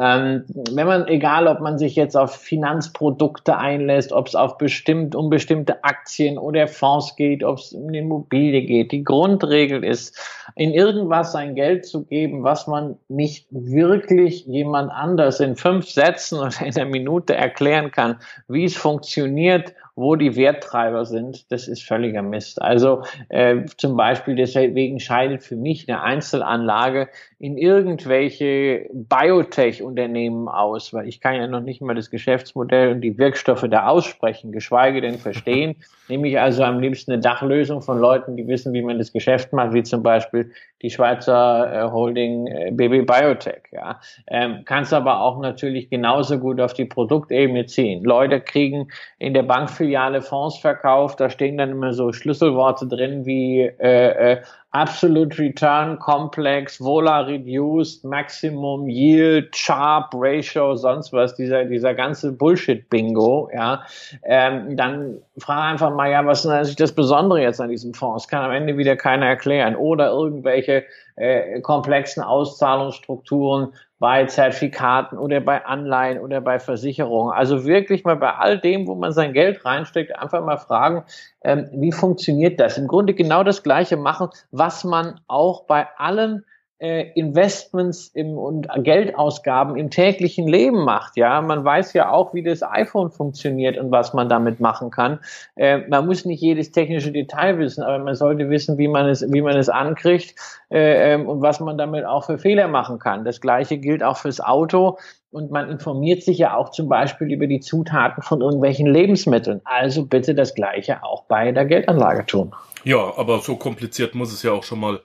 ähm, 0.01 0.45
wenn 0.73 0.87
man, 0.87 1.07
egal 1.09 1.47
ob 1.47 1.61
man 1.61 1.79
sich 1.79 1.97
jetzt 1.97 2.17
auf 2.17 2.35
Finanzprodukte 2.35 3.57
einlässt, 3.57 4.13
ob 4.13 4.29
es 4.29 4.35
auf 4.35 4.59
bestimmt, 4.59 5.15
um 5.15 5.31
bestimmte 5.31 5.85
Aktien 5.85 6.39
oder 6.39 6.69
Fonds 6.69 7.17
geht, 7.17 7.45
ob 7.45 7.59
es 7.59 7.73
um 7.73 7.93
Immobilie 7.93 8.63
geht, 8.63 8.93
die 8.93 9.05
Grundregel 9.05 9.85
ist, 9.85 10.19
in 10.57 10.73
irgendwas 10.73 11.33
sein 11.33 11.55
Geld 11.55 11.87
zu 11.87 12.05
geben, 12.05 12.43
was 12.43 12.67
man 12.67 12.97
nicht 13.09 13.47
wirklich 13.51 14.20
wirklich 14.21 14.47
jemand 14.47 14.93
anders 14.93 15.41
in 15.41 15.57
fünf 15.57 15.89
Sätzen 15.91 16.39
oder 16.39 16.61
in 16.61 16.77
einer 16.77 16.85
Minute 16.85 17.35
erklären 17.35 17.91
kann, 17.91 18.17
wie 18.49 18.65
es 18.65 18.77
funktioniert, 18.77 19.75
wo 19.97 20.17
die 20.17 20.37
Werttreiber 20.37 21.05
sind, 21.05 21.51
das 21.51 21.69
ist 21.69 21.83
völliger 21.83 22.23
Mist. 22.23 22.61
Also 22.61 23.03
äh, 23.29 23.65
zum 23.77 23.97
Beispiel 23.97 24.35
deswegen 24.35 25.01
scheidet 25.01 25.43
für 25.43 25.57
mich 25.57 25.89
eine 25.89 26.03
Einzelanlage 26.03 27.09
in 27.39 27.57
irgendwelche 27.57 28.89
Biotech-Unternehmen 28.93 30.49
aus, 30.49 30.93
weil 30.93 31.09
ich 31.09 31.21
kann 31.21 31.35
ja 31.37 31.47
noch 31.47 31.61
nicht 31.61 31.81
mal 31.81 31.95
das 31.95 32.11
Geschäftsmodell 32.11 32.93
und 32.93 33.01
die 33.01 33.19
Wirkstoffe 33.19 33.67
da 33.71 33.87
aussprechen, 33.87 34.53
geschweige 34.53 35.01
denn 35.01 35.19
verstehen. 35.19 35.77
Nehme 36.09 36.29
ich 36.29 36.39
also 36.39 36.65
am 36.65 36.81
liebsten 36.81 37.13
eine 37.13 37.23
Dachlösung 37.23 37.83
von 37.83 37.99
Leuten, 37.99 38.37
die 38.37 38.47
wissen, 38.49 38.73
wie 38.73 38.83
man 38.83 38.99
das 38.99 39.13
Geschäft 39.13 39.53
macht, 39.53 39.73
wie 39.73 39.83
zum 39.83 40.03
Beispiel 40.03 40.53
die 40.83 40.91
Schweizer 40.91 41.73
äh, 41.73 41.91
Holding 41.91 42.47
äh, 42.47 42.71
BB 42.73 43.07
Biotech. 43.07 43.63
Ja. 43.71 44.01
Ähm, 44.27 44.63
kannst 44.65 44.93
aber 44.93 45.21
auch 45.21 45.39
natürlich 45.39 45.89
genauso 45.89 46.39
gut 46.39 46.61
auf 46.61 46.75
die 46.75 46.85
Produktebene 46.85 47.67
ziehen. 47.67 48.03
Leute 48.03 48.41
kriegen 48.41 48.89
in 49.19 49.35
der 49.35 49.43
Bankfiliale 49.81 50.21
Fonds 50.21 50.59
verkauft, 50.59 51.21
da 51.21 51.31
stehen 51.31 51.57
dann 51.57 51.71
immer 51.71 51.95
so 51.95 52.13
Schlüsselworte 52.13 52.87
drin 52.87 53.25
wie 53.25 53.63
äh, 53.63 54.33
äh, 54.33 54.43
Absolute 54.73 55.39
Return 55.39 55.99
Complex, 55.99 56.81
Vola 56.81 57.21
Reduced, 57.23 58.05
Maximum 58.05 58.89
Yield, 58.89 59.57
Sharp 59.57 60.11
Ratio, 60.15 60.77
sonst 60.77 61.13
was, 61.13 61.35
dieser, 61.35 61.65
dieser 61.65 61.95
ganze 61.95 62.33
Bullshit-Bingo, 62.33 63.51
ja, 63.53 63.83
ähm, 64.23 64.77
dann 64.77 65.19
frag 65.39 65.73
einfach 65.73 65.93
mal, 65.93 66.11
ja, 66.11 66.25
was 66.25 66.45
ist 66.45 66.51
eigentlich 66.51 66.77
das 66.77 66.95
Besondere 66.95 67.41
jetzt 67.41 67.61
an 67.61 67.71
diesem 67.71 67.95
Fonds? 67.95 68.29
Kann 68.29 68.45
am 68.45 68.53
Ende 68.53 68.77
wieder 68.77 68.97
keiner 68.97 69.27
erklären. 69.27 69.75
Oder 69.75 70.11
irgendwelche 70.11 70.85
äh, 71.17 71.61
komplexen 71.63 72.23
Auszahlungsstrukturen 72.23 73.73
bei 74.01 74.25
Zertifikaten 74.25 75.19
oder 75.19 75.41
bei 75.41 75.65
Anleihen 75.67 76.19
oder 76.19 76.41
bei 76.41 76.59
Versicherungen. 76.59 77.35
Also 77.35 77.67
wirklich 77.67 78.03
mal 78.03 78.17
bei 78.17 78.35
all 78.35 78.59
dem, 78.59 78.89
wo 78.89 78.95
man 78.95 79.13
sein 79.13 79.35
Geld 79.35 79.63
reinsteckt, 79.65 80.19
einfach 80.19 80.43
mal 80.43 80.57
fragen, 80.57 81.05
ähm, 81.45 81.69
wie 81.73 81.93
funktioniert 81.93 82.59
das? 82.59 82.79
Im 82.79 82.89
Grunde 82.89 83.13
genau 83.13 83.45
das 83.45 83.63
Gleiche 83.63 83.99
machen, 83.99 84.31
was 84.51 84.85
man 84.85 85.21
auch 85.29 85.65
bei 85.65 85.87
allen 85.99 86.47
Investments 86.81 88.09
im, 88.09 88.39
und 88.39 88.67
Geldausgaben 88.75 89.77
im 89.77 89.91
täglichen 89.91 90.49
Leben 90.49 90.83
macht. 90.85 91.19
Ja, 91.19 91.43
man 91.43 91.63
weiß 91.63 91.93
ja 91.93 92.11
auch, 92.11 92.33
wie 92.33 92.43
das 92.43 92.63
iPhone 92.63 93.11
funktioniert 93.11 93.77
und 93.77 93.91
was 93.91 94.15
man 94.15 94.31
damit 94.31 94.61
machen 94.61 94.91
kann. 94.91 95.21
Äh, 95.57 95.87
man 95.89 96.07
muss 96.07 96.25
nicht 96.25 96.41
jedes 96.41 96.73
technische 96.73 97.13
Detail 97.13 97.59
wissen, 97.59 97.83
aber 97.83 97.99
man 97.99 98.15
sollte 98.15 98.49
wissen, 98.49 98.79
wie 98.79 98.89
man 98.89 99.07
es, 99.07 99.31
wie 99.31 99.43
man 99.43 99.59
es 99.59 99.69
ankriegt 99.69 100.35
äh, 100.71 101.13
ähm, 101.13 101.29
und 101.29 101.43
was 101.43 101.61
man 101.61 101.77
damit 101.77 102.07
auch 102.07 102.25
für 102.25 102.39
Fehler 102.39 102.67
machen 102.67 102.99
kann. 102.99 103.27
Das 103.27 103.43
Gleiche 103.43 103.77
gilt 103.77 104.03
auch 104.03 104.17
fürs 104.17 104.41
Auto. 104.41 104.97
Und 105.33 105.53
man 105.53 105.71
informiert 105.71 106.25
sich 106.25 106.39
ja 106.39 106.57
auch 106.57 106.71
zum 106.71 106.89
Beispiel 106.89 107.31
über 107.31 107.47
die 107.47 107.61
Zutaten 107.61 108.23
von 108.23 108.41
irgendwelchen 108.41 108.87
Lebensmitteln. 108.87 109.61
Also 109.65 110.07
bitte 110.07 110.35
das 110.35 110.55
Gleiche 110.55 111.05
auch 111.05 111.25
bei 111.25 111.53
der 111.53 111.67
Geldanlage 111.67 112.27
tun. 112.27 112.53
Ja, 112.83 113.13
aber 113.17 113.39
so 113.39 113.57
kompliziert 113.57 114.15
muss 114.15 114.33
es 114.33 114.43
ja 114.43 114.53
auch 114.53 114.65
schon 114.65 114.81
mal 114.81 115.01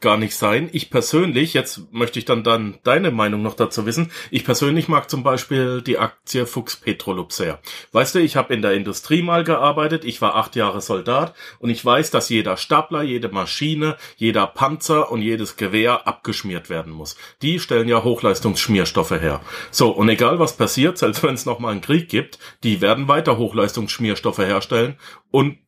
gar 0.00 0.16
nicht 0.16 0.34
sein. 0.34 0.70
Ich 0.72 0.90
persönlich, 0.90 1.52
jetzt 1.52 1.92
möchte 1.92 2.18
ich 2.18 2.24
dann 2.24 2.42
dann 2.42 2.78
deine 2.84 3.10
Meinung 3.10 3.42
noch 3.42 3.54
dazu 3.54 3.84
wissen. 3.84 4.10
Ich 4.30 4.44
persönlich 4.44 4.88
mag 4.88 5.10
zum 5.10 5.22
Beispiel 5.22 5.82
die 5.82 5.98
Aktie 5.98 6.46
Fuchs 6.46 6.76
Petrolub 6.76 7.32
sehr. 7.32 7.60
Weißt 7.92 8.14
du, 8.14 8.18
ich 8.18 8.36
habe 8.36 8.54
in 8.54 8.62
der 8.62 8.72
Industrie 8.72 9.22
mal 9.22 9.44
gearbeitet, 9.44 10.04
ich 10.04 10.22
war 10.22 10.36
acht 10.36 10.56
Jahre 10.56 10.80
Soldat 10.80 11.34
und 11.58 11.70
ich 11.70 11.84
weiß, 11.84 12.10
dass 12.10 12.30
jeder 12.30 12.56
Stapler, 12.56 13.02
jede 13.02 13.28
Maschine, 13.28 13.96
jeder 14.16 14.46
Panzer 14.46 15.10
und 15.12 15.20
jedes 15.20 15.56
Gewehr 15.56 16.06
abgeschmiert 16.06 16.70
werden 16.70 16.92
muss. 16.92 17.16
Die 17.42 17.60
stellen 17.60 17.88
ja 17.88 18.02
Hochleistungsschmierstoffe 18.02 19.10
her. 19.10 19.42
So, 19.70 19.90
und 19.90 20.08
egal 20.08 20.38
was 20.38 20.56
passiert, 20.56 20.96
selbst 20.96 21.22
wenn 21.22 21.34
es 21.34 21.46
nochmal 21.46 21.72
einen 21.72 21.82
Krieg 21.82 22.08
gibt, 22.08 22.38
die 22.64 22.80
werden 22.80 23.06
weiter 23.06 23.36
Hochleistungsschmierstoffe 23.36 24.38
herstellen 24.38 24.96
und 25.30 25.58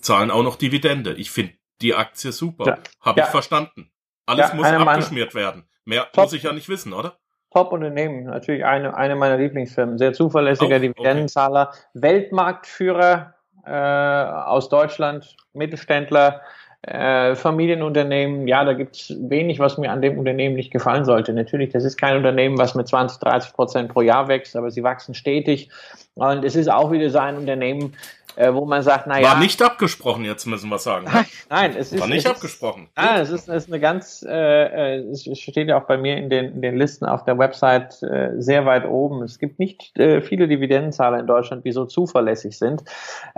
zahlen 0.00 0.30
auch 0.30 0.42
noch 0.42 0.56
Dividende. 0.56 1.14
Ich 1.14 1.30
finde 1.30 1.52
die 1.82 1.94
Aktie 1.94 2.32
super. 2.32 2.64
Ja. 2.66 2.78
Habe 3.00 3.20
ja. 3.20 3.26
ich 3.26 3.30
verstanden. 3.30 3.90
Alles 4.26 4.50
ja, 4.50 4.54
muss 4.54 4.66
abgeschmiert 4.66 5.34
werden. 5.34 5.64
Mehr 5.84 6.06
Top. 6.12 6.24
muss 6.24 6.32
ich 6.32 6.44
ja 6.44 6.52
nicht 6.52 6.68
wissen, 6.68 6.92
oder? 6.92 7.16
Top-Unternehmen, 7.52 8.24
natürlich 8.24 8.64
eine, 8.64 8.96
eine 8.96 9.14
meiner 9.14 9.36
Lieblingsfirmen. 9.36 9.98
Sehr 9.98 10.12
zuverlässiger 10.14 10.76
oh, 10.76 10.78
Dividendenzahler, 10.78 11.68
okay. 11.68 11.78
Weltmarktführer 11.94 13.34
äh, 13.66 13.70
aus 13.70 14.68
Deutschland, 14.70 15.36
Mittelständler, 15.52 16.40
äh, 16.82 17.36
Familienunternehmen, 17.36 18.48
ja, 18.48 18.64
da 18.64 18.72
gibt's 18.72 19.14
wenig, 19.16 19.60
was 19.60 19.78
mir 19.78 19.92
an 19.92 20.02
dem 20.02 20.18
Unternehmen 20.18 20.56
nicht 20.56 20.72
gefallen 20.72 21.04
sollte. 21.04 21.32
Natürlich, 21.32 21.70
das 21.70 21.84
ist 21.84 21.96
kein 21.96 22.16
Unternehmen, 22.16 22.58
was 22.58 22.74
mit 22.74 22.88
20, 22.88 23.20
30 23.20 23.52
Prozent 23.52 23.92
pro 23.92 24.00
Jahr 24.00 24.28
wächst, 24.28 24.56
aber 24.56 24.70
sie 24.70 24.82
wachsen 24.82 25.14
stetig. 25.14 25.70
Und 26.14 26.44
es 26.44 26.56
ist 26.56 26.68
auch 26.68 26.90
wieder 26.90 27.08
so 27.10 27.18
ein 27.18 27.36
Unternehmen, 27.36 27.94
äh, 28.36 28.52
wo 28.52 28.64
man 28.64 28.82
sagt, 28.82 29.06
naja. 29.06 29.28
War 29.28 29.38
nicht 29.38 29.60
abgesprochen, 29.62 30.24
jetzt 30.24 30.46
müssen 30.46 30.68
wir 30.68 30.78
sagen. 30.78 31.06
Ne? 31.06 31.24
Nein, 31.50 31.74
es 31.76 31.92
ist. 31.92 32.00
War 32.00 32.08
nicht 32.08 32.24
es 32.24 32.30
abgesprochen. 32.30 32.84
Ist, 32.84 32.90
ah, 32.96 33.20
es 33.20 33.30
ist, 33.30 33.48
es 33.48 33.64
ist 33.64 33.68
eine 33.68 33.80
ganz, 33.80 34.24
äh, 34.28 34.96
äh, 34.96 35.10
es 35.10 35.22
steht 35.38 35.68
ja 35.68 35.80
auch 35.80 35.86
bei 35.86 35.98
mir 35.98 36.16
in 36.16 36.30
den, 36.30 36.52
in 36.52 36.62
den 36.62 36.76
Listen 36.76 37.04
auf 37.04 37.24
der 37.24 37.38
Website 37.38 38.02
äh, 38.02 38.30
sehr 38.38 38.64
weit 38.66 38.86
oben. 38.86 39.22
Es 39.22 39.38
gibt 39.38 39.58
nicht 39.58 39.98
äh, 39.98 40.20
viele 40.22 40.48
Dividendenzahler 40.48 41.20
in 41.20 41.26
Deutschland, 41.26 41.64
die 41.64 41.72
so 41.72 41.84
zuverlässig 41.84 42.56
sind. 42.56 42.82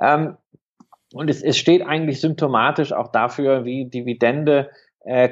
Ähm, 0.00 0.36
und 1.14 1.30
es, 1.30 1.42
es 1.42 1.56
steht 1.56 1.86
eigentlich 1.86 2.20
symptomatisch 2.20 2.92
auch 2.92 3.08
dafür, 3.08 3.64
wie 3.64 3.84
Dividende 3.84 4.70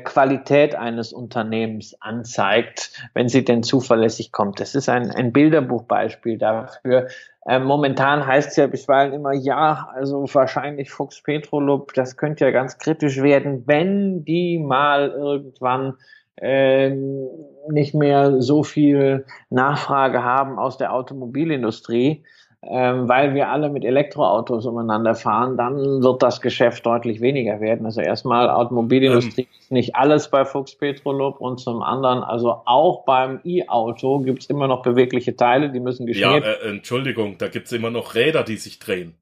Qualität 0.03 0.75
eines 0.75 1.13
Unternehmens 1.13 1.97
anzeigt, 2.01 2.93
wenn 3.15 3.29
sie 3.29 3.45
denn 3.45 3.63
zuverlässig 3.63 4.31
kommt. 4.31 4.61
Das 4.61 4.75
ist 4.75 4.89
ein, 4.89 5.11
ein 5.11 5.33
Bilderbuchbeispiel 5.33 6.39
dafür, 6.39 7.09
äh, 7.45 7.59
momentan 7.59 8.27
heißt 8.27 8.51
es 8.51 8.57
ja 8.57 8.67
bisweilen 8.69 9.13
immer, 9.13 9.33
ja, 9.33 9.89
also 9.95 10.27
wahrscheinlich 10.33 10.91
Fuchs 10.91 11.23
Petrolub, 11.23 11.93
das 11.95 12.17
könnte 12.17 12.45
ja 12.45 12.51
ganz 12.53 12.79
kritisch 12.79 13.21
werden, 13.21 13.65
wenn 13.67 14.25
die 14.25 14.59
mal 14.59 15.11
irgendwann 15.11 15.95
äh, 16.37 16.91
nicht 17.69 17.95
mehr 17.95 18.41
so 18.41 18.63
viel 18.63 19.27
Nachfrage 19.51 20.23
haben 20.23 20.59
aus 20.59 20.79
der 20.79 20.93
Automobilindustrie 20.93 22.25
ähm, 22.65 23.09
weil 23.09 23.35
wir 23.35 23.49
alle 23.49 23.71
mit 23.71 23.85
Elektroautos 23.85 24.67
umeinander 24.67 25.17
fahren, 25.17 25.57
dann 25.57 26.03
wird 26.03 26.23
das 26.23 26.41
Geschäft 26.41 26.87
deutlich 26.87 27.21
weniger 27.21 27.61
werden. 27.61 27.87
Also 27.87 28.01
erstmal 28.01 28.49
Automobilindustrie 28.49 29.43
ähm. 29.43 29.59
ist 29.59 29.73
nicht 29.73 29.97
alles 29.97 30.31
bei 30.31 30.45
Fuchs 30.45 30.77
Petrolub 30.77 31.41
und 31.41 31.59
zum 31.59 31.83
anderen, 31.83 32.23
also 32.23 32.63
auch 32.65 33.05
beim 33.05 33.41
E-Auto 33.45 34.21
gibt 34.21 34.43
es 34.43 34.47
immer 34.51 34.69
noch 34.69 34.83
bewegliche 34.83 35.35
Teile, 35.35 35.71
die 35.71 35.81
müssen 35.81 36.07
geschmiert. 36.07 36.45
Ja, 36.45 36.53
äh, 36.53 36.71
Entschuldigung, 36.71 37.37
da 37.39 37.49
gibt 37.49 37.67
es 37.67 37.73
immer 37.73 37.91
noch 37.91 38.15
Räder, 38.15 38.45
die 38.45 38.57
sich 38.57 38.79
drehen. 38.79 39.17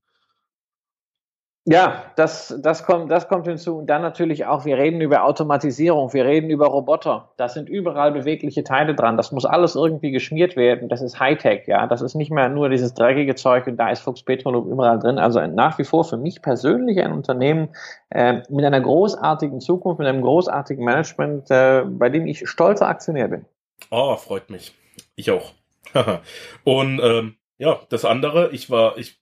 Ja, 1.67 2.05
das, 2.17 2.57
das, 2.63 2.85
kommt, 2.85 3.11
das 3.11 3.29
kommt 3.29 3.47
hinzu. 3.47 3.77
Und 3.77 3.87
dann 3.87 4.01
natürlich 4.01 4.47
auch, 4.47 4.65
wir 4.65 4.79
reden 4.79 5.03
über 5.03 5.25
Automatisierung, 5.25 6.13
wir 6.15 6.25
reden 6.25 6.49
über 6.49 6.67
Roboter. 6.67 7.33
Da 7.37 7.49
sind 7.49 7.69
überall 7.69 8.13
bewegliche 8.13 8.65
Teile 8.65 8.95
dran. 8.95 9.19
Das 9.19 9.31
muss 9.31 9.45
alles 9.45 9.75
irgendwie 9.75 10.11
geschmiert 10.11 10.57
werden. 10.57 10.89
Das 10.89 11.03
ist 11.03 11.21
Hightech, 11.21 11.67
ja. 11.67 11.87
Das 11.87 12.01
ist 12.01 12.15
nicht 12.15 12.31
mehr 12.31 12.49
nur 12.49 12.71
dieses 12.71 12.95
dreckige 12.95 13.35
Zeug 13.35 13.67
und 13.67 13.77
da 13.77 13.91
ist 13.91 14.01
Fuchs 14.01 14.23
Petrolub 14.23 14.67
überall 14.67 14.99
drin. 14.99 15.19
Also 15.19 15.47
nach 15.47 15.79
wie 15.79 15.85
vor 15.85 16.05
für 16.05 16.17
mich 16.17 16.41
persönlich 16.41 16.99
ein 16.99 17.13
Unternehmen 17.13 17.69
äh, 18.09 18.41
mit 18.49 18.65
einer 18.65 18.81
großartigen 18.81 19.61
Zukunft, 19.61 19.99
mit 19.99 20.09
einem 20.09 20.23
großartigen 20.23 20.83
Management, 20.83 21.51
äh, 21.51 21.85
bei 21.87 22.09
dem 22.09 22.27
ich 22.27 22.49
stolzer 22.49 22.89
Aktionär 22.89 23.29
bin. 23.29 23.45
Oh, 23.91 24.17
freut 24.17 24.49
mich. 24.49 24.75
Ich 25.15 25.31
auch. 25.31 25.53
und 26.65 27.01
ähm, 27.03 27.37
ja, 27.59 27.79
das 27.91 28.07
andere, 28.07 28.51
ich 28.53 28.71
war, 28.71 28.97
ich 28.97 29.20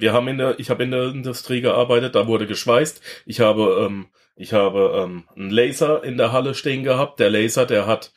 wir 0.00 0.12
haben 0.12 0.28
in 0.28 0.38
der, 0.38 0.58
ich 0.58 0.70
habe 0.70 0.82
in 0.82 0.90
der 0.90 1.04
Industrie 1.04 1.60
gearbeitet, 1.60 2.14
da 2.14 2.26
wurde 2.26 2.46
geschweißt. 2.46 3.00
Ich 3.26 3.40
habe, 3.40 3.86
ähm, 3.86 4.08
ich 4.34 4.52
habe 4.52 5.02
ähm, 5.02 5.28
einen 5.36 5.50
Laser 5.50 6.02
in 6.02 6.16
der 6.16 6.32
Halle 6.32 6.54
stehen 6.54 6.82
gehabt. 6.82 7.20
Der 7.20 7.30
Laser, 7.30 7.66
der 7.66 7.86
hat, 7.86 8.12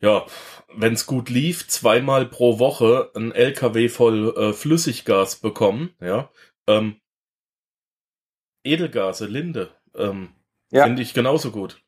ja, 0.00 0.24
wenn 0.74 0.94
es 0.94 1.06
gut 1.06 1.28
lief, 1.28 1.68
zweimal 1.68 2.26
pro 2.26 2.58
Woche 2.58 3.10
ein 3.14 3.32
LKW 3.32 3.88
voll 3.88 4.34
äh, 4.36 4.52
Flüssiggas 4.52 5.36
bekommen. 5.36 5.94
Ja, 6.00 6.30
ähm, 6.66 6.96
Edelgase, 8.64 9.26
Linde, 9.26 9.70
ähm, 9.94 10.30
ja. 10.70 10.84
finde 10.84 11.02
ich 11.02 11.14
genauso 11.14 11.50
gut. 11.50 11.82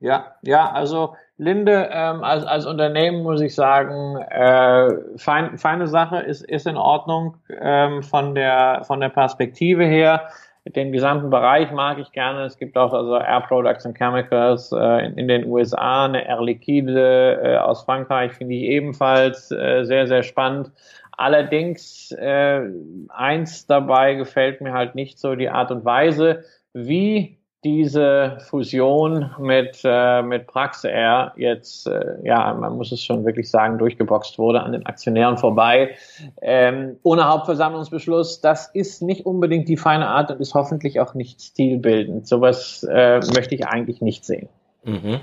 Ja, 0.00 0.36
ja, 0.42 0.70
also 0.70 1.16
Linde 1.36 1.88
ähm, 1.92 2.22
als, 2.22 2.44
als 2.44 2.64
Unternehmen 2.64 3.22
muss 3.22 3.40
ich 3.40 3.54
sagen, 3.54 4.16
äh, 4.16 4.88
fein, 5.16 5.58
feine 5.58 5.88
Sache 5.88 6.18
ist, 6.18 6.44
ist 6.44 6.66
in 6.66 6.76
Ordnung 6.76 7.36
ähm, 7.60 8.02
von, 8.02 8.34
der, 8.34 8.82
von 8.84 9.00
der 9.00 9.08
Perspektive 9.08 9.84
her. 9.84 10.28
Den 10.64 10.92
gesamten 10.92 11.30
Bereich 11.30 11.72
mag 11.72 11.98
ich 11.98 12.12
gerne. 12.12 12.44
Es 12.44 12.56
gibt 12.56 12.78
auch 12.78 12.94
also 12.94 13.16
Air 13.18 13.42
Products 13.42 13.84
and 13.84 13.98
Chemicals 13.98 14.72
äh, 14.72 15.06
in, 15.06 15.18
in 15.18 15.28
den 15.28 15.46
USA, 15.46 16.06
eine 16.06 16.26
Air 16.26 16.42
Liquide 16.42 17.40
äh, 17.42 17.56
aus 17.58 17.82
Frankreich 17.82 18.32
finde 18.32 18.54
ich 18.54 18.62
ebenfalls 18.62 19.50
äh, 19.50 19.84
sehr, 19.84 20.06
sehr 20.06 20.22
spannend. 20.22 20.70
Allerdings 21.16 22.12
äh, 22.12 22.62
eins 23.08 23.66
dabei 23.66 24.14
gefällt 24.14 24.60
mir 24.60 24.72
halt 24.72 24.94
nicht 24.94 25.18
so 25.18 25.34
die 25.34 25.50
Art 25.50 25.70
und 25.70 25.84
Weise, 25.84 26.44
wie 26.72 27.38
diese 27.64 28.38
Fusion 28.48 29.30
mit, 29.38 29.80
äh, 29.84 30.22
mit 30.22 30.46
Praxair 30.46 31.32
jetzt, 31.36 31.86
äh, 31.86 32.16
ja, 32.22 32.52
man 32.54 32.76
muss 32.76 32.92
es 32.92 33.02
schon 33.02 33.24
wirklich 33.24 33.50
sagen, 33.50 33.78
durchgeboxt 33.78 34.38
wurde 34.38 34.62
an 34.62 34.72
den 34.72 34.86
Aktionären 34.86 35.38
vorbei, 35.38 35.96
ähm, 36.42 36.96
ohne 37.02 37.26
Hauptversammlungsbeschluss, 37.26 38.40
das 38.40 38.68
ist 38.74 39.02
nicht 39.02 39.24
unbedingt 39.26 39.68
die 39.68 39.76
feine 39.76 40.08
Art 40.08 40.30
und 40.30 40.40
ist 40.40 40.54
hoffentlich 40.54 41.00
auch 41.00 41.14
nicht 41.14 41.40
stilbildend. 41.40 42.28
Sowas 42.28 42.86
äh, 42.88 43.20
möchte 43.34 43.54
ich 43.54 43.66
eigentlich 43.66 44.00
nicht 44.00 44.24
sehen. 44.24 44.48
Mhm. 44.84 45.20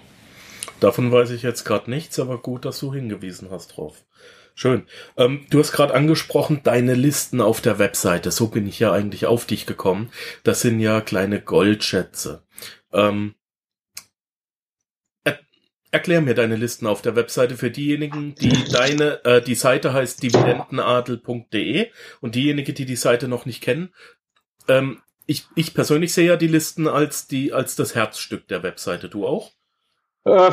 Davon 0.80 1.12
weiß 1.12 1.30
ich 1.30 1.44
jetzt 1.44 1.64
gerade 1.64 1.92
nichts, 1.92 2.20
aber 2.20 2.40
gut, 2.40 2.66
dass 2.66 2.80
du 2.80 2.92
hingewiesen 2.92 3.50
hast 3.52 3.78
drauf. 3.78 4.04
Schön. 4.56 4.86
Ähm, 5.18 5.46
du 5.50 5.60
hast 5.60 5.72
gerade 5.72 5.94
angesprochen, 5.94 6.62
deine 6.64 6.94
Listen 6.94 7.42
auf 7.42 7.62
der 7.62 7.80
Webseite. 7.80 8.32
So 8.32 8.48
bin 8.48 8.68
ich 8.68 8.80
ja 8.80 8.92
eigentlich 8.92 9.26
auf 9.26 9.46
dich 9.46 9.66
gekommen. 9.66 10.12
Das 10.44 10.62
sind 10.62 10.80
ja 10.80 11.02
kleine 11.02 11.42
Goldschätze. 11.42 12.44
Ähm, 12.92 13.36
er, 15.24 15.40
erklär 15.92 16.22
mir 16.22 16.36
deine 16.36 16.58
Listen 16.58 16.86
auf 16.86 17.02
der 17.02 17.16
Webseite 17.16 17.56
für 17.56 17.72
diejenigen, 17.72 18.36
die 18.36 18.70
deine, 18.72 19.24
äh, 19.26 19.42
die 19.42 19.56
Seite 19.56 19.94
heißt 19.94 20.22
dividendenadel.de 20.22 21.90
und 22.20 22.36
diejenigen, 22.36 22.76
die 22.76 22.86
die 22.86 22.96
Seite 22.96 23.28
noch 23.28 23.46
nicht 23.46 23.62
kennen. 23.62 23.94
Ähm, 24.68 25.02
ich, 25.26 25.46
ich 25.56 25.74
persönlich 25.74 26.14
sehe 26.14 26.28
ja 26.28 26.36
die 26.36 26.48
Listen 26.48 26.88
als 26.88 27.28
die, 27.28 27.54
als 27.54 27.76
das 27.76 27.96
Herzstück 27.96 28.48
der 28.48 28.64
Webseite. 28.64 29.08
Du 29.08 29.26
auch? 29.26 29.52
Äh, 30.24 30.52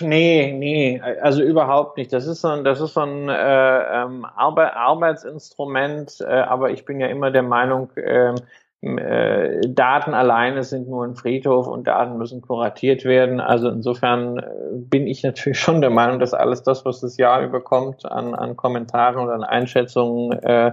nee, 0.00 0.52
nee, 0.52 1.00
also 1.00 1.42
überhaupt 1.42 1.96
nicht. 1.96 2.12
Das 2.12 2.26
ist 2.26 2.40
so 2.40 2.48
ein, 2.48 2.64
das 2.64 2.80
ist 2.80 2.94
so 2.94 3.00
ein 3.00 3.28
äh, 3.28 4.02
ähm, 4.02 4.24
Arbe 4.24 4.76
Arbeitsinstrument, 4.76 6.20
äh, 6.20 6.24
aber 6.24 6.70
ich 6.70 6.84
bin 6.84 7.00
ja 7.00 7.08
immer 7.08 7.30
der 7.30 7.42
Meinung, 7.42 7.90
äh, 7.96 8.34
äh, 8.82 9.60
Daten 9.68 10.12
alleine 10.12 10.64
sind 10.64 10.88
nur 10.88 11.04
ein 11.04 11.14
Friedhof 11.14 11.68
und 11.68 11.86
Daten 11.86 12.18
müssen 12.18 12.42
kuratiert 12.42 13.04
werden. 13.04 13.40
Also 13.40 13.68
insofern 13.68 14.38
äh, 14.38 14.44
bin 14.72 15.06
ich 15.06 15.22
natürlich 15.22 15.58
schon 15.60 15.80
der 15.80 15.90
Meinung, 15.90 16.18
dass 16.18 16.34
alles 16.34 16.62
das, 16.62 16.84
was 16.84 17.00
das 17.00 17.16
Jahr 17.16 17.42
überkommt 17.42 18.04
an, 18.04 18.34
an 18.34 18.56
Kommentaren 18.56 19.18
und 19.18 19.30
an 19.30 19.44
Einschätzungen, 19.44 20.32
äh, 20.42 20.72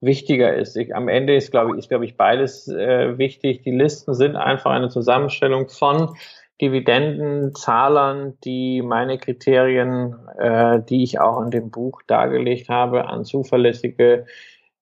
wichtiger 0.00 0.54
ist. 0.54 0.76
Ich, 0.76 0.94
am 0.94 1.08
Ende 1.08 1.36
ist, 1.36 1.50
glaube 1.50 1.72
ich, 1.72 1.78
ist, 1.78 1.88
glaube 1.90 2.06
ich, 2.06 2.16
beides 2.16 2.68
äh, 2.68 3.18
wichtig. 3.18 3.62
Die 3.62 3.70
Listen 3.70 4.14
sind 4.14 4.36
einfach 4.36 4.70
eine 4.70 4.88
Zusammenstellung 4.88 5.68
von 5.68 6.14
Dividendenzahlern, 6.60 8.38
die 8.44 8.82
meine 8.82 9.18
Kriterien, 9.18 10.14
äh, 10.38 10.80
die 10.88 11.02
ich 11.02 11.20
auch 11.20 11.42
in 11.42 11.50
dem 11.50 11.70
Buch 11.70 12.02
dargelegt 12.06 12.68
habe, 12.68 13.06
an 13.06 13.24
zuverlässige 13.24 14.26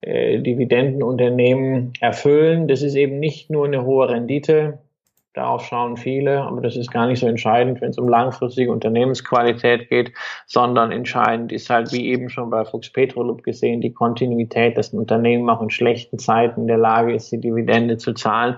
äh, 0.01 0.39
Dividendenunternehmen 0.39 1.93
erfüllen. 1.99 2.67
Das 2.67 2.81
ist 2.81 2.95
eben 2.95 3.19
nicht 3.19 3.49
nur 3.49 3.65
eine 3.65 3.85
hohe 3.85 4.09
Rendite, 4.09 4.79
darauf 5.33 5.65
schauen 5.65 5.97
viele, 5.97 6.41
aber 6.41 6.61
das 6.61 6.75
ist 6.75 6.91
gar 6.91 7.07
nicht 7.07 7.19
so 7.19 7.27
entscheidend, 7.27 7.81
wenn 7.81 7.91
es 7.91 7.97
um 7.97 8.07
langfristige 8.07 8.71
Unternehmensqualität 8.71 9.89
geht, 9.89 10.11
sondern 10.45 10.91
entscheidend 10.91 11.51
ist 11.51 11.69
halt, 11.69 11.93
wie 11.93 12.07
eben 12.07 12.29
schon 12.29 12.49
bei 12.49 12.65
Fuchs 12.65 12.91
Petrolub 12.91 13.43
gesehen, 13.43 13.81
die 13.81 13.93
Kontinuität, 13.93 14.77
dass 14.77 14.91
ein 14.91 14.99
Unternehmen 14.99 15.49
auch 15.49 15.61
in 15.61 15.69
schlechten 15.69 16.19
Zeiten 16.19 16.61
in 16.61 16.67
der 16.67 16.77
Lage 16.77 17.13
ist, 17.13 17.31
die 17.31 17.39
Dividende 17.39 17.97
zu 17.97 18.13
zahlen. 18.13 18.57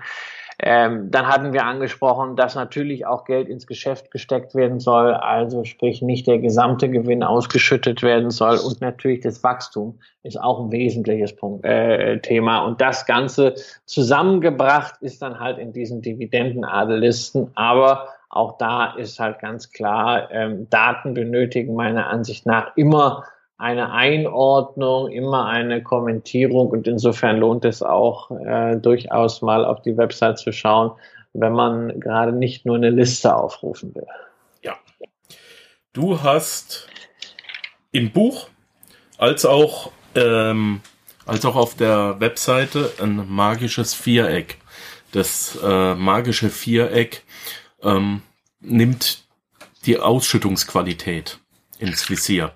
Ähm, 0.63 1.09
dann 1.09 1.27
hatten 1.27 1.53
wir 1.53 1.65
angesprochen, 1.65 2.35
dass 2.35 2.53
natürlich 2.53 3.07
auch 3.07 3.25
Geld 3.25 3.49
ins 3.49 3.65
Geschäft 3.65 4.11
gesteckt 4.11 4.53
werden 4.53 4.79
soll, 4.79 5.15
also 5.15 5.63
sprich 5.63 6.03
nicht 6.03 6.27
der 6.27 6.37
gesamte 6.37 6.87
Gewinn 6.87 7.23
ausgeschüttet 7.23 8.03
werden 8.03 8.29
soll 8.29 8.57
und 8.57 8.79
natürlich 8.79 9.21
das 9.21 9.43
Wachstum 9.43 9.97
ist 10.21 10.39
auch 10.39 10.59
ein 10.59 10.71
wesentliches 10.71 11.35
Punkt, 11.35 11.65
äh, 11.65 12.19
Thema. 12.19 12.63
Und 12.65 12.79
das 12.79 13.07
Ganze 13.07 13.55
zusammengebracht 13.85 15.01
ist 15.01 15.23
dann 15.23 15.39
halt 15.39 15.57
in 15.57 15.73
diesen 15.73 16.03
Dividendenadellisten, 16.03 17.49
aber 17.55 18.09
auch 18.29 18.59
da 18.59 18.93
ist 18.93 19.19
halt 19.19 19.39
ganz 19.39 19.71
klar, 19.71 20.29
ähm, 20.31 20.69
Daten 20.69 21.15
benötigen 21.15 21.73
meiner 21.73 22.07
Ansicht 22.07 22.45
nach 22.45 22.71
immer 22.75 23.25
eine 23.61 23.91
Einordnung, 23.91 25.11
immer 25.11 25.45
eine 25.45 25.83
Kommentierung 25.83 26.69
und 26.71 26.87
insofern 26.87 27.37
lohnt 27.37 27.63
es 27.63 27.83
auch 27.83 28.31
äh, 28.31 28.75
durchaus 28.75 29.43
mal 29.43 29.65
auf 29.65 29.83
die 29.83 29.95
Website 29.97 30.39
zu 30.39 30.51
schauen, 30.51 30.93
wenn 31.33 31.53
man 31.53 31.99
gerade 31.99 32.33
nicht 32.33 32.65
nur 32.65 32.75
eine 32.75 32.89
Liste 32.89 33.35
aufrufen 33.35 33.93
will. 33.93 34.07
Ja. 34.63 34.73
Du 35.93 36.23
hast 36.23 36.87
im 37.91 38.11
Buch 38.11 38.47
als 39.19 39.45
auch 39.45 39.91
ähm, 40.15 40.81
als 41.27 41.45
auch 41.45 41.55
auf 41.55 41.75
der 41.75 42.19
Webseite 42.19 42.91
ein 42.99 43.31
magisches 43.31 43.93
Viereck. 43.93 44.57
Das 45.11 45.55
äh, 45.63 45.93
magische 45.93 46.49
Viereck 46.49 47.23
ähm, 47.83 48.23
nimmt 48.59 49.23
die 49.85 49.99
Ausschüttungsqualität 49.99 51.37
ins 51.77 52.09
Visier. 52.09 52.55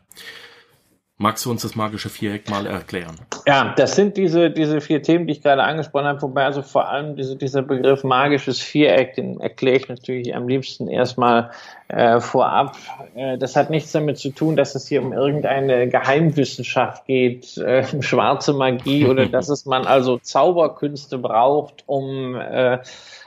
Magst 1.17 1.45
du 1.45 1.51
uns 1.51 1.61
das 1.61 1.77
magische 1.77 2.09
Viereck 2.09 2.49
mal 2.49 2.65
erklären? 2.65 3.15
Ja, 3.47 3.73
das 3.77 3.95
sind 3.95 4.17
diese, 4.17 4.51
diese 4.51 4.81
vier 4.81 5.01
Themen, 5.01 5.27
die 5.27 5.31
ich 5.31 5.41
gerade 5.41 5.63
angesprochen 5.63 6.07
habe, 6.07 6.21
wobei 6.21 6.43
also 6.43 6.61
vor 6.61 6.89
allem 6.89 7.15
diese, 7.15 7.37
dieser 7.37 7.61
Begriff 7.61 8.03
magisches 8.03 8.59
Viereck, 8.59 9.13
den 9.15 9.39
erkläre 9.39 9.77
ich 9.77 9.87
natürlich 9.87 10.35
am 10.35 10.49
liebsten 10.49 10.89
erstmal 10.89 11.51
äh, 11.87 12.19
vorab. 12.19 12.75
Äh, 13.15 13.37
das 13.37 13.55
hat 13.55 13.69
nichts 13.69 13.93
damit 13.93 14.17
zu 14.17 14.31
tun, 14.31 14.57
dass 14.57 14.75
es 14.75 14.89
hier 14.89 15.01
um 15.01 15.13
irgendeine 15.13 15.87
Geheimwissenschaft 15.87 17.05
geht, 17.05 17.57
äh, 17.59 17.85
schwarze 18.01 18.51
Magie 18.51 19.05
oder 19.05 19.25
dass 19.29 19.47
es 19.47 19.65
man 19.65 19.85
also 19.85 20.17
Zauberkünste 20.17 21.17
braucht, 21.17 21.83
um 21.85 22.35
äh, 22.35 22.79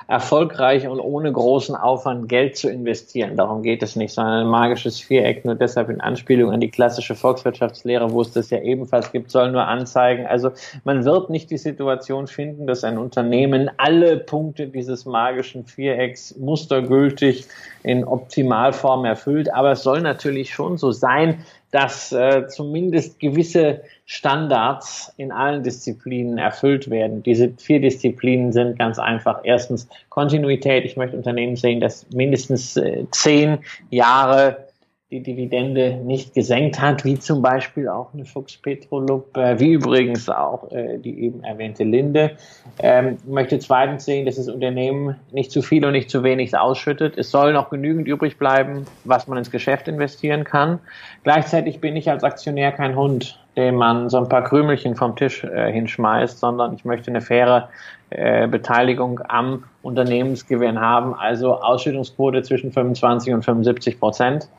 erfolgreich 0.08 0.88
und 0.88 1.00
ohne 1.00 1.30
großen 1.30 1.76
Aufwand 1.76 2.30
Geld 2.30 2.56
zu 2.56 2.70
investieren. 2.70 3.36
Darum 3.36 3.62
geht 3.62 3.82
es 3.82 3.94
nicht, 3.94 4.14
sondern 4.14 4.40
ein 4.40 4.46
magisches 4.46 4.98
Viereck, 4.98 5.44
nur 5.44 5.54
deshalb 5.54 5.90
in 5.90 6.00
Anspielung 6.00 6.50
an 6.50 6.60
die 6.60 6.70
klassische 6.70 7.14
Volkswirtschaftslehre, 7.14 8.10
wo 8.10 8.22
es 8.22 8.32
das 8.32 8.48
ja 8.48 8.58
ebenfalls 8.62 9.12
gibt, 9.12 9.30
soll 9.30 9.52
nur 9.52 9.66
anzeigen. 9.66 10.26
Also 10.26 10.50
man 10.84 11.04
wird 11.04 11.28
nicht 11.28 11.50
die 11.50 11.58
Situation 11.58 12.26
finden, 12.26 12.66
dass 12.66 12.84
ein 12.84 12.96
Unternehmen 12.96 13.70
alle 13.76 14.16
Punkte 14.16 14.68
dieses 14.68 15.04
magischen 15.04 15.66
Vierecks 15.66 16.34
mustergültig 16.38 17.46
in 17.82 18.04
Optimalform 18.04 19.04
erfüllt. 19.04 19.52
Aber 19.52 19.72
es 19.72 19.82
soll 19.82 20.00
natürlich 20.00 20.54
schon 20.54 20.78
so 20.78 20.90
sein, 20.90 21.44
dass 21.70 22.12
äh, 22.12 22.46
zumindest 22.48 23.20
gewisse 23.20 23.82
Standards 24.06 25.12
in 25.18 25.32
allen 25.32 25.62
Disziplinen 25.62 26.38
erfüllt 26.38 26.88
werden. 26.88 27.22
Diese 27.22 27.50
vier 27.58 27.80
Disziplinen 27.80 28.52
sind 28.52 28.78
ganz 28.78 28.98
einfach. 28.98 29.40
Erstens 29.44 29.88
Kontinuität. 30.08 30.84
Ich 30.84 30.96
möchte 30.96 31.16
Unternehmen 31.16 31.56
sehen, 31.56 31.80
dass 31.80 32.08
mindestens 32.10 32.76
äh, 32.76 33.04
zehn 33.10 33.58
Jahre 33.90 34.67
die 35.10 35.22
Dividende 35.22 35.96
nicht 36.04 36.34
gesenkt 36.34 36.82
hat, 36.82 37.02
wie 37.06 37.18
zum 37.18 37.40
Beispiel 37.40 37.88
auch 37.88 38.12
eine 38.12 38.26
Fuchs 38.26 38.58
Petrolub, 38.58 39.34
äh, 39.38 39.58
wie 39.58 39.72
übrigens 39.72 40.28
auch 40.28 40.70
äh, 40.70 40.98
die 40.98 41.24
eben 41.24 41.42
erwähnte 41.42 41.84
Linde. 41.84 42.32
Ähm, 42.78 43.16
möchte 43.26 43.58
zweitens 43.58 44.04
sehen, 44.04 44.26
dass 44.26 44.36
das 44.36 44.48
Unternehmen 44.48 45.16
nicht 45.32 45.50
zu 45.50 45.62
viel 45.62 45.86
und 45.86 45.92
nicht 45.92 46.10
zu 46.10 46.22
wenig 46.24 46.54
ausschüttet. 46.54 47.16
Es 47.16 47.30
soll 47.30 47.54
noch 47.54 47.70
genügend 47.70 48.06
übrig 48.06 48.36
bleiben, 48.36 48.84
was 49.04 49.26
man 49.26 49.38
ins 49.38 49.50
Geschäft 49.50 49.88
investieren 49.88 50.44
kann. 50.44 50.78
Gleichzeitig 51.24 51.80
bin 51.80 51.96
ich 51.96 52.10
als 52.10 52.22
Aktionär 52.22 52.72
kein 52.72 52.94
Hund, 52.94 53.42
dem 53.56 53.76
man 53.76 54.10
so 54.10 54.18
ein 54.18 54.28
paar 54.28 54.44
Krümelchen 54.44 54.94
vom 54.94 55.16
Tisch 55.16 55.42
äh, 55.42 55.72
hinschmeißt, 55.72 56.38
sondern 56.38 56.74
ich 56.74 56.84
möchte 56.84 57.10
eine 57.10 57.22
faire 57.22 57.70
äh, 58.10 58.46
Beteiligung 58.46 59.20
am 59.26 59.64
Unternehmensgewinn 59.80 60.78
haben, 60.78 61.14
also 61.14 61.54
Ausschüttungsquote 61.54 62.42
zwischen 62.42 62.72
25 62.72 63.32
und 63.32 63.42
75 63.42 63.98
Prozent. 63.98 64.50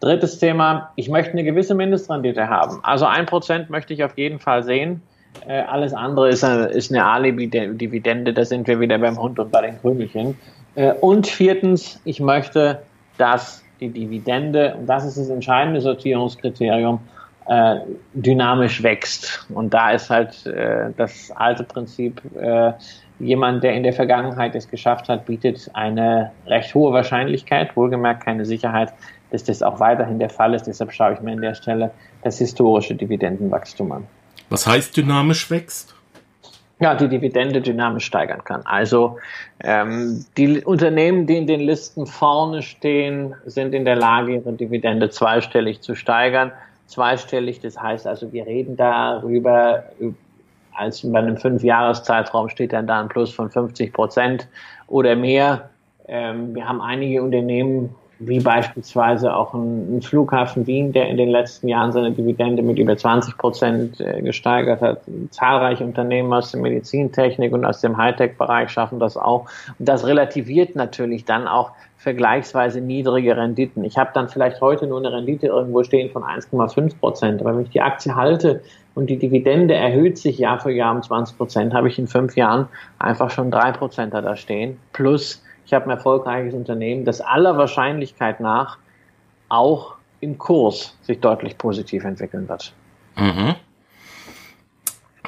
Drittes 0.00 0.38
Thema, 0.38 0.90
ich 0.96 1.08
möchte 1.08 1.32
eine 1.32 1.44
gewisse 1.44 1.74
Mindestrendite 1.74 2.48
haben. 2.48 2.78
Also 2.82 3.06
ein 3.06 3.26
Prozent 3.26 3.68
möchte 3.68 3.92
ich 3.92 4.04
auf 4.04 4.16
jeden 4.16 4.38
Fall 4.38 4.62
sehen. 4.62 5.02
Äh, 5.46 5.60
alles 5.62 5.92
andere 5.92 6.28
ist 6.28 6.44
eine, 6.44 6.66
ist 6.66 6.92
eine 6.92 7.04
Alibi-Dividende, 7.04 8.32
da 8.32 8.44
sind 8.44 8.66
wir 8.66 8.80
wieder 8.80 8.98
beim 8.98 9.20
Hund 9.20 9.38
und 9.38 9.50
bei 9.50 9.62
den 9.62 9.80
Krümelchen. 9.80 10.36
Äh, 10.74 10.92
und 10.94 11.26
viertens, 11.26 12.00
ich 12.04 12.20
möchte, 12.20 12.82
dass 13.18 13.64
die 13.80 13.88
Dividende, 13.88 14.76
und 14.78 14.86
das 14.86 15.04
ist 15.04 15.18
das 15.18 15.30
entscheidende 15.30 15.80
Sortierungskriterium, 15.80 17.00
äh, 17.46 17.76
dynamisch 18.14 18.82
wächst. 18.82 19.46
Und 19.54 19.72
da 19.72 19.92
ist 19.92 20.10
halt 20.10 20.46
äh, 20.46 20.90
das 20.96 21.30
alte 21.34 21.64
Prinzip, 21.64 22.20
äh, 22.36 22.72
jemand, 23.18 23.64
der 23.64 23.72
in 23.72 23.82
der 23.82 23.92
Vergangenheit 23.92 24.54
es 24.54 24.68
geschafft 24.68 25.08
hat, 25.08 25.26
bietet 25.26 25.70
eine 25.72 26.30
recht 26.46 26.74
hohe 26.74 26.92
Wahrscheinlichkeit, 26.92 27.74
wohlgemerkt 27.76 28.24
keine 28.24 28.44
Sicherheit, 28.44 28.92
dass 29.30 29.44
das 29.44 29.62
auch 29.62 29.80
weiterhin 29.80 30.18
der 30.18 30.30
Fall 30.30 30.54
ist. 30.54 30.66
Deshalb 30.66 30.92
schaue 30.92 31.14
ich 31.14 31.20
mir 31.20 31.32
an 31.32 31.40
der 31.40 31.54
Stelle 31.54 31.90
das 32.22 32.38
historische 32.38 32.94
Dividendenwachstum 32.94 33.92
an. 33.92 34.06
Was 34.50 34.66
heißt 34.66 34.96
dynamisch 34.96 35.50
wächst? 35.50 35.94
Ja, 36.80 36.94
die 36.94 37.08
Dividende 37.08 37.60
dynamisch 37.60 38.04
steigern 38.04 38.44
kann. 38.44 38.62
Also 38.64 39.18
ähm, 39.64 40.24
die 40.36 40.64
Unternehmen, 40.64 41.26
die 41.26 41.36
in 41.36 41.48
den 41.48 41.60
Listen 41.60 42.06
vorne 42.06 42.62
stehen, 42.62 43.34
sind 43.46 43.74
in 43.74 43.84
der 43.84 43.96
Lage, 43.96 44.34
ihre 44.34 44.52
Dividende 44.52 45.10
zweistellig 45.10 45.80
zu 45.80 45.96
steigern. 45.96 46.52
Zweistellig, 46.86 47.60
das 47.60 47.78
heißt 47.78 48.06
also, 48.06 48.32
wir 48.32 48.46
reden 48.46 48.76
darüber, 48.76 49.84
als 50.72 51.02
bei 51.02 51.18
einem 51.18 51.36
Fünfjahreszeitraum 51.36 52.48
steht 52.48 52.72
dann 52.72 52.86
da 52.86 53.00
ein 53.00 53.08
Plus 53.08 53.34
von 53.34 53.50
50 53.50 53.92
Prozent 53.92 54.46
oder 54.86 55.16
mehr. 55.16 55.70
Ähm, 56.06 56.54
wir 56.54 56.66
haben 56.66 56.80
einige 56.80 57.22
Unternehmen, 57.24 57.94
wie 58.20 58.40
beispielsweise 58.40 59.34
auch 59.34 59.54
ein, 59.54 60.02
Flughafen 60.02 60.66
Wien, 60.66 60.92
der 60.92 61.08
in 61.08 61.16
den 61.16 61.28
letzten 61.28 61.68
Jahren 61.68 61.92
seine 61.92 62.12
Dividende 62.12 62.62
mit 62.62 62.78
über 62.78 62.96
20 62.96 63.36
Prozent 63.36 64.00
äh, 64.00 64.22
gesteigert 64.22 64.80
hat. 64.80 65.02
Zahlreiche 65.30 65.84
Unternehmen 65.84 66.32
aus 66.32 66.50
der 66.50 66.60
Medizintechnik 66.60 67.52
und 67.52 67.64
aus 67.64 67.80
dem 67.80 67.96
Hightech-Bereich 67.96 68.70
schaffen 68.70 68.98
das 68.98 69.16
auch. 69.16 69.46
Und 69.78 69.88
das 69.88 70.06
relativiert 70.06 70.74
natürlich 70.74 71.24
dann 71.24 71.46
auch 71.46 71.72
vergleichsweise 71.96 72.80
niedrige 72.80 73.36
Renditen. 73.36 73.84
Ich 73.84 73.98
habe 73.98 74.10
dann 74.14 74.28
vielleicht 74.28 74.60
heute 74.60 74.86
nur 74.86 74.98
eine 74.98 75.12
Rendite 75.12 75.46
irgendwo 75.46 75.82
stehen 75.82 76.10
von 76.10 76.22
1,5 76.22 76.98
Prozent, 76.98 77.40
aber 77.40 77.56
wenn 77.56 77.64
ich 77.64 77.70
die 77.70 77.80
Aktie 77.80 78.14
halte 78.14 78.62
und 78.94 79.10
die 79.10 79.18
Dividende 79.18 79.74
erhöht 79.74 80.18
sich 80.18 80.38
Jahr 80.38 80.60
für 80.60 80.70
Jahr 80.70 80.94
um 80.94 81.02
20 81.02 81.36
Prozent, 81.36 81.74
habe 81.74 81.88
ich 81.88 81.98
in 81.98 82.06
fünf 82.06 82.36
Jahren 82.36 82.68
einfach 82.98 83.30
schon 83.30 83.50
drei 83.50 83.72
Prozent 83.72 84.14
da 84.14 84.36
stehen. 84.36 84.78
Plus 84.92 85.42
ich 85.68 85.74
habe 85.74 85.84
ein 85.84 85.90
erfolgreiches 85.90 86.54
Unternehmen, 86.54 87.04
das 87.04 87.20
aller 87.20 87.58
Wahrscheinlichkeit 87.58 88.40
nach 88.40 88.78
auch 89.50 89.96
im 90.20 90.38
Kurs 90.38 90.96
sich 91.02 91.20
deutlich 91.20 91.58
positiv 91.58 92.04
entwickeln 92.04 92.48
wird. 92.48 92.72
Mhm. 93.16 93.54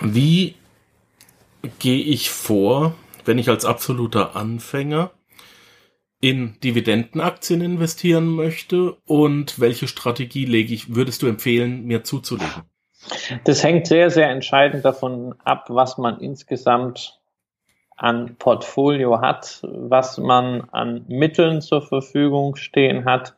Wie 0.00 0.54
gehe 1.78 2.02
ich 2.02 2.30
vor, 2.30 2.94
wenn 3.26 3.36
ich 3.36 3.50
als 3.50 3.66
absoluter 3.66 4.34
Anfänger 4.34 5.10
in 6.22 6.58
Dividendenaktien 6.64 7.60
investieren 7.60 8.26
möchte 8.26 8.96
und 9.04 9.60
welche 9.60 9.88
Strategie 9.88 10.46
lege 10.46 10.72
ich, 10.72 10.94
würdest 10.94 11.20
du 11.20 11.26
empfehlen, 11.26 11.84
mir 11.84 12.02
zuzulegen? 12.02 12.62
Das 13.44 13.62
hängt 13.62 13.86
sehr, 13.86 14.08
sehr 14.08 14.30
entscheidend 14.30 14.86
davon 14.86 15.34
ab, 15.44 15.66
was 15.68 15.98
man 15.98 16.18
insgesamt 16.18 17.19
an 18.00 18.34
Portfolio 18.38 19.20
hat, 19.20 19.60
was 19.62 20.16
man 20.16 20.64
an 20.72 21.04
Mitteln 21.08 21.60
zur 21.60 21.82
Verfügung 21.82 22.56
stehen 22.56 23.04
hat 23.04 23.34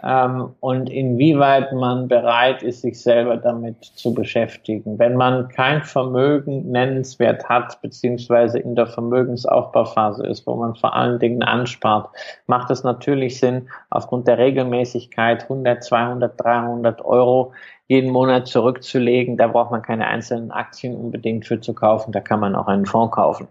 ähm, 0.00 0.54
und 0.60 0.88
inwieweit 0.88 1.72
man 1.72 2.06
bereit 2.06 2.62
ist, 2.62 2.82
sich 2.82 3.02
selber 3.02 3.36
damit 3.36 3.82
zu 3.82 4.14
beschäftigen. 4.14 5.00
Wenn 5.00 5.16
man 5.16 5.48
kein 5.48 5.82
Vermögen 5.82 6.70
nennenswert 6.70 7.48
hat, 7.48 7.80
beziehungsweise 7.82 8.60
in 8.60 8.76
der 8.76 8.86
Vermögensaufbauphase 8.86 10.24
ist, 10.24 10.46
wo 10.46 10.54
man 10.54 10.76
vor 10.76 10.94
allen 10.94 11.18
Dingen 11.18 11.42
anspart, 11.42 12.08
macht 12.46 12.70
es 12.70 12.84
natürlich 12.84 13.40
Sinn, 13.40 13.68
aufgrund 13.90 14.28
der 14.28 14.38
Regelmäßigkeit 14.38 15.42
100, 15.42 15.82
200, 15.82 16.40
300 16.40 17.04
Euro 17.04 17.52
jeden 17.88 18.10
Monat 18.10 18.46
zurückzulegen. 18.46 19.36
Da 19.36 19.48
braucht 19.48 19.72
man 19.72 19.82
keine 19.82 20.06
einzelnen 20.06 20.52
Aktien 20.52 20.94
unbedingt 20.94 21.44
für 21.44 21.60
zu 21.60 21.74
kaufen. 21.74 22.12
Da 22.12 22.20
kann 22.20 22.38
man 22.38 22.54
auch 22.54 22.68
einen 22.68 22.86
Fonds 22.86 23.14
kaufen 23.16 23.48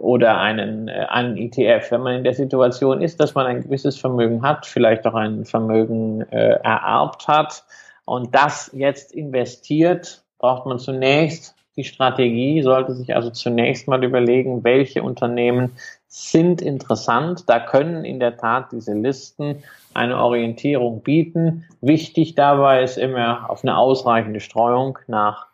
oder 0.00 0.38
einen, 0.38 0.88
äh, 0.88 1.06
einen 1.08 1.36
ETF. 1.36 1.90
Wenn 1.90 2.02
man 2.02 2.14
in 2.16 2.24
der 2.24 2.34
Situation 2.34 3.02
ist, 3.02 3.18
dass 3.20 3.34
man 3.34 3.46
ein 3.46 3.62
gewisses 3.62 3.98
Vermögen 3.98 4.42
hat, 4.42 4.66
vielleicht 4.66 5.06
auch 5.06 5.14
ein 5.14 5.44
Vermögen 5.44 6.22
äh, 6.30 6.60
ererbt 6.62 7.26
hat 7.26 7.64
und 8.04 8.34
das 8.34 8.70
jetzt 8.72 9.12
investiert, 9.12 10.22
braucht 10.38 10.66
man 10.66 10.78
zunächst 10.78 11.56
die 11.76 11.84
Strategie, 11.84 12.62
sollte 12.62 12.94
sich 12.94 13.14
also 13.14 13.30
zunächst 13.30 13.88
mal 13.88 14.02
überlegen, 14.02 14.64
welche 14.64 15.02
Unternehmen 15.02 15.72
sind 16.06 16.62
interessant. 16.62 17.44
Da 17.48 17.60
können 17.60 18.04
in 18.04 18.18
der 18.18 18.36
Tat 18.36 18.72
diese 18.72 18.94
Listen 18.94 19.62
eine 19.94 20.18
Orientierung 20.18 21.02
bieten. 21.02 21.64
Wichtig 21.80 22.34
dabei 22.34 22.82
ist 22.82 22.96
immer 22.96 23.50
auf 23.50 23.62
eine 23.62 23.76
ausreichende 23.76 24.40
Streuung 24.40 24.98
nach 25.06 25.47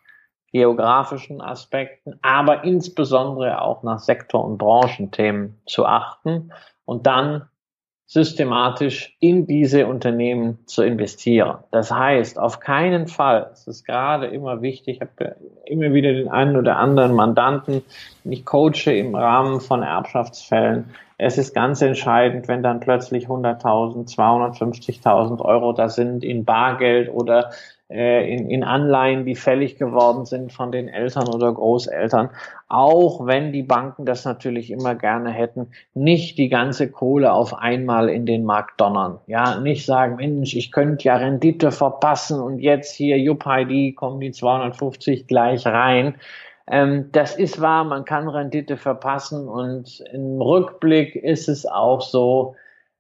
geografischen 0.55 1.41
Aspekten, 1.41 2.15
aber 2.23 2.63
insbesondere 2.63 3.61
auch 3.61 3.83
nach 3.83 3.99
Sektor- 3.99 4.45
und 4.45 4.57
Branchenthemen 4.57 5.59
zu 5.67 5.85
achten 5.85 6.53
und 6.85 7.09
dann 7.09 7.49
systematisch 8.07 9.17
in 9.19 9.49
diese 9.49 9.89
Unternehmen 9.89 10.61
zu 10.67 10.85
investieren. 10.85 11.57
Das 11.73 11.91
heißt, 11.91 12.39
auf 12.39 12.61
keinen 12.61 13.09
Fall, 13.09 13.51
es 13.53 13.67
ist 13.67 13.85
gerade 13.85 14.27
immer 14.27 14.63
wichtig, 14.63 14.97
ich 14.97 15.01
habe 15.01 15.35
immer 15.65 15.93
wieder 15.93 16.13
den 16.13 16.29
einen 16.29 16.57
oder 16.57 16.77
anderen 16.77 17.15
Mandanten, 17.15 17.83
den 18.23 18.33
ich 18.33 18.45
coache 18.45 18.93
im 18.93 19.17
Rahmen 19.17 19.61
von 19.61 19.83
Erbschaftsfällen. 19.83 20.95
Es 21.19 21.37
ist 21.37 21.53
ganz 21.53 21.83
entscheidend, 21.83 22.47
wenn 22.47 22.63
dann 22.63 22.79
plötzlich 22.79 23.27
100.000, 23.27 24.15
250.000 24.15 25.41
Euro 25.41 25.73
da 25.73 25.89
sind 25.89 26.23
in 26.23 26.45
Bargeld 26.45 27.13
oder 27.13 27.51
in, 27.89 28.49
in 28.49 28.65
Anleihen, 28.65 29.27
die 29.27 29.35
fällig 29.35 29.77
geworden 29.77 30.25
sind 30.25 30.53
von 30.53 30.73
den 30.73 30.89
Eltern 30.89 31.29
oder 31.29 31.53
Großeltern, 31.53 32.31
auch 32.67 33.27
wenn 33.27 33.53
die 33.53 33.63
Banken 33.63 34.07
das 34.07 34.25
natürlich 34.25 34.71
immer 34.71 34.95
gerne 34.95 35.31
hätten, 35.31 35.69
nicht 35.93 36.39
die 36.39 36.49
ganze 36.49 36.91
Kohle 36.91 37.33
auf 37.33 37.53
einmal 37.53 38.09
in 38.09 38.25
den 38.25 38.45
Markt 38.45 38.81
donnern. 38.81 39.19
Ja, 39.27 39.61
nicht 39.61 39.85
sagen, 39.85 40.17
Mensch, 40.17 40.55
ich 40.55 40.73
könnte 40.73 41.05
ja 41.05 41.17
Rendite 41.17 41.71
verpassen 41.71 42.41
und 42.41 42.59
jetzt 42.59 42.95
hier, 42.95 43.19
JupID, 43.19 43.95
kommen 43.97 44.21
die 44.21 44.33
250 44.33 45.27
gleich 45.27 45.67
rein. 45.67 46.15
Ähm, 46.67 47.11
das 47.13 47.37
ist 47.37 47.61
wahr, 47.61 47.85
man 47.85 48.07
kann 48.07 48.29
Rendite 48.29 48.79
verpassen 48.79 49.47
und 49.47 50.03
im 50.13 50.41
Rückblick 50.41 51.15
ist 51.17 51.49
es 51.51 51.67
auch 51.67 52.01
so, 52.01 52.57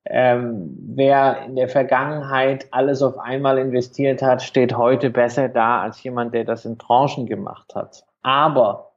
ähm, 0.06 0.76
wer 0.94 1.44
in 1.46 1.56
der 1.56 1.68
Vergangenheit 1.68 2.66
alles 2.70 3.02
auf 3.02 3.18
einmal 3.18 3.58
investiert 3.58 4.20
hat, 4.20 4.42
steht 4.42 4.76
heute 4.76 5.10
besser 5.10 5.48
da 5.48 5.80
als 5.80 6.02
jemand, 6.02 6.34
der 6.34 6.44
das 6.44 6.64
in 6.64 6.78
Tranchen 6.78 7.26
gemacht 7.26 7.74
hat. 7.74 8.04
Aber 8.22 8.92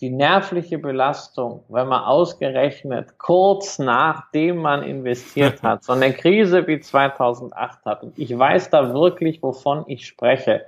die 0.00 0.10
nervliche 0.10 0.78
Belastung, 0.78 1.64
wenn 1.68 1.88
man 1.88 2.04
ausgerechnet 2.04 3.18
kurz 3.18 3.78
nachdem 3.78 4.58
man 4.58 4.82
investiert 4.82 5.62
hat, 5.62 5.82
so 5.84 5.94
eine 5.94 6.12
Krise 6.12 6.66
wie 6.66 6.80
2008 6.80 7.84
hat, 7.84 8.02
und 8.02 8.18
ich 8.18 8.36
weiß 8.36 8.70
da 8.70 8.92
wirklich, 8.92 9.42
wovon 9.42 9.84
ich 9.88 10.06
spreche, 10.06 10.66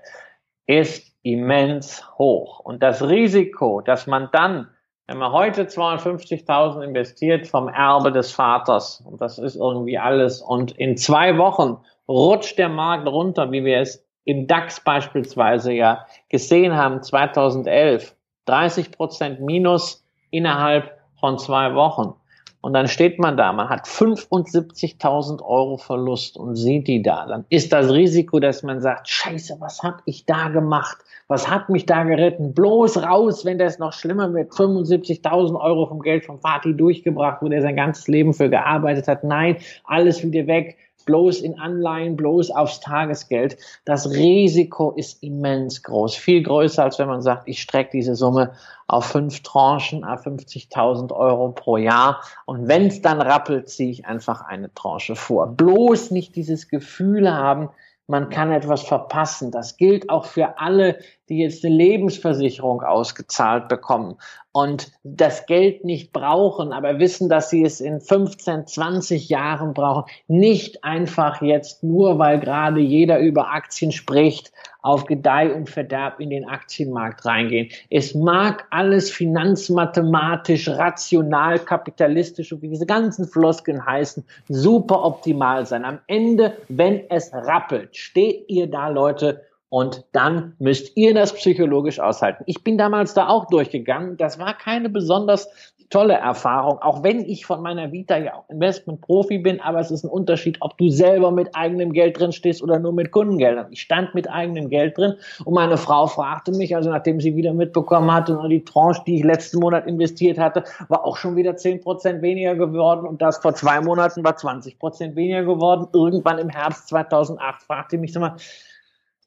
ist 0.67 1.13
immens 1.23 2.05
hoch. 2.19 2.61
Und 2.61 2.83
das 2.83 3.07
Risiko, 3.07 3.81
dass 3.81 4.07
man 4.07 4.29
dann 4.33 4.69
wenn 5.09 5.17
man 5.17 5.33
heute 5.33 5.65
250.000 5.65 6.83
investiert 6.83 7.49
vom 7.49 7.69
Erbe 7.69 8.13
des 8.13 8.31
Vaters, 8.31 9.03
und 9.07 9.23
das 9.23 9.39
ist 9.39 9.57
irgendwie 9.57 9.99
alles, 9.99 10.43
und 10.43 10.73
in 10.73 10.99
zwei 10.99 11.39
Wochen 11.39 11.79
rutscht 12.07 12.59
der 12.59 12.69
Markt 12.69 13.09
runter, 13.09 13.51
wie 13.51 13.65
wir 13.65 13.81
es 13.81 14.05
im 14.25 14.47
DAX 14.47 14.85
beispielsweise 14.85 15.73
ja 15.73 16.05
gesehen 16.29 16.77
haben, 16.77 17.03
2011, 17.03 18.15
30 18.45 18.93
Prozent 18.93 19.41
minus 19.41 20.07
innerhalb 20.31 20.99
von 21.19 21.39
zwei 21.39 21.75
Wochen. 21.75 22.13
Und 22.61 22.73
dann 22.73 22.89
steht 22.89 23.21
man 23.21 23.37
da, 23.37 23.53
man 23.53 23.69
hat 23.69 23.87
75.000 23.87 25.43
Euro 25.43 25.77
Verlust 25.77 26.37
und 26.37 26.57
sieht 26.57 26.89
die 26.89 27.03
da. 27.03 27.27
Dann 27.27 27.45
ist 27.51 27.73
das 27.73 27.93
Risiko, 27.93 28.41
dass 28.41 28.65
man 28.65 28.81
sagt, 28.81 29.09
scheiße, 29.09 29.57
was 29.61 29.83
hab 29.83 30.03
ich 30.07 30.27
da 30.27 30.49
gemacht? 30.49 30.99
Was 31.29 31.49
hat 31.49 31.69
mich 31.69 31.87
da 31.87 32.03
geritten? 32.03 32.55
Bloß 32.55 33.03
raus, 33.03 33.45
wenn 33.45 33.59
das 33.59 33.79
noch 33.79 33.93
schlimmer 33.93 34.35
wird. 34.35 34.53
75.000 34.53 35.61
Euro 35.61 35.87
vom 35.87 36.01
Geld 36.01 36.25
vom 36.25 36.41
Vati 36.41 36.77
durchgebracht, 36.77 37.43
wo 37.43 37.49
der 37.49 37.63
sein 37.63 37.77
ganzes 37.77 38.09
Leben 38.09 38.35
für 38.35 38.51
gearbeitet 38.51 39.07
hat. 39.07 39.23
Nein, 39.23 39.59
alles 39.85 40.25
wieder 40.25 40.47
weg 40.49 40.77
bloß 41.09 41.41
in 41.41 41.59
Anleihen, 41.59 42.17
bloß 42.17 42.51
aufs 42.51 42.81
Tagesgeld. 42.81 43.57
Das 43.87 44.11
Risiko 44.11 44.91
ist 44.91 45.23
immens 45.23 45.83
groß, 45.83 46.15
viel 46.15 46.43
größer, 46.43 46.85
als 46.85 46.99
wenn 46.99 47.09
man 47.09 47.23
sagt, 47.23 47.49
ich 47.49 47.63
strecke 47.63 47.93
diese 47.95 48.15
Summe 48.15 48.53
auf 48.87 49.07
fünf 49.07 49.43
Tranchen, 49.43 50.05
auf 50.05 50.27
50.000 50.27 51.11
Euro 51.15 51.53
pro 51.53 51.79
Jahr. 51.79 52.21
Und 52.45 52.69
wenn 52.69 52.89
es 52.89 53.01
dann 53.01 53.23
rappelt, 53.23 53.71
ziehe 53.71 53.91
ich 53.91 54.05
einfach 54.05 54.43
eine 54.43 54.73
Tranche 54.75 55.17
vor. 55.17 55.47
Bloß 55.47 56.11
nicht 56.11 56.37
dieses 56.37 56.69
Gefühl 56.69 57.33
haben, 57.33 57.71
man 58.07 58.29
kann 58.29 58.53
etwas 58.53 58.83
verpassen. 58.83 59.51
Das 59.51 59.79
gilt 59.79 60.11
auch 60.11 60.27
für 60.27 60.59
alle, 60.59 60.99
die 61.29 61.39
jetzt 61.39 61.65
eine 61.65 61.75
Lebensversicherung 61.75 62.83
ausgezahlt 62.83 63.69
bekommen 63.69 64.17
und 64.53 64.91
das 65.05 65.47
Geld 65.47 65.85
nicht 65.85 66.13
brauchen, 66.13 66.73
aber 66.73 66.99
wissen, 66.99 67.29
dass 67.29 67.51
sie 67.51 67.65
es 67.65 67.81
in 67.81 68.01
15, 68.01 68.67
20 68.67 69.29
Jahren 69.29 69.75
brauchen, 69.75 70.11
nicht 70.27 70.83
einfach 70.83 71.43
jetzt 71.43 71.85
nur, 71.85 72.19
weil 72.19 72.41
gerade 72.41 72.81
jeder 72.81 73.21
über 73.21 73.53
Aktien 73.53 73.93
spricht, 73.93 74.53
auf 74.81 75.05
Gedeih 75.05 75.55
und 75.55 75.69
Verderb 75.69 76.19
in 76.19 76.31
den 76.31 76.49
Aktienmarkt 76.49 77.25
reingehen. 77.27 77.69
Es 77.91 78.15
mag 78.15 78.67
alles 78.71 79.11
finanzmathematisch, 79.11 80.69
rational, 80.69 81.59
kapitalistisch 81.59 82.53
und 82.53 82.63
wie 82.63 82.69
diese 82.69 82.87
ganzen 82.87 83.27
Floskeln 83.27 83.85
heißen, 83.85 84.25
super 84.49 85.05
optimal 85.05 85.67
sein. 85.67 85.85
Am 85.85 85.99
Ende, 86.07 86.57
wenn 86.69 87.09
es 87.11 87.33
rappelt, 87.33 87.97
steht 87.97 88.49
ihr 88.49 88.67
da, 88.69 88.89
Leute, 88.89 89.43
und 89.69 90.05
dann 90.13 90.55
müsst 90.59 90.97
ihr 90.97 91.15
das 91.15 91.33
psychologisch 91.35 92.01
aushalten. 92.01 92.45
Ich 92.47 92.65
bin 92.65 92.79
damals 92.79 93.15
da 93.15 93.29
auch 93.29 93.47
durchgegangen. 93.47 94.17
Das 94.17 94.39
war 94.39 94.55
keine 94.55 94.89
besonders 94.89 95.49
tolle 95.91 96.15
Erfahrung, 96.15 96.79
auch 96.83 97.03
wenn 97.03 97.21
ich 97.21 97.47
von 97.47 97.63
meiner 97.63 97.93
Vita 97.93 98.19
ja 98.19 98.35
auch 98.35 98.51
Investment-Profi 98.51 99.39
bin, 99.39 99.61
aber 99.61 99.81
es 99.81 99.91
ist 99.91 100.05
ein 100.05 100.11
Unterschied, 100.11 100.59
ob 100.61 100.77
du 100.77 100.91
selber 100.91 101.31
mit 101.31 101.55
eigenem 101.55 101.93
Geld 101.93 102.19
drin 102.19 102.33
stehst 102.33 102.63
oder 102.63 102.79
nur 102.79 102.93
mit 102.93 103.11
Kundengeldern. 103.11 103.69
Ich 103.71 103.81
stand 103.81 104.15
mit 104.15 104.31
eigenem 104.31 104.69
Geld 104.69 104.99
drin 104.99 105.15
und 105.45 105.55
meine 105.55 105.79
Frau 105.79 106.07
fragte 106.07 106.53
mich, 106.53 106.77
also 106.77 106.91
nachdem 106.91 107.21
sie 107.21 107.37
wieder 107.37 107.55
mitbekommen 107.55 108.13
hatte, 108.13 108.39
die 108.51 108.65
Tranche, 108.65 109.03
die 109.07 109.17
ich 109.17 109.25
letzten 109.25 109.61
Monat 109.61 109.87
investiert 109.87 110.39
hatte, 110.39 110.65
war 110.89 111.05
auch 111.05 111.17
schon 111.17 111.37
wieder 111.37 111.57
zehn 111.57 111.81
Prozent 111.81 112.21
weniger 112.21 112.55
geworden 112.55 113.07
und 113.07 113.23
das 113.23 113.39
vor 113.39 113.55
zwei 113.55 113.81
Monaten 113.81 114.23
war 114.25 114.37
20 114.37 114.79
Prozent 114.79 115.17
weniger 115.17 115.45
geworden. 115.45 115.89
Irgendwann 115.95 116.39
im 116.39 116.51
Herbst 116.51 116.89
2008 116.89 117.63
fragte 117.63 117.97
mich, 117.97 118.13
sag 118.13 118.21
mal, 118.21 118.37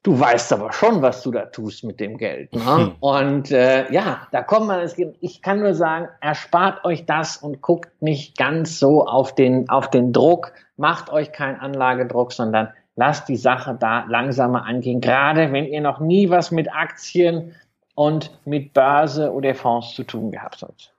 du 0.02 0.18
weißt 0.18 0.52
aber 0.52 0.72
schon, 0.72 1.02
was 1.02 1.22
du 1.22 1.30
da 1.30 1.46
tust 1.46 1.84
mit 1.84 2.00
dem 2.00 2.18
Geld. 2.18 2.52
Ne? 2.54 2.76
Hm. 2.76 2.94
Und 3.00 3.50
äh, 3.50 3.90
ja, 3.92 4.26
da 4.32 4.42
kommt 4.42 4.66
man, 4.66 4.80
es 4.80 4.96
gibt, 4.96 5.16
ich 5.20 5.42
kann 5.42 5.60
nur 5.60 5.74
sagen, 5.74 6.08
erspart 6.20 6.84
euch 6.84 7.06
das 7.06 7.36
und 7.36 7.60
guckt 7.60 7.90
nicht 8.02 8.36
ganz 8.36 8.78
so 8.78 9.06
auf 9.06 9.34
den, 9.34 9.68
auf 9.68 9.90
den 9.90 10.12
Druck, 10.12 10.52
macht 10.76 11.10
euch 11.10 11.32
keinen 11.32 11.60
Anlagedruck, 11.60 12.32
sondern 12.32 12.72
lasst 12.96 13.28
die 13.28 13.36
Sache 13.36 13.76
da 13.78 14.04
langsamer 14.08 14.64
angehen, 14.66 15.00
gerade 15.00 15.52
wenn 15.52 15.66
ihr 15.66 15.80
noch 15.80 16.00
nie 16.00 16.30
was 16.30 16.50
mit 16.50 16.72
Aktien 16.72 17.54
und 17.94 18.30
mit 18.44 18.72
Börse 18.72 19.32
oder 19.32 19.54
Fonds 19.54 19.94
zu 19.94 20.04
tun 20.04 20.30
gehabt 20.30 20.62
habt. 20.62 20.92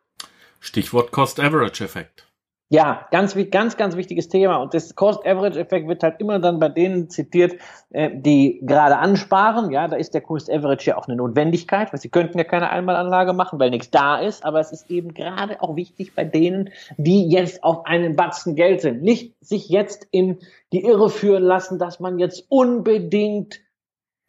Stichwort 0.60 1.12
Cost-Average-Effekt. 1.12 2.28
Ja, 2.74 3.06
ganz, 3.12 3.38
ganz, 3.52 3.78
ganz 3.78 3.96
wichtiges 3.96 4.30
Thema. 4.30 4.56
Und 4.56 4.74
das 4.74 4.96
Cost-Average-Effekt 4.96 5.88
wird 5.88 6.02
halt 6.02 6.20
immer 6.20 6.40
dann 6.40 6.58
bei 6.58 6.70
denen 6.70 7.08
zitiert, 7.08 7.54
äh, 7.92 8.10
die 8.12 8.62
gerade 8.64 8.98
ansparen. 8.98 9.70
Ja, 9.70 9.88
da 9.88 9.96
ist 9.96 10.16
der 10.16 10.22
Cost-Average 10.22 10.90
ja 10.90 10.98
auch 10.98 11.08
eine 11.08 11.16
Notwendigkeit, 11.16 11.94
weil 11.94 12.00
sie 12.00 12.10
könnten 12.10 12.36
ja 12.40 12.44
keine 12.44 12.72
Einmalanlage 12.72 13.34
machen, 13.34 13.60
weil 13.60 13.70
nichts 13.70 13.92
da 13.92 14.18
ist. 14.18 14.44
Aber 14.44 14.60
es 14.60 14.72
ist 14.72 14.90
eben 14.90 15.14
gerade 15.14 15.62
auch 15.62 15.76
wichtig 15.76 16.16
bei 16.16 16.24
denen, 16.24 16.72
die 16.98 17.30
jetzt 17.30 17.64
auf 17.64 17.86
einen 17.86 18.16
Batzen 18.16 18.56
Geld 18.56 18.82
sind. 18.82 19.04
Nicht 19.04 19.36
sich 19.40 19.70
jetzt 19.70 20.08
in 20.10 20.40
die 20.72 20.84
Irre 20.84 21.12
führen 21.12 21.44
lassen, 21.44 21.78
dass 21.78 22.00
man 22.00 22.18
jetzt 22.18 22.44
unbedingt 22.50 23.60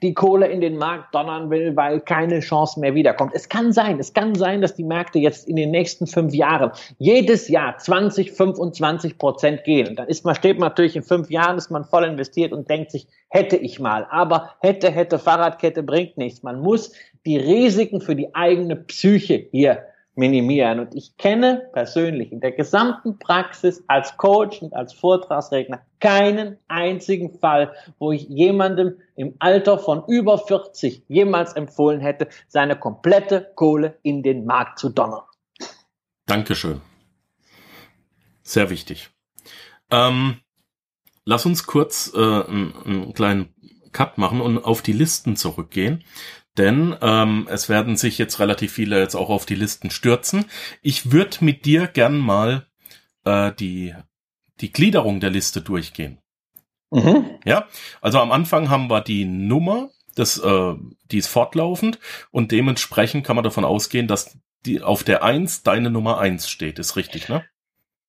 die 0.04 0.14
Kohle 0.14 0.46
in 0.46 0.60
den 0.60 0.76
Markt 0.76 1.14
donnern 1.14 1.50
will, 1.50 1.74
weil 1.74 2.00
keine 2.00 2.40
Chance 2.40 2.78
mehr 2.78 2.94
wiederkommt. 2.94 3.32
Es 3.34 3.48
kann 3.48 3.72
sein, 3.72 3.98
es 3.98 4.12
kann 4.12 4.34
sein, 4.34 4.60
dass 4.60 4.76
die 4.76 4.84
Märkte 4.84 5.18
jetzt 5.18 5.48
in 5.48 5.56
den 5.56 5.70
nächsten 5.70 6.06
fünf 6.06 6.32
Jahren 6.34 6.70
jedes 6.98 7.48
Jahr 7.48 7.76
20, 7.76 8.32
25 8.32 9.18
Prozent 9.18 9.64
gehen. 9.64 9.96
Dann 9.96 10.06
ist 10.06 10.24
man, 10.24 10.34
steht 10.34 10.58
man 10.58 10.68
natürlich 10.68 10.94
in 10.94 11.02
fünf 11.02 11.30
Jahren, 11.30 11.56
ist 11.56 11.70
man 11.70 11.84
voll 11.84 12.04
investiert 12.04 12.52
und 12.52 12.70
denkt 12.70 12.92
sich, 12.92 13.08
hätte 13.28 13.56
ich 13.56 13.80
mal. 13.80 14.06
Aber 14.10 14.50
hätte, 14.60 14.90
hätte, 14.90 15.18
Fahrradkette 15.18 15.82
bringt 15.82 16.18
nichts. 16.18 16.42
Man 16.42 16.60
muss 16.60 16.92
die 17.26 17.38
Risiken 17.38 18.00
für 18.00 18.14
die 18.14 18.34
eigene 18.34 18.76
Psyche 18.76 19.46
hier 19.50 19.84
minimieren. 20.16 20.80
Und 20.80 20.94
ich 20.94 21.16
kenne 21.16 21.68
persönlich 21.72 22.32
in 22.32 22.40
der 22.40 22.52
gesamten 22.52 23.18
Praxis 23.18 23.82
als 23.86 24.16
Coach 24.16 24.62
und 24.62 24.74
als 24.74 24.92
Vortragsredner 24.92 25.82
keinen 26.00 26.58
einzigen 26.68 27.38
Fall, 27.38 27.74
wo 27.98 28.12
ich 28.12 28.28
jemandem 28.28 28.98
im 29.16 29.34
Alter 29.38 29.78
von 29.78 30.04
über 30.06 30.38
40 30.38 31.04
jemals 31.08 31.54
empfohlen 31.54 32.00
hätte, 32.00 32.28
seine 32.48 32.76
komplette 32.76 33.52
Kohle 33.54 33.98
in 34.02 34.22
den 34.22 34.44
Markt 34.44 34.78
zu 34.78 34.88
donnern. 34.88 35.22
Dankeschön. 36.26 36.80
Sehr 38.42 38.70
wichtig. 38.70 39.10
Ähm, 39.90 40.40
lass 41.24 41.46
uns 41.46 41.66
kurz 41.66 42.12
äh, 42.14 42.18
einen, 42.18 42.74
einen 42.84 43.14
kleinen 43.14 43.54
Cut 43.92 44.18
machen 44.18 44.40
und 44.40 44.58
auf 44.58 44.82
die 44.82 44.92
Listen 44.92 45.36
zurückgehen. 45.36 46.04
Denn 46.56 46.96
ähm, 47.02 47.48
es 47.50 47.68
werden 47.68 47.96
sich 47.96 48.18
jetzt 48.18 48.38
relativ 48.38 48.72
viele 48.72 49.00
jetzt 49.00 49.16
auch 49.16 49.28
auf 49.28 49.44
die 49.44 49.56
Listen 49.56 49.90
stürzen. 49.90 50.44
Ich 50.82 51.10
würde 51.10 51.44
mit 51.44 51.64
dir 51.64 51.88
gern 51.88 52.18
mal 52.18 52.66
äh, 53.24 53.52
die, 53.52 53.94
die 54.60 54.72
Gliederung 54.72 55.20
der 55.20 55.30
Liste 55.30 55.62
durchgehen. 55.62 56.18
Mhm. 56.90 57.38
Ja, 57.44 57.66
also 58.00 58.20
am 58.20 58.30
Anfang 58.30 58.70
haben 58.70 58.88
wir 58.88 59.00
die 59.00 59.24
Nummer, 59.24 59.90
das, 60.14 60.38
äh, 60.38 60.74
die 61.10 61.18
ist 61.18 61.26
fortlaufend 61.26 61.98
und 62.30 62.52
dementsprechend 62.52 63.26
kann 63.26 63.34
man 63.34 63.42
davon 63.42 63.64
ausgehen, 63.64 64.06
dass 64.06 64.38
die 64.64 64.80
auf 64.80 65.02
der 65.02 65.24
eins 65.24 65.64
deine 65.64 65.90
Nummer 65.90 66.18
eins 66.18 66.48
steht. 66.48 66.78
Ist 66.78 66.96
richtig, 66.96 67.28
ne? 67.28 67.44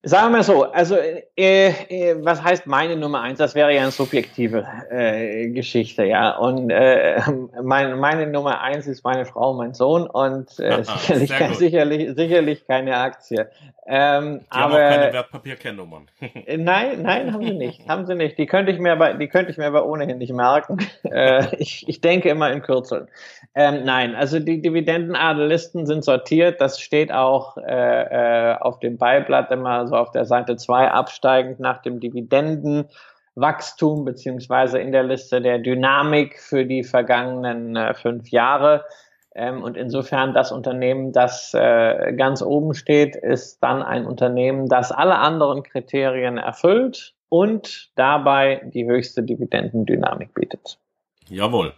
Sagen 0.07 0.35
wir 0.35 0.43
so, 0.43 0.71
also 0.71 0.97
äh, 0.97 1.69
äh, 1.69 2.15
was 2.23 2.43
heißt 2.43 2.67
meine 2.67 2.95
Nummer 2.95 3.21
eins? 3.21 3.39
Das 3.39 3.55
wäre 3.55 3.73
ja 3.73 3.81
eine 3.81 3.89
subjektive 3.89 4.63
äh, 4.91 5.49
Geschichte, 5.49 6.05
ja. 6.05 6.37
Und 6.37 6.69
äh, 6.69 7.19
mein, 7.63 7.99
meine 7.99 8.27
Nummer 8.27 8.61
eins 8.61 8.85
ist 8.85 9.03
meine 9.03 9.25
Frau, 9.25 9.55
mein 9.55 9.73
Sohn 9.73 10.05
und 10.05 10.59
äh, 10.59 10.83
sicherlich, 10.83 11.57
sicherlich, 11.57 12.15
sicherlich 12.15 12.67
keine 12.67 12.97
Aktie. 12.97 13.49
Ähm, 13.87 14.41
die 14.41 14.45
aber, 14.51 14.63
haben 14.63 14.73
auch 14.73 14.77
keine 14.77 15.13
Wertpapierkennnummern. 15.13 16.07
Äh, 16.45 16.57
nein, 16.57 17.01
nein, 17.01 17.33
haben 17.33 17.43
sie 17.43 17.53
nicht. 17.53 17.87
Haben 17.87 18.05
sie 18.05 18.13
nicht. 18.13 18.37
Die 18.37 18.45
könnte 18.45 18.71
ich 18.71 18.77
mir 18.77 18.91
aber, 18.91 19.15
die 19.15 19.27
könnte 19.27 19.51
ich 19.51 19.57
mir 19.57 19.65
aber 19.65 19.87
ohnehin 19.87 20.19
nicht 20.19 20.33
merken. 20.33 20.77
Ich, 21.57 21.87
ich 21.87 22.01
denke 22.01 22.29
immer 22.29 22.51
in 22.51 22.61
Kürzeln. 22.61 23.07
Ähm, 23.55 23.83
nein, 23.85 24.15
also 24.15 24.39
die 24.39 24.61
Dividendenadelisten 24.61 25.85
sind 25.85 26.03
sortiert. 26.03 26.59
Das 26.59 26.79
steht 26.79 27.11
auch 27.11 27.57
auf 27.57 28.79
dem 28.79 28.97
Beiblatt 28.97 29.51
immer 29.51 29.87
so 29.87 29.94
auf 29.99 30.11
der 30.11 30.25
Seite 30.25 30.55
zwei 30.55 30.91
absteigend 30.91 31.59
nach 31.59 31.81
dem 31.81 31.99
Dividendenwachstum 31.99 34.05
beziehungsweise 34.05 34.79
in 34.79 34.91
der 34.91 35.03
Liste 35.03 35.41
der 35.41 35.59
Dynamik 35.59 36.39
für 36.39 36.65
die 36.65 36.83
vergangenen 36.83 37.75
äh, 37.75 37.93
fünf 37.93 38.29
Jahre. 38.29 38.85
Ähm, 39.33 39.63
und 39.63 39.75
insofern 39.75 40.33
das 40.33 40.51
Unternehmen, 40.51 41.11
das 41.11 41.53
äh, 41.53 42.13
ganz 42.13 42.41
oben 42.41 42.73
steht, 42.73 43.15
ist 43.15 43.61
dann 43.61 43.83
ein 43.83 44.05
Unternehmen, 44.05 44.67
das 44.67 44.91
alle 44.91 45.17
anderen 45.17 45.63
Kriterien 45.63 46.37
erfüllt 46.37 47.15
und 47.29 47.91
dabei 47.95 48.61
die 48.73 48.85
höchste 48.85 49.23
Dividendendynamik 49.23 50.33
bietet. 50.33 50.79
Jawohl. 51.27 51.73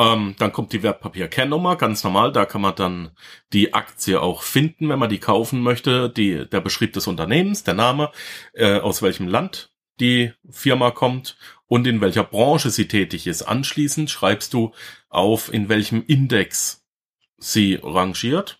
Ähm, 0.00 0.34
dann 0.38 0.52
kommt 0.52 0.72
die 0.72 0.82
Wertpapierkennnummer, 0.82 1.76
ganz 1.76 2.04
normal. 2.04 2.32
Da 2.32 2.46
kann 2.46 2.62
man 2.62 2.74
dann 2.74 3.10
die 3.52 3.74
Aktie 3.74 4.20
auch 4.20 4.42
finden, 4.42 4.88
wenn 4.88 4.98
man 4.98 5.10
die 5.10 5.18
kaufen 5.18 5.60
möchte. 5.60 6.08
Die, 6.08 6.48
der 6.48 6.62
Beschrieb 6.62 6.94
des 6.94 7.06
Unternehmens, 7.06 7.64
der 7.64 7.74
Name, 7.74 8.10
äh, 8.54 8.78
aus 8.78 9.02
welchem 9.02 9.28
Land 9.28 9.70
die 10.00 10.32
Firma 10.48 10.90
kommt 10.90 11.36
und 11.66 11.86
in 11.86 12.00
welcher 12.00 12.24
Branche 12.24 12.70
sie 12.70 12.88
tätig 12.88 13.26
ist. 13.26 13.42
Anschließend 13.42 14.08
schreibst 14.08 14.54
du 14.54 14.72
auf, 15.10 15.52
in 15.52 15.68
welchem 15.68 16.02
Index 16.06 16.82
sie 17.36 17.78
rangiert. 17.82 18.58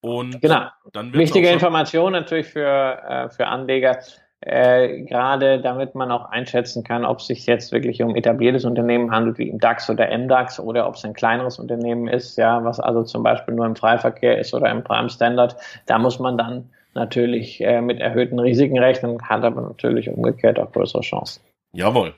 Und 0.00 0.40
genau. 0.40 0.68
dann 0.92 1.12
Wichtige 1.12 1.50
Information 1.50 2.12
natürlich 2.12 2.46
für, 2.46 3.02
äh, 3.02 3.28
für 3.28 3.48
Anleger, 3.48 3.98
äh, 4.42 5.02
gerade 5.02 5.60
damit 5.60 5.94
man 5.94 6.10
auch 6.10 6.24
einschätzen 6.30 6.82
kann, 6.82 7.04
ob 7.04 7.18
es 7.18 7.26
sich 7.26 7.46
jetzt 7.46 7.72
wirklich 7.72 8.02
um 8.02 8.16
etabliertes 8.16 8.64
Unternehmen 8.64 9.10
handelt, 9.10 9.38
wie 9.38 9.48
im 9.48 9.58
DAX 9.58 9.90
oder 9.90 10.16
MDAX, 10.16 10.58
oder 10.58 10.88
ob 10.88 10.94
es 10.94 11.04
ein 11.04 11.12
kleineres 11.12 11.58
Unternehmen 11.58 12.08
ist, 12.08 12.36
ja, 12.36 12.64
was 12.64 12.80
also 12.80 13.02
zum 13.02 13.22
Beispiel 13.22 13.54
nur 13.54 13.66
im 13.66 13.76
Freiverkehr 13.76 14.38
ist 14.38 14.54
oder 14.54 14.70
im 14.70 14.82
Prime 14.82 15.10
Standard. 15.10 15.56
Da 15.86 15.98
muss 15.98 16.18
man 16.18 16.38
dann 16.38 16.70
natürlich 16.94 17.60
äh, 17.60 17.82
mit 17.82 18.00
erhöhten 18.00 18.38
Risiken 18.38 18.78
rechnen, 18.78 19.18
hat 19.28 19.44
aber 19.44 19.60
natürlich 19.60 20.08
umgekehrt 20.08 20.58
auch 20.58 20.72
größere 20.72 21.02
Chancen. 21.02 21.42
Jawohl. 21.72 22.14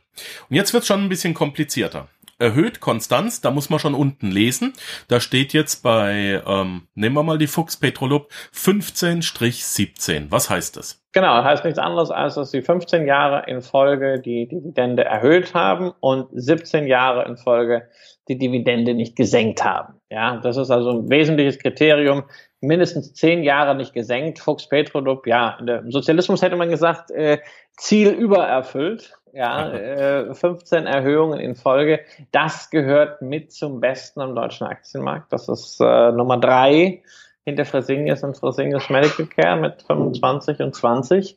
Und 0.48 0.56
jetzt 0.56 0.72
wird 0.72 0.86
schon 0.86 1.02
ein 1.02 1.08
bisschen 1.08 1.34
komplizierter. 1.34 2.08
Erhöht 2.42 2.80
Konstanz, 2.80 3.40
da 3.40 3.52
muss 3.52 3.70
man 3.70 3.78
schon 3.78 3.94
unten 3.94 4.32
lesen. 4.32 4.72
Da 5.06 5.20
steht 5.20 5.52
jetzt 5.52 5.84
bei, 5.84 6.42
ähm, 6.44 6.88
nehmen 6.96 7.14
wir 7.14 7.22
mal 7.22 7.38
die 7.38 7.46
Fuchs 7.46 7.76
Petrolub, 7.76 8.32
15-17. 8.52 10.26
Was 10.30 10.50
heißt 10.50 10.76
das? 10.76 11.00
Genau, 11.12 11.44
heißt 11.44 11.64
nichts 11.64 11.78
anderes, 11.78 12.10
als 12.10 12.34
dass 12.34 12.50
sie 12.50 12.62
15 12.62 13.06
Jahre 13.06 13.44
in 13.46 13.62
Folge 13.62 14.20
die 14.20 14.48
Dividende 14.48 15.04
erhöht 15.04 15.54
haben 15.54 15.92
und 16.00 16.26
17 16.32 16.88
Jahre 16.88 17.28
in 17.28 17.36
Folge 17.36 17.88
die 18.28 18.38
Dividende 18.38 18.94
nicht 18.94 19.14
gesenkt 19.14 19.62
haben. 19.62 20.00
Ja, 20.10 20.38
das 20.38 20.56
ist 20.56 20.70
also 20.70 20.90
ein 20.90 21.10
wesentliches 21.10 21.60
Kriterium. 21.60 22.24
Mindestens 22.60 23.14
zehn 23.14 23.44
Jahre 23.44 23.76
nicht 23.76 23.94
gesenkt. 23.94 24.40
Fuchs 24.40 24.68
Petrolub, 24.68 25.28
ja, 25.28 25.58
im 25.60 25.92
Sozialismus 25.92 26.42
hätte 26.42 26.56
man 26.56 26.70
gesagt, 26.70 27.12
äh, 27.12 27.38
Ziel 27.76 28.08
übererfüllt. 28.08 29.14
Ja, 29.32 29.72
äh, 29.72 30.34
15 30.34 30.86
Erhöhungen 30.86 31.40
in 31.40 31.54
Folge. 31.54 32.00
Das 32.32 32.68
gehört 32.68 33.22
mit 33.22 33.50
zum 33.50 33.80
Besten 33.80 34.20
am 34.20 34.34
deutschen 34.34 34.66
Aktienmarkt. 34.66 35.32
Das 35.32 35.48
ist 35.48 35.80
äh, 35.80 36.12
Nummer 36.12 36.38
drei 36.38 37.02
hinter 37.44 37.64
Fresenius 37.64 38.22
und 38.22 38.36
Fresenius 38.36 38.90
Medical 38.90 39.26
Care 39.26 39.58
mit 39.58 39.82
25 39.82 40.60
und 40.60 40.74
20 40.74 41.36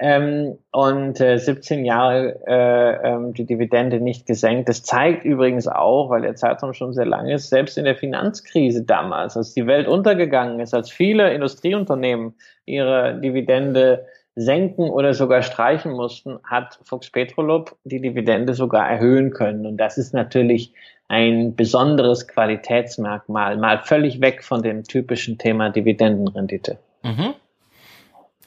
ähm, 0.00 0.58
und 0.72 1.20
äh, 1.20 1.38
17 1.38 1.84
Jahre 1.84 2.40
äh, 2.46 3.08
ähm, 3.08 3.34
die 3.34 3.44
Dividende 3.44 4.00
nicht 4.00 4.26
gesenkt. 4.26 4.68
Das 4.68 4.82
zeigt 4.82 5.24
übrigens 5.24 5.68
auch, 5.68 6.10
weil 6.10 6.22
der 6.22 6.34
Zeitraum 6.34 6.72
schon 6.72 6.92
sehr 6.92 7.06
lang 7.06 7.28
ist, 7.28 7.50
selbst 7.50 7.78
in 7.78 7.84
der 7.84 7.94
Finanzkrise 7.94 8.82
damals, 8.82 9.36
als 9.36 9.54
die 9.54 9.66
Welt 9.66 9.86
untergegangen 9.86 10.58
ist, 10.60 10.74
als 10.74 10.90
viele 10.90 11.32
Industrieunternehmen 11.32 12.34
ihre 12.64 13.20
Dividende 13.20 14.06
senken 14.36 14.90
oder 14.90 15.14
sogar 15.14 15.42
streichen 15.42 15.92
mussten, 15.92 16.38
hat 16.44 16.78
Fuchs 16.82 17.10
Petrolub 17.10 17.76
die 17.84 18.00
Dividende 18.00 18.54
sogar 18.54 18.88
erhöhen 18.88 19.30
können. 19.30 19.66
Und 19.66 19.76
das 19.76 19.98
ist 19.98 20.12
natürlich 20.12 20.72
ein 21.08 21.54
besonderes 21.54 22.26
Qualitätsmerkmal, 22.26 23.56
mal 23.56 23.78
völlig 23.78 24.20
weg 24.20 24.42
von 24.42 24.62
dem 24.62 24.84
typischen 24.84 25.38
Thema 25.38 25.70
Dividendenrendite. 25.70 26.78
Mhm. 27.02 27.34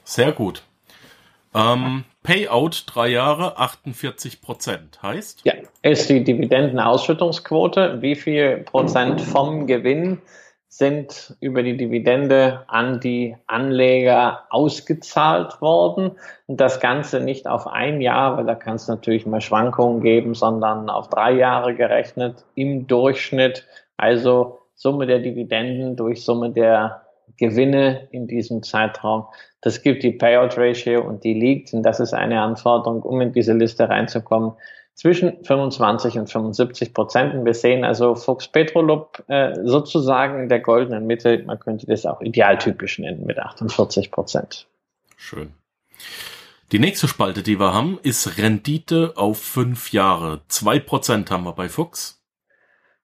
Sehr 0.04 0.32
gut. 0.32 0.62
Ähm, 1.54 2.04
Payout 2.22 2.84
drei 2.86 3.08
Jahre 3.08 3.58
48 3.58 4.42
Prozent 4.42 5.02
heißt? 5.02 5.42
Ja, 5.44 5.54
ist 5.82 6.10
die 6.10 6.22
Dividendenausschüttungsquote. 6.22 8.02
Wie 8.02 8.16
viel 8.16 8.58
Prozent 8.58 9.20
vom 9.20 9.66
Gewinn 9.66 10.20
sind 10.68 11.36
über 11.40 11.62
die 11.62 11.76
Dividende 11.76 12.64
an 12.68 13.00
die 13.00 13.36
Anleger 13.46 14.44
ausgezahlt 14.50 15.60
worden. 15.62 16.12
Und 16.46 16.60
das 16.60 16.80
Ganze 16.80 17.20
nicht 17.20 17.46
auf 17.46 17.66
ein 17.66 18.00
Jahr, 18.00 18.36
weil 18.36 18.44
da 18.44 18.54
kann 18.54 18.76
es 18.76 18.86
natürlich 18.86 19.26
mal 19.26 19.40
Schwankungen 19.40 20.02
geben, 20.02 20.34
sondern 20.34 20.90
auf 20.90 21.08
drei 21.08 21.32
Jahre 21.32 21.74
gerechnet 21.74 22.44
im 22.54 22.86
Durchschnitt. 22.86 23.66
Also 23.96 24.58
Summe 24.74 25.06
der 25.06 25.18
Dividenden 25.20 25.96
durch 25.96 26.24
Summe 26.24 26.50
der 26.50 27.02
Gewinne 27.38 28.08
in 28.10 28.26
diesem 28.26 28.62
Zeitraum. 28.62 29.26
Das 29.60 29.82
gibt 29.82 30.02
die 30.02 30.12
Payout 30.12 30.56
Ratio 30.56 31.02
und 31.02 31.24
die 31.24 31.34
liegt, 31.34 31.72
und 31.72 31.82
das 31.82 31.98
ist 31.98 32.12
eine 32.12 32.40
Anforderung, 32.42 33.02
um 33.02 33.20
in 33.20 33.32
diese 33.32 33.54
Liste 33.54 33.88
reinzukommen, 33.88 34.52
zwischen 34.98 35.44
25 35.44 36.18
und 36.18 36.28
75 36.28 36.92
Prozent. 36.92 37.32
Und 37.32 37.44
wir 37.44 37.54
sehen 37.54 37.84
also 37.84 38.16
Fuchs 38.16 38.48
Petrolub 38.48 39.22
äh, 39.28 39.54
sozusagen 39.62 40.42
in 40.42 40.48
der 40.48 40.58
goldenen 40.58 41.06
Mitte. 41.06 41.40
Man 41.46 41.60
könnte 41.60 41.86
das 41.86 42.04
auch 42.04 42.20
idealtypisch 42.20 42.98
nennen 42.98 43.24
mit 43.24 43.38
48 43.38 44.10
Prozent. 44.10 44.66
Schön. 45.16 45.52
Die 46.72 46.80
nächste 46.80 47.06
Spalte, 47.06 47.44
die 47.44 47.60
wir 47.60 47.72
haben, 47.72 48.00
ist 48.02 48.38
Rendite 48.38 49.12
auf 49.14 49.38
fünf 49.38 49.92
Jahre. 49.92 50.40
Zwei 50.48 50.80
Prozent 50.80 51.30
haben 51.30 51.44
wir 51.44 51.52
bei 51.52 51.68
Fuchs. 51.68 52.20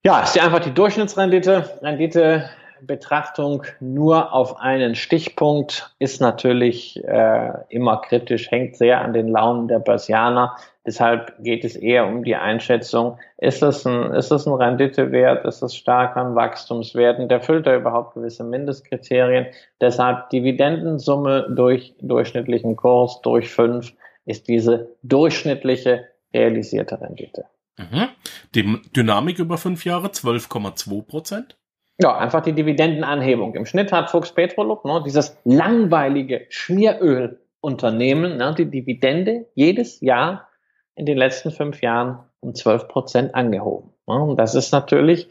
Ja, 0.02 0.20
ist 0.20 0.34
ja 0.34 0.42
einfach 0.42 0.60
die 0.60 0.74
Durchschnittsrendite. 0.74 1.78
Rendite 1.80 2.50
Betrachtung 2.86 3.64
nur 3.80 4.32
auf 4.32 4.60
einen 4.60 4.94
Stichpunkt 4.94 5.94
ist 5.98 6.20
natürlich 6.20 7.02
äh, 7.04 7.50
immer 7.68 8.00
kritisch, 8.00 8.50
hängt 8.50 8.76
sehr 8.76 9.00
an 9.00 9.12
den 9.12 9.28
Launen 9.28 9.68
der 9.68 9.78
Börsianer. 9.78 10.56
Deshalb 10.86 11.42
geht 11.42 11.64
es 11.64 11.76
eher 11.76 12.06
um 12.06 12.24
die 12.24 12.36
Einschätzung, 12.36 13.18
ist 13.38 13.62
es 13.62 13.86
ein, 13.86 14.12
ist 14.12 14.30
es 14.30 14.46
ein 14.46 14.52
Renditewert, 14.52 15.44
ist 15.46 15.62
es 15.62 15.74
stark 15.74 16.16
an 16.16 16.34
Wachstumswerten, 16.34 17.28
der 17.28 17.40
füllt 17.40 17.66
er 17.66 17.76
überhaupt 17.76 18.14
gewisse 18.14 18.44
Mindestkriterien. 18.44 19.46
Deshalb 19.80 20.28
Dividendensumme 20.30 21.46
durch 21.50 21.94
durchschnittlichen 22.00 22.76
Kurs 22.76 23.20
durch 23.22 23.50
fünf 23.50 23.92
ist 24.26 24.48
diese 24.48 24.90
durchschnittliche 25.02 26.08
realisierte 26.34 27.00
Rendite. 27.00 27.44
Mhm. 27.78 28.08
Die 28.54 28.80
Dynamik 28.94 29.38
über 29.38 29.58
fünf 29.58 29.84
Jahre 29.84 30.08
12,2 30.08 31.02
Prozent. 31.02 31.56
Ja, 32.00 32.18
einfach 32.18 32.42
die 32.42 32.52
Dividendenanhebung. 32.52 33.54
Im 33.54 33.66
Schnitt 33.66 33.92
hat 33.92 34.10
Fuchs 34.10 34.32
Petrolub, 34.32 34.84
ne, 34.84 35.02
dieses 35.06 35.36
langweilige 35.44 36.46
Schmierölunternehmen, 36.48 38.36
ne, 38.36 38.54
die 38.56 38.66
Dividende 38.66 39.46
jedes 39.54 40.00
Jahr 40.00 40.48
in 40.96 41.06
den 41.06 41.16
letzten 41.16 41.52
fünf 41.52 41.82
Jahren 41.82 42.18
um 42.40 42.54
12 42.54 42.88
Prozent 42.88 43.34
angehoben. 43.34 43.90
Ne. 44.06 44.14
Und 44.14 44.36
das 44.36 44.56
ist 44.56 44.72
natürlich 44.72 45.28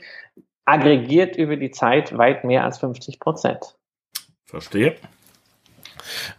aggregiert 0.65 1.35
über 1.35 1.57
die 1.57 1.71
Zeit 1.71 2.17
weit 2.17 2.45
mehr 2.45 2.63
als 2.63 2.79
50 2.79 3.19
Prozent. 3.19 3.75
Verstehe. 4.45 4.95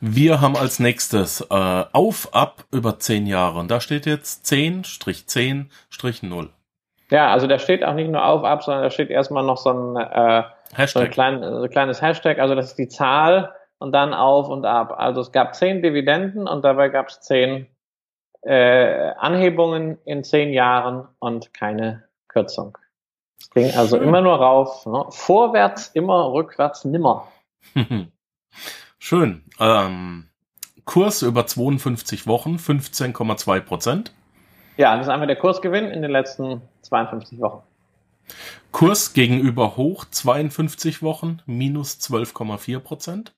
Wir 0.01 0.41
haben 0.41 0.57
als 0.57 0.79
nächstes 0.79 1.43
äh, 1.43 1.85
auf, 1.93 2.33
ab 2.33 2.65
über 2.71 2.99
zehn 2.99 3.27
Jahre. 3.27 3.59
Und 3.59 3.71
da 3.71 3.81
steht 3.81 4.07
jetzt 4.07 4.47
10-10-0. 4.47 6.49
Ja, 7.15 7.31
also 7.33 7.47
da 7.47 7.61
steht 7.61 7.85
auch 7.85 7.95
nicht 7.95 8.11
nur 8.11 8.25
auf, 8.27 8.43
ab, 8.43 8.65
sondern 8.65 8.83
da 8.83 8.91
steht 8.91 9.09
erstmal 9.09 9.45
noch 9.45 9.57
so 9.57 9.71
ein, 9.71 9.97
äh, 9.97 10.43
so 10.85 10.99
ein, 10.99 11.11
klein, 11.11 11.45
so 11.45 11.63
ein 11.63 11.71
kleines 11.71 12.03
Hashtag. 12.03 12.41
Also 12.41 12.57
das 12.57 12.71
ist 12.71 12.77
die 12.77 12.89
Zahl 12.89 13.55
und 13.79 13.93
dann 13.93 14.13
auf 14.13 14.49
und 14.49 14.65
ab. 14.65 14.93
Also 14.99 15.21
es 15.21 15.31
gab 15.31 15.55
zehn 15.55 15.81
Dividenden 15.81 16.49
und 16.49 16.65
dabei 16.65 16.89
gab 16.89 17.07
es 17.07 17.21
zehn 17.21 17.69
äh, 18.43 19.13
Anhebungen 19.17 19.97
in 20.05 20.25
zehn 20.25 20.53
Jahren 20.53 21.07
und 21.21 21.55
keine 21.55 22.03
Kürzung. 22.27 22.77
Es 23.39 23.49
ging 23.51 23.71
also 23.77 23.97
immer 23.97 24.21
nur 24.21 24.35
rauf. 24.35 24.85
Ne? 24.85 25.05
Vorwärts, 25.11 25.91
immer, 25.95 26.33
rückwärts, 26.33 26.85
nimmer. 26.85 27.29
Schön. 28.99 29.45
Ähm, 29.61 30.31
Kurs 30.85 31.23
über 31.23 31.47
52 31.47 32.27
Wochen, 32.27 32.57
15,2 32.57 33.61
Prozent. 33.61 34.13
Ja, 34.77 34.97
das 34.97 35.07
ist 35.07 35.13
einfach 35.13 35.29
der 35.29 35.37
Kursgewinn 35.37 35.93
in 35.93 36.03
den 36.03 36.11
letzten 36.11 36.61
52 36.95 37.41
Wochen. 37.41 37.63
Kurs 38.71 39.13
gegenüber 39.13 39.77
hoch 39.77 40.05
52 40.05 41.03
Wochen 41.03 41.41
minus 41.47 41.99
12,4 41.99 42.79
Prozent. 42.79 43.35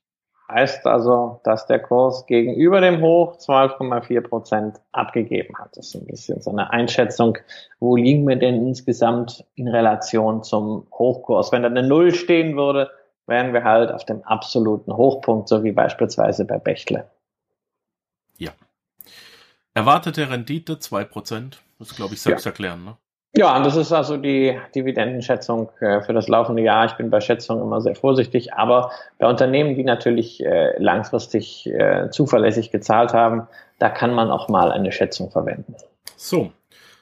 Heißt 0.49 0.85
also, 0.85 1.41
dass 1.43 1.65
der 1.65 1.79
Kurs 1.79 2.25
gegenüber 2.25 2.79
dem 2.79 3.01
Hoch 3.01 3.37
12,4 3.37 4.21
Prozent 4.21 4.79
abgegeben 4.93 5.57
hat. 5.57 5.75
Das 5.75 5.87
ist 5.87 5.95
ein 5.95 6.05
bisschen 6.05 6.41
so 6.41 6.51
eine 6.51 6.71
Einschätzung, 6.71 7.37
wo 7.79 7.97
liegen 7.97 8.25
wir 8.27 8.37
denn 8.37 8.65
insgesamt 8.65 9.43
in 9.55 9.67
Relation 9.67 10.43
zum 10.43 10.87
Hochkurs. 10.91 11.51
Wenn 11.51 11.63
da 11.63 11.69
eine 11.69 11.85
Null 11.85 12.13
stehen 12.13 12.55
würde, 12.55 12.89
wären 13.25 13.53
wir 13.53 13.65
halt 13.65 13.91
auf 13.91 14.05
dem 14.05 14.23
absoluten 14.23 14.95
Hochpunkt, 14.95 15.49
so 15.49 15.65
wie 15.65 15.73
beispielsweise 15.73 16.45
bei 16.45 16.59
Bechtle. 16.59 17.09
Ja. 18.37 18.51
Erwartete 19.73 20.29
Rendite 20.29 20.75
2%. 20.75 21.57
Das 21.79 21.95
glaube 21.95 22.13
ich 22.13 22.21
selbst 22.21 22.45
ja. 22.45 22.51
erklären, 22.51 22.85
ne? 22.85 22.97
Ja, 23.35 23.59
das 23.59 23.75
ist 23.75 23.91
also 23.91 24.17
die 24.17 24.57
Dividendenschätzung 24.73 25.69
äh, 25.79 26.01
für 26.01 26.13
das 26.13 26.27
laufende 26.27 26.63
Jahr. 26.63 26.85
Ich 26.85 26.93
bin 26.93 27.09
bei 27.09 27.21
Schätzungen 27.21 27.61
immer 27.61 27.81
sehr 27.81 27.95
vorsichtig, 27.95 28.53
aber 28.53 28.91
bei 29.19 29.27
Unternehmen, 29.27 29.75
die 29.75 29.83
natürlich 29.83 30.43
äh, 30.43 30.81
langfristig 30.81 31.67
äh, 31.67 32.09
zuverlässig 32.09 32.71
gezahlt 32.71 33.13
haben, 33.13 33.47
da 33.79 33.89
kann 33.89 34.13
man 34.13 34.31
auch 34.31 34.47
mal 34.49 34.71
eine 34.71 34.91
Schätzung 34.91 35.29
verwenden. 35.29 35.75
So, 36.15 36.51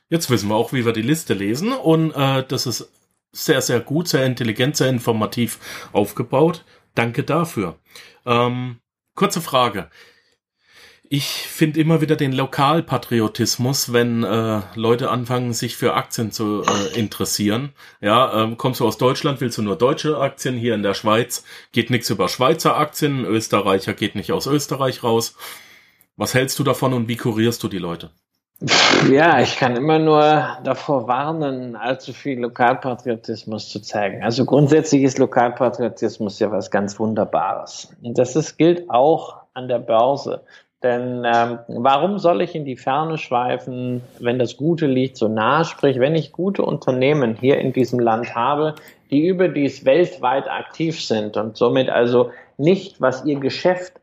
jetzt 0.10 0.30
wissen 0.30 0.50
wir 0.50 0.56
auch, 0.56 0.74
wie 0.74 0.86
wir 0.86 0.94
die 0.94 1.02
Liste 1.02 1.34
lesen 1.34 1.72
und 1.72 2.12
äh, 2.12 2.44
das 2.48 2.66
ist 2.66 2.92
sehr, 3.32 3.62
sehr 3.62 3.80
gut, 3.80 4.08
sehr 4.08 4.26
intelligent, 4.26 4.76
sehr 4.78 4.90
informativ 4.90 5.88
aufgebaut. 5.94 6.66
Danke 6.96 7.24
dafür. 7.24 7.76
Ähm, 8.26 8.80
kurze 9.14 9.42
Frage 9.42 9.90
ich 11.10 11.48
finde 11.48 11.80
immer 11.80 12.02
wieder 12.02 12.16
den 12.16 12.32
Lokalpatriotismus, 12.32 13.94
wenn 13.94 14.24
äh, 14.24 14.62
Leute 14.76 15.10
anfangen, 15.10 15.54
sich 15.54 15.76
für 15.76 15.94
Aktien 15.94 16.32
zu 16.32 16.64
äh, 16.64 17.00
interessieren. 17.00 17.74
Ja, 18.02 18.44
ähm, 18.44 18.58
kommst 18.58 18.80
du 18.80 18.88
aus 18.88 18.98
Deutschland, 18.98 19.42
willst 19.42 19.58
du 19.58 19.62
nur 19.62 19.76
deutsche 19.76 20.18
Aktien? 20.18 20.56
Hier 20.56 20.76
in 20.76 20.84
der 20.84 20.94
Schweiz 20.94 21.44
geht 21.72 21.90
nichts 21.90 22.10
über 22.10 22.30
Schweizer 22.30 22.78
Aktien. 22.78 23.26
Österreicher 23.26 23.94
geht 23.94 24.16
nicht 24.16 24.32
aus 24.32 24.48
Österreich 24.48 25.04
raus. 25.04 25.36
Was 26.18 26.34
hältst 26.34 26.58
du 26.60 26.64
davon 26.64 26.94
und 26.94 27.08
wie 27.08 27.18
kurierst 27.18 27.62
du 27.64 27.68
die 27.68 27.80
Leute? 27.80 28.12
Ja, 29.12 29.42
ich 29.42 29.58
kann 29.58 29.76
immer 29.76 30.00
nur 30.00 30.58
davor 30.64 31.08
warnen, 31.10 31.76
allzu 31.76 32.14
viel 32.14 32.40
Lokalpatriotismus 32.40 33.70
zu 33.70 33.82
zeigen. 33.82 34.24
Also 34.24 34.46
grundsätzlich 34.46 35.04
ist 35.04 35.18
Lokalpatriotismus 35.18 36.40
ja 36.40 36.50
was 36.52 36.72
ganz 36.72 36.98
Wunderbares. 36.98 37.90
Und 38.02 38.18
das 38.18 38.38
ist, 38.38 38.58
gilt 38.58 38.90
auch 38.90 39.42
an 39.54 39.68
der 39.68 39.80
Börse. 39.80 40.42
Denn 40.86 41.26
ähm, 41.26 41.58
warum 41.68 42.20
soll 42.20 42.44
ich 42.44 42.54
in 42.54 42.64
die 42.64 42.78
Ferne 42.78 43.18
schweifen, 43.18 44.04
wenn 44.20 44.38
das 44.38 44.56
Gute 44.56 44.86
liegt 44.86 45.18
so 45.18 45.28
nah? 45.28 45.64
Sprich, 45.64 46.00
wenn 46.00 46.14
ich 46.14 46.32
gute 46.32 46.62
Unternehmen 46.62 47.36
hier 47.36 47.58
in 47.58 47.74
diesem 47.74 48.00
Land 48.00 48.36
habe, 48.36 48.76
die 49.10 49.26
überdies 49.26 49.84
weltweit 49.84 50.48
aktiv 50.48 51.04
sind 51.04 51.38
und 51.38 51.58
somit 51.58 51.90
also 51.90 52.30
nicht, 52.58 53.02
was 53.02 53.26
ihr 53.26 53.40
Geschäft 53.40 53.94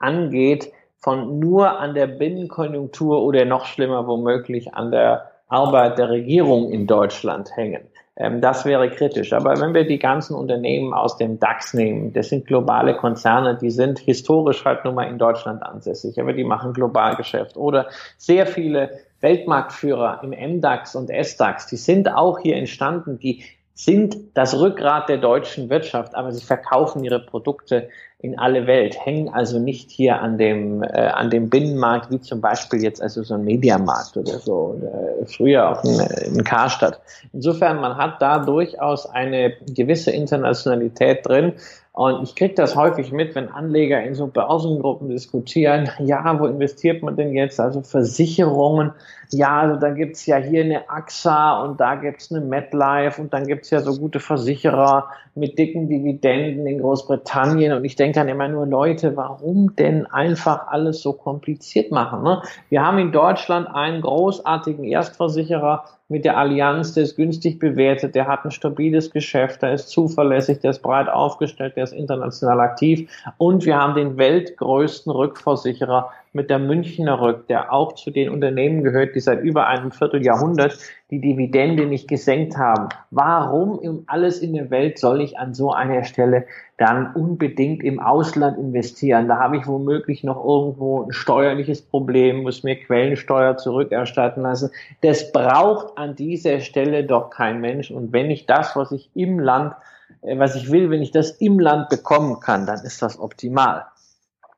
angeht, 0.00 0.72
von 0.98 1.38
nur 1.38 1.78
an 1.78 1.94
der 1.94 2.08
Binnenkonjunktur 2.08 3.22
oder 3.22 3.44
noch 3.44 3.66
schlimmer 3.66 4.08
womöglich 4.08 4.74
an 4.74 4.90
der 4.90 5.30
Arbeit 5.46 5.96
der 5.96 6.10
Regierung 6.10 6.72
in 6.72 6.88
Deutschland 6.88 7.56
hängen. 7.56 7.84
Ähm, 8.16 8.40
das 8.40 8.64
wäre 8.64 8.90
kritisch. 8.90 9.32
Aber 9.32 9.58
wenn 9.60 9.74
wir 9.74 9.86
die 9.86 9.98
ganzen 9.98 10.34
Unternehmen 10.34 10.92
aus 10.92 11.16
dem 11.16 11.38
DAX 11.38 11.74
nehmen, 11.74 12.12
das 12.12 12.28
sind 12.28 12.46
globale 12.46 12.96
Konzerne, 12.96 13.56
die 13.56 13.70
sind 13.70 13.98
historisch 13.98 14.64
halt 14.64 14.84
nur 14.84 14.92
mal 14.92 15.08
in 15.08 15.18
Deutschland 15.18 15.62
ansässig, 15.62 16.20
aber 16.20 16.32
die 16.32 16.44
machen 16.44 16.72
Globalgeschäft. 16.74 17.56
Oder 17.56 17.88
sehr 18.18 18.46
viele 18.46 18.90
Weltmarktführer 19.20 20.20
im 20.22 20.30
MDAX 20.30 20.94
und 20.94 21.10
SDAX, 21.10 21.66
die 21.66 21.76
sind 21.76 22.12
auch 22.12 22.38
hier 22.38 22.56
entstanden, 22.56 23.18
die 23.18 23.44
sind 23.74 24.16
das 24.34 24.58
Rückgrat 24.58 25.08
der 25.08 25.16
deutschen 25.16 25.70
Wirtschaft, 25.70 26.14
aber 26.14 26.32
sie 26.32 26.44
verkaufen 26.44 27.02
ihre 27.04 27.20
Produkte 27.20 27.88
in 28.22 28.38
alle 28.38 28.68
Welt, 28.68 28.96
hängen 29.04 29.28
also 29.28 29.58
nicht 29.58 29.90
hier 29.90 30.20
an 30.20 30.38
dem, 30.38 30.84
äh, 30.84 31.08
an 31.08 31.28
dem 31.28 31.50
Binnenmarkt, 31.50 32.12
wie 32.12 32.20
zum 32.20 32.40
Beispiel 32.40 32.80
jetzt 32.80 33.02
also 33.02 33.24
so 33.24 33.34
ein 33.34 33.42
Mediamarkt 33.42 34.16
oder 34.16 34.38
so, 34.38 34.76
oder 34.78 35.26
früher 35.26 35.70
auch 35.70 35.84
in, 35.84 36.00
in 36.32 36.44
Karstadt. 36.44 37.00
Insofern, 37.32 37.80
man 37.80 37.96
hat 37.96 38.22
da 38.22 38.38
durchaus 38.38 39.06
eine 39.06 39.54
gewisse 39.74 40.12
Internationalität 40.12 41.26
drin, 41.26 41.54
und 41.94 42.22
ich 42.22 42.34
kriege 42.34 42.54
das 42.54 42.74
häufig 42.74 43.12
mit, 43.12 43.34
wenn 43.34 43.50
Anleger 43.50 44.02
in 44.02 44.14
so 44.14 44.26
Börsengruppen 44.26 45.10
diskutieren, 45.10 45.90
ja, 45.98 46.40
wo 46.40 46.46
investiert 46.46 47.02
man 47.02 47.16
denn 47.16 47.34
jetzt? 47.34 47.60
Also 47.60 47.82
Versicherungen, 47.82 48.92
ja, 49.30 49.60
also 49.60 49.78
da 49.78 49.90
gibt's 49.90 50.24
ja 50.24 50.36
hier 50.36 50.64
eine 50.64 50.88
AXA 50.88 51.62
und 51.62 51.80
da 51.80 51.96
gibt's 51.96 52.32
eine 52.32 52.42
MetLife 52.42 53.20
und 53.20 53.34
dann 53.34 53.46
gibt's 53.46 53.68
ja 53.68 53.80
so 53.80 53.98
gute 54.00 54.20
Versicherer 54.20 55.10
mit 55.34 55.58
dicken 55.58 55.86
Dividenden 55.86 56.66
in 56.66 56.80
Großbritannien. 56.80 57.74
Und 57.74 57.84
ich 57.84 57.96
denke 57.96 58.20
dann 58.20 58.28
immer 58.28 58.48
nur, 58.48 58.66
Leute, 58.66 59.14
warum 59.16 59.76
denn 59.76 60.06
einfach 60.06 60.68
alles 60.68 61.02
so 61.02 61.12
kompliziert 61.12 61.90
machen? 61.90 62.22
Ne? 62.22 62.40
Wir 62.70 62.86
haben 62.86 62.98
in 62.98 63.12
Deutschland 63.12 63.68
einen 63.68 64.00
großartigen 64.00 64.84
Erstversicherer, 64.84 65.84
mit 66.12 66.26
der 66.26 66.36
Allianz, 66.36 66.92
der 66.92 67.04
ist 67.04 67.16
günstig 67.16 67.58
bewertet, 67.58 68.14
der 68.14 68.28
hat 68.28 68.44
ein 68.44 68.50
stabiles 68.50 69.10
Geschäft, 69.10 69.62
der 69.62 69.72
ist 69.72 69.88
zuverlässig, 69.88 70.60
der 70.60 70.70
ist 70.70 70.82
breit 70.82 71.08
aufgestellt, 71.08 71.74
der 71.74 71.84
ist 71.84 71.94
international 71.94 72.60
aktiv. 72.60 73.10
Und 73.38 73.64
wir 73.64 73.78
haben 73.78 73.94
den 73.94 74.18
weltgrößten 74.18 75.10
Rückversicherer 75.10 76.10
mit 76.34 76.50
der 76.50 76.58
Münchner 76.58 77.18
Rück, 77.18 77.46
der 77.46 77.72
auch 77.72 77.94
zu 77.94 78.10
den 78.10 78.28
Unternehmen 78.28 78.84
gehört, 78.84 79.14
die 79.14 79.20
seit 79.20 79.40
über 79.40 79.66
einem 79.66 79.90
Vierteljahrhundert 79.90 80.78
die 81.12 81.20
Dividende 81.20 81.84
nicht 81.84 82.08
gesenkt 82.08 82.56
haben. 82.56 82.88
Warum 83.10 83.78
um 83.78 84.04
alles 84.06 84.38
in 84.38 84.54
der 84.54 84.70
Welt 84.70 84.98
soll 84.98 85.20
ich 85.20 85.38
an 85.38 85.52
so 85.52 85.70
einer 85.70 86.04
Stelle 86.04 86.46
dann 86.78 87.14
unbedingt 87.14 87.84
im 87.84 88.00
Ausland 88.00 88.56
investieren? 88.56 89.28
Da 89.28 89.38
habe 89.38 89.58
ich 89.58 89.66
womöglich 89.66 90.24
noch 90.24 90.42
irgendwo 90.42 91.02
ein 91.02 91.12
steuerliches 91.12 91.82
Problem, 91.82 92.42
muss 92.42 92.62
mir 92.62 92.76
Quellensteuer 92.76 93.58
zurückerstatten 93.58 94.42
lassen. 94.42 94.70
Das 95.02 95.30
braucht 95.32 95.98
an 95.98 96.16
dieser 96.16 96.60
Stelle 96.60 97.04
doch 97.04 97.28
kein 97.28 97.60
Mensch. 97.60 97.90
Und 97.90 98.14
wenn 98.14 98.30
ich 98.30 98.46
das, 98.46 98.74
was 98.74 98.90
ich 98.90 99.10
im 99.14 99.38
Land, 99.38 99.74
äh, 100.22 100.38
was 100.38 100.56
ich 100.56 100.72
will, 100.72 100.88
wenn 100.88 101.02
ich 101.02 101.10
das 101.10 101.32
im 101.32 101.58
Land 101.58 101.90
bekommen 101.90 102.40
kann, 102.40 102.64
dann 102.64 102.80
ist 102.86 103.02
das 103.02 103.20
optimal. 103.20 103.84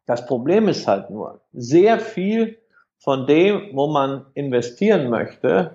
Das 0.06 0.24
Problem 0.24 0.68
ist 0.68 0.86
halt 0.86 1.10
nur, 1.10 1.40
sehr 1.52 1.98
viel 1.98 2.58
von 2.98 3.26
dem, 3.26 3.70
wo 3.72 3.88
man 3.88 4.26
investieren 4.34 5.10
möchte, 5.10 5.74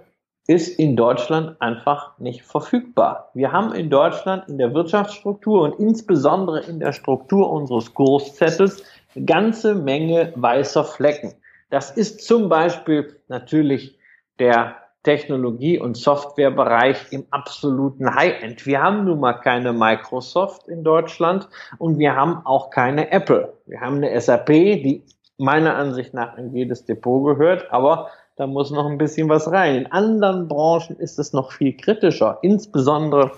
ist 0.50 0.80
in 0.80 0.95
Deutschland 0.95 1.62
einfach 1.62 2.18
nicht 2.18 2.41
verfügbar. 2.41 3.30
Wir 3.36 3.52
haben 3.52 3.72
in 3.72 3.91
Deutschland 3.91 4.50
in 4.50 4.58
der 4.58 4.74
Wirtschaftsstruktur 4.74 5.62
und 5.62 5.80
insbesondere 5.80 6.62
in 6.62 6.80
der 6.80 6.91
Struktur 6.91 7.52
unseres 7.52 7.93
Kurszettels 7.93 8.84
eine 9.14 9.26
ganze 9.26 9.76
Menge 9.76 10.34
weißer 10.36 10.84
Flecken. 10.86 11.36
Das 11.70 11.91
ist 11.91 12.26
zum 12.26 12.50
Beispiel 12.50 13.16
natürlich 13.28 14.00
der 14.39 14.76
Technologie- 15.04 15.78
und 15.78 15.95
Softwarebereich 15.95 16.97
im 17.12 17.28
absoluten 17.30 18.16
High-End. 18.16 18.66
Wir 18.66 18.82
haben 18.82 19.06
nun 19.06 19.20
mal 19.20 19.34
keine 19.34 19.72
Microsoft 19.72 20.68
in 20.68 20.84
Deutschland 20.84 21.47
und 21.78 22.00
wir 22.00 22.16
haben 22.16 22.43
auch 22.45 22.72
keine 22.72 23.12
Apple. 23.12 23.54
Wir 23.68 23.82
haben 23.82 23.97
eine 23.97 24.20
SAP, 24.20 24.47
die 24.47 25.04
meiner 25.38 25.76
Ansicht 25.76 26.16
nach 26.16 26.39
in 26.39 26.56
jedes 26.56 26.86
Depot 26.86 27.24
gehört, 27.24 27.72
aber 27.72 28.10
da 28.39 28.47
muss 28.47 28.71
noch 28.71 28.85
ein 28.85 28.97
bisschen 28.97 29.27
was 29.27 29.51
rein. 29.51 29.75
In 29.75 29.91
anderen 29.91 30.47
Branchen 30.47 30.95
ist 30.95 31.19
es 31.19 31.33
noch 31.33 31.51
viel 31.51 31.75
kritischer, 31.75 32.39
insbesondere 32.41 33.31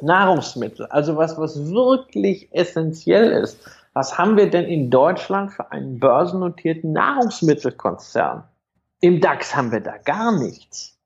Nahrungsmittel. 0.00 0.86
Also 0.86 1.16
was, 1.16 1.38
was 1.38 1.70
wirklich 1.70 2.48
essentiell 2.50 3.30
ist. 3.30 3.60
Was 3.92 4.18
haben 4.18 4.36
wir 4.36 4.50
denn 4.50 4.64
in 4.64 4.90
Deutschland 4.90 5.52
für 5.52 5.70
einen 5.70 6.00
börsennotierten 6.00 6.92
Nahrungsmittelkonzern? 6.92 8.42
Im 9.00 9.20
DAX 9.20 9.54
haben 9.54 9.70
wir 9.70 9.78
da 9.78 9.98
gar 9.98 10.36
nichts. 10.36 10.98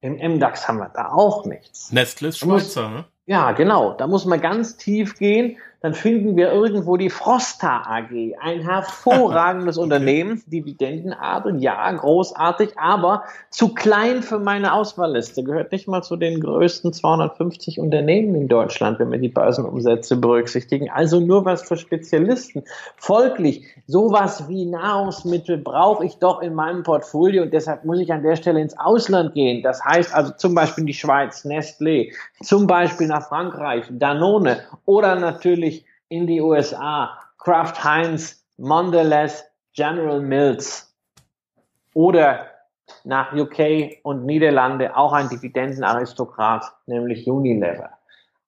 Im 0.00 0.16
MDAX 0.16 0.66
haben 0.66 0.78
wir 0.78 0.90
da 0.92 1.12
auch 1.12 1.44
nichts. 1.44 1.92
Nestle 1.92 2.30
ist 2.30 2.38
Schweizer, 2.38 2.88
ne? 2.88 3.04
Ja, 3.26 3.52
genau. 3.52 3.92
Da 3.92 4.08
muss 4.08 4.24
man 4.24 4.40
ganz 4.40 4.76
tief 4.76 5.16
gehen 5.16 5.56
dann 5.82 5.94
finden 5.94 6.36
wir 6.36 6.52
irgendwo 6.52 6.96
die 6.96 7.10
Frosta 7.10 7.82
AG, 7.86 8.36
ein 8.40 8.60
hervorragendes 8.60 9.78
Unternehmen, 9.78 10.42
Dividendenadel, 10.46 11.60
ja, 11.60 11.90
großartig, 11.90 12.78
aber 12.78 13.24
zu 13.50 13.74
klein 13.74 14.22
für 14.22 14.38
meine 14.38 14.74
Auswahlliste, 14.74 15.42
gehört 15.42 15.72
nicht 15.72 15.88
mal 15.88 16.02
zu 16.02 16.16
den 16.16 16.40
größten 16.40 16.92
250 16.92 17.80
Unternehmen 17.80 18.36
in 18.36 18.46
Deutschland, 18.46 19.00
wenn 19.00 19.10
wir 19.10 19.18
die 19.18 19.28
Börsenumsätze 19.28 20.16
berücksichtigen, 20.16 20.88
also 20.88 21.18
nur 21.18 21.44
was 21.44 21.62
für 21.62 21.76
Spezialisten. 21.76 22.62
Folglich, 22.96 23.64
sowas 23.88 24.48
wie 24.48 24.66
Nahrungsmittel 24.66 25.58
brauche 25.58 26.04
ich 26.04 26.18
doch 26.18 26.42
in 26.42 26.54
meinem 26.54 26.84
Portfolio 26.84 27.42
und 27.42 27.52
deshalb 27.52 27.84
muss 27.84 27.98
ich 27.98 28.12
an 28.12 28.22
der 28.22 28.36
Stelle 28.36 28.60
ins 28.60 28.78
Ausland 28.78 29.34
gehen. 29.34 29.64
Das 29.64 29.84
heißt 29.84 30.14
also 30.14 30.32
zum 30.36 30.54
Beispiel 30.54 30.82
in 30.82 30.86
die 30.86 30.94
Schweiz, 30.94 31.44
Nestlé, 31.44 32.12
zum 32.40 32.68
Beispiel 32.68 33.08
nach 33.08 33.26
Frankreich, 33.26 33.86
Danone 33.90 34.60
oder 34.84 35.16
natürlich 35.16 35.71
in 36.12 36.26
die 36.26 36.42
USA, 36.42 37.18
Kraft 37.38 37.82
Heinz, 37.82 38.44
Mondelez, 38.58 39.44
General 39.72 40.20
Mills 40.20 40.94
oder 41.94 42.46
nach 43.04 43.32
UK 43.32 43.98
und 44.02 44.26
Niederlande 44.26 44.94
auch 44.94 45.14
ein 45.14 45.30
Dividendenaristokrat, 45.30 46.70
nämlich 46.86 47.26
Unilever. 47.26 47.90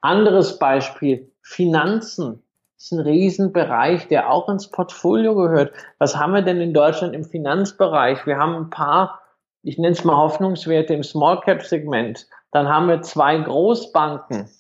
Anderes 0.03 0.59
Beispiel, 0.59 1.33
Finanzen 1.41 2.43
ist 2.77 2.93
ein 2.93 3.01
Riesenbereich, 3.01 4.09
der 4.09 4.31
auch 4.31 4.49
ins 4.51 4.71
Portfolio 4.71 5.35
gehört. 5.35 5.73
Was 5.99 6.17
haben 6.17 6.35
wir 6.35 6.43
denn 6.43 6.61
in 6.61 6.75
Deutschland 6.75 7.15
im 7.15 7.25
Finanzbereich? 7.25 8.27
Wir 8.27 8.37
haben 8.37 8.55
ein 8.57 8.71
paar, 8.71 9.21
ich 9.63 9.79
nenne 9.79 9.95
es 9.95 10.05
mal 10.05 10.17
Hoffnungswerte 10.17 10.93
im 10.93 11.03
Small 11.03 11.41
Cap 11.41 11.63
Segment. 11.63 12.27
Dann 12.51 12.69
haben 12.69 12.89
wir 12.89 13.01
zwei 13.01 13.39
Großbanken, 13.39 14.51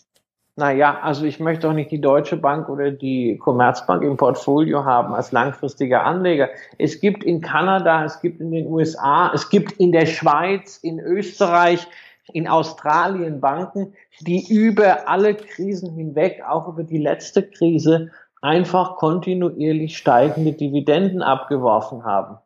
naja, 0.56 1.00
also 1.02 1.24
ich 1.24 1.40
möchte 1.40 1.68
auch 1.68 1.72
nicht 1.72 1.90
die 1.90 2.00
Deutsche 2.00 2.36
Bank 2.36 2.68
oder 2.68 2.92
die 2.92 3.38
Commerzbank 3.38 4.04
im 4.04 4.16
Portfolio 4.16 4.84
haben 4.84 5.12
als 5.12 5.32
langfristiger 5.32 6.04
Anleger. 6.04 6.48
Es 6.78 7.00
gibt 7.00 7.24
in 7.24 7.40
Kanada, 7.40 8.04
es 8.04 8.20
gibt 8.20 8.40
in 8.40 8.52
den 8.52 8.68
USA, 8.68 9.32
es 9.34 9.50
gibt 9.50 9.72
in 9.72 9.90
der 9.90 10.06
Schweiz, 10.06 10.78
in 10.78 11.00
Österreich, 11.00 11.88
in 12.32 12.46
Australien 12.46 13.40
Banken, 13.40 13.94
die 14.20 14.46
über 14.48 15.08
alle 15.08 15.34
Krisen 15.34 15.92
hinweg, 15.92 16.42
auch 16.48 16.68
über 16.68 16.84
die 16.84 16.98
letzte 16.98 17.42
Krise, 17.42 18.12
einfach 18.40 18.96
kontinuierlich 18.96 19.96
steigende 19.96 20.52
Dividenden 20.52 21.22
abgeworfen 21.22 22.04
haben. 22.04 22.38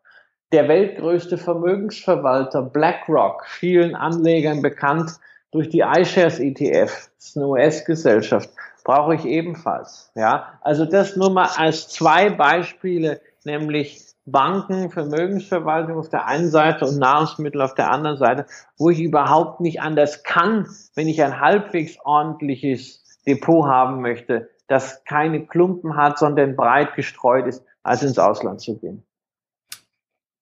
Der 0.52 0.66
weltgrößte 0.66 1.36
Vermögensverwalter 1.36 2.62
BlackRock, 2.62 3.44
vielen 3.46 3.94
Anlegern 3.94 4.62
bekannt, 4.62 5.18
durch 5.50 5.68
die 5.68 5.80
iShares 5.80 6.38
ETF, 6.38 7.10
das 7.16 7.28
ist 7.28 7.36
eine 7.36 7.46
US-Gesellschaft, 7.46 8.50
brauche 8.84 9.14
ich 9.14 9.24
ebenfalls. 9.24 10.10
Ja, 10.14 10.58
also 10.62 10.84
das 10.84 11.16
nur 11.16 11.30
mal 11.30 11.48
als 11.56 11.88
zwei 11.88 12.30
Beispiele, 12.30 13.20
nämlich 13.44 14.04
Banken, 14.26 14.90
Vermögensverwaltung 14.90 15.98
auf 15.98 16.08
der 16.08 16.26
einen 16.26 16.50
Seite 16.50 16.84
und 16.84 16.98
Nahrungsmittel 16.98 17.62
auf 17.62 17.74
der 17.74 17.90
anderen 17.90 18.18
Seite, 18.18 18.46
wo 18.76 18.90
ich 18.90 19.00
überhaupt 19.00 19.60
nicht 19.60 19.80
anders 19.80 20.22
kann, 20.22 20.68
wenn 20.94 21.08
ich 21.08 21.22
ein 21.22 21.40
halbwegs 21.40 21.98
ordentliches 22.04 23.04
Depot 23.26 23.66
haben 23.66 24.02
möchte, 24.02 24.50
das 24.66 25.02
keine 25.04 25.46
Klumpen 25.46 25.96
hat, 25.96 26.18
sondern 26.18 26.56
breit 26.56 26.94
gestreut 26.94 27.46
ist, 27.46 27.64
als 27.82 28.02
ins 28.02 28.18
Ausland 28.18 28.60
zu 28.60 28.78
gehen. 28.78 29.02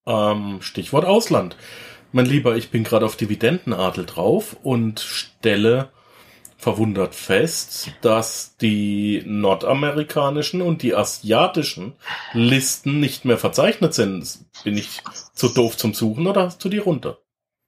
Ähm, 0.06 0.58
Stichwort 0.60 1.04
Ausland. 1.04 1.56
Mein 2.16 2.24
Lieber, 2.24 2.56
ich 2.56 2.70
bin 2.70 2.82
gerade 2.82 3.04
auf 3.04 3.16
Dividendenadel 3.16 4.06
drauf 4.06 4.56
und 4.62 5.00
stelle 5.00 5.90
verwundert 6.56 7.14
fest, 7.14 7.90
dass 8.00 8.56
die 8.56 9.22
nordamerikanischen 9.26 10.62
und 10.62 10.80
die 10.80 10.94
asiatischen 10.94 11.92
Listen 12.32 13.00
nicht 13.00 13.26
mehr 13.26 13.36
verzeichnet 13.36 13.92
sind. 13.92 14.38
Bin 14.64 14.78
ich 14.78 15.02
zu 15.34 15.48
doof 15.48 15.76
zum 15.76 15.92
Suchen 15.92 16.26
oder 16.26 16.44
hast 16.44 16.64
du 16.64 16.70
die 16.70 16.78
runter? 16.78 17.18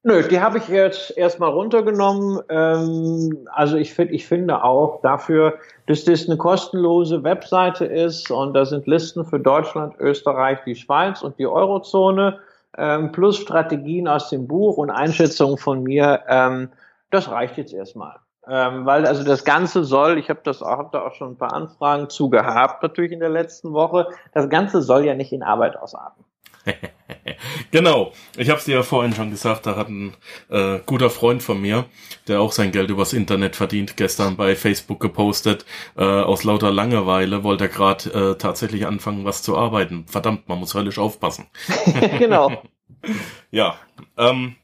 Nö, 0.03 0.27
die 0.27 0.41
habe 0.41 0.57
ich 0.57 0.69
jetzt 0.69 1.15
erstmal 1.19 1.51
runtergenommen. 1.51 2.41
Ähm, 2.49 3.47
also 3.53 3.77
ich 3.77 3.93
finde, 3.93 4.15
ich 4.15 4.27
finde 4.27 4.65
auch 4.65 5.03
dafür, 5.03 5.59
dass 5.87 6.05
das 6.05 6.27
eine 6.27 6.39
kostenlose 6.39 7.23
Webseite 7.23 7.85
ist 7.85 8.31
und 8.31 8.55
da 8.55 8.65
sind 8.65 8.87
Listen 8.87 9.27
für 9.27 9.41
Deutschland, 9.41 9.97
Österreich, 9.99 10.61
die 10.65 10.75
Schweiz 10.75 11.21
und 11.21 11.39
die 11.39 11.47
Eurozone 11.47 12.39
ähm, 12.77 13.13
plus 13.13 13.39
Strategien 13.39 14.09
aus 14.09 14.31
dem 14.31 14.47
Buch 14.47 14.77
und 14.77 14.91
Einschätzungen 14.91 15.59
von 15.59 15.83
mir, 15.83 16.23
ähm, 16.29 16.71
das 17.11 17.31
reicht 17.31 17.57
jetzt 17.57 17.73
erstmal. 17.73 18.17
Ähm, 18.47 18.87
weil 18.87 19.07
also 19.07 19.25
das 19.25 19.45
Ganze 19.45 19.85
soll, 19.85 20.19
ich 20.19 20.31
habe 20.31 20.41
das 20.43 20.63
auch, 20.63 20.79
hab 20.79 20.93
da 20.93 21.03
auch 21.03 21.15
schon 21.15 21.33
ein 21.33 21.37
paar 21.37 21.53
Anfragen 21.53 22.09
zu 22.09 22.31
gehabt, 22.31 22.83
natürlich 22.83 23.13
in 23.13 23.21
der 23.21 23.29
letzten 23.29 23.73
Woche, 23.73 24.09
das 24.33 24.49
Ganze 24.49 24.81
soll 24.81 25.05
ja 25.05 25.15
nicht 25.15 25.33
in 25.33 25.43
Arbeit 25.43 25.77
ausarten. 25.77 26.25
genau. 27.71 28.13
Ich 28.37 28.49
habe 28.51 28.59
es 28.59 28.65
dir 28.65 28.77
ja 28.77 28.83
vorhin 28.83 29.15
schon 29.15 29.31
gesagt, 29.31 29.67
da 29.67 29.77
hat 29.77 29.89
ein 29.89 30.15
äh, 30.49 30.79
guter 30.87 31.11
Freund 31.11 31.43
von 31.43 31.61
mir, 31.61 31.87
der 32.27 32.41
auch 32.41 32.53
sein 32.53 32.73
Geld 32.73 32.91
übers 32.91 33.13
Internet 33.13 33.57
verdient, 33.57 33.97
gestern 33.97 34.37
bei 34.37 34.55
Facebook 34.57 35.01
gepostet, 35.01 35.65
äh, 35.97 36.05
aus 36.05 36.45
lauter 36.45 36.71
Langeweile 36.71 37.43
wollte 37.45 37.65
er 37.65 37.69
gerade 37.69 38.11
äh, 38.11 38.39
tatsächlich 38.39 38.87
anfangen, 38.87 39.25
was 39.25 39.43
zu 39.43 39.57
arbeiten. 39.57 40.07
Verdammt, 40.07 40.49
man 40.49 40.59
muss 40.59 40.75
höllisch 40.75 40.99
aufpassen. 40.99 41.47
genau. 42.19 42.63
ja. 43.51 43.77
Ähm, 44.17 44.57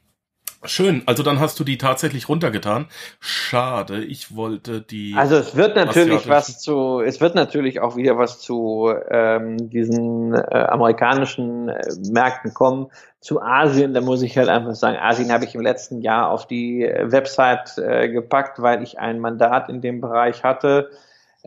Schön, 0.67 1.03
also 1.05 1.23
dann 1.23 1.39
hast 1.39 1.59
du 1.59 1.63
die 1.63 1.77
tatsächlich 1.77 2.29
runtergetan. 2.29 2.87
Schade, 3.19 4.03
ich 4.03 4.35
wollte 4.35 4.81
die. 4.81 5.13
Also 5.17 5.35
es 5.35 5.55
wird 5.55 5.75
natürlich 5.75 6.27
was 6.27 6.59
zu, 6.59 7.01
es 7.01 7.21
wird 7.21 7.35
natürlich 7.35 7.79
auch 7.79 7.95
wieder 7.95 8.17
was 8.17 8.39
zu 8.39 8.93
ähm, 9.09 9.69
diesen 9.69 10.33
äh, 10.33 10.39
amerikanischen 10.39 11.69
äh, 11.69 11.81
Märkten 12.09 12.53
kommen. 12.53 12.87
Zu 13.19 13.41
Asien, 13.41 13.93
da 13.93 14.01
muss 14.01 14.21
ich 14.21 14.37
halt 14.37 14.49
einfach 14.49 14.75
sagen, 14.75 14.97
Asien 14.97 15.31
habe 15.31 15.45
ich 15.45 15.55
im 15.55 15.61
letzten 15.61 16.01
Jahr 16.01 16.29
auf 16.29 16.47
die 16.47 16.83
äh, 16.83 17.11
Website 17.11 17.77
äh, 17.77 18.09
gepackt, 18.09 18.61
weil 18.61 18.83
ich 18.83 18.99
ein 18.99 19.19
Mandat 19.19 19.69
in 19.69 19.81
dem 19.81 20.01
Bereich 20.01 20.43
hatte, 20.43 20.91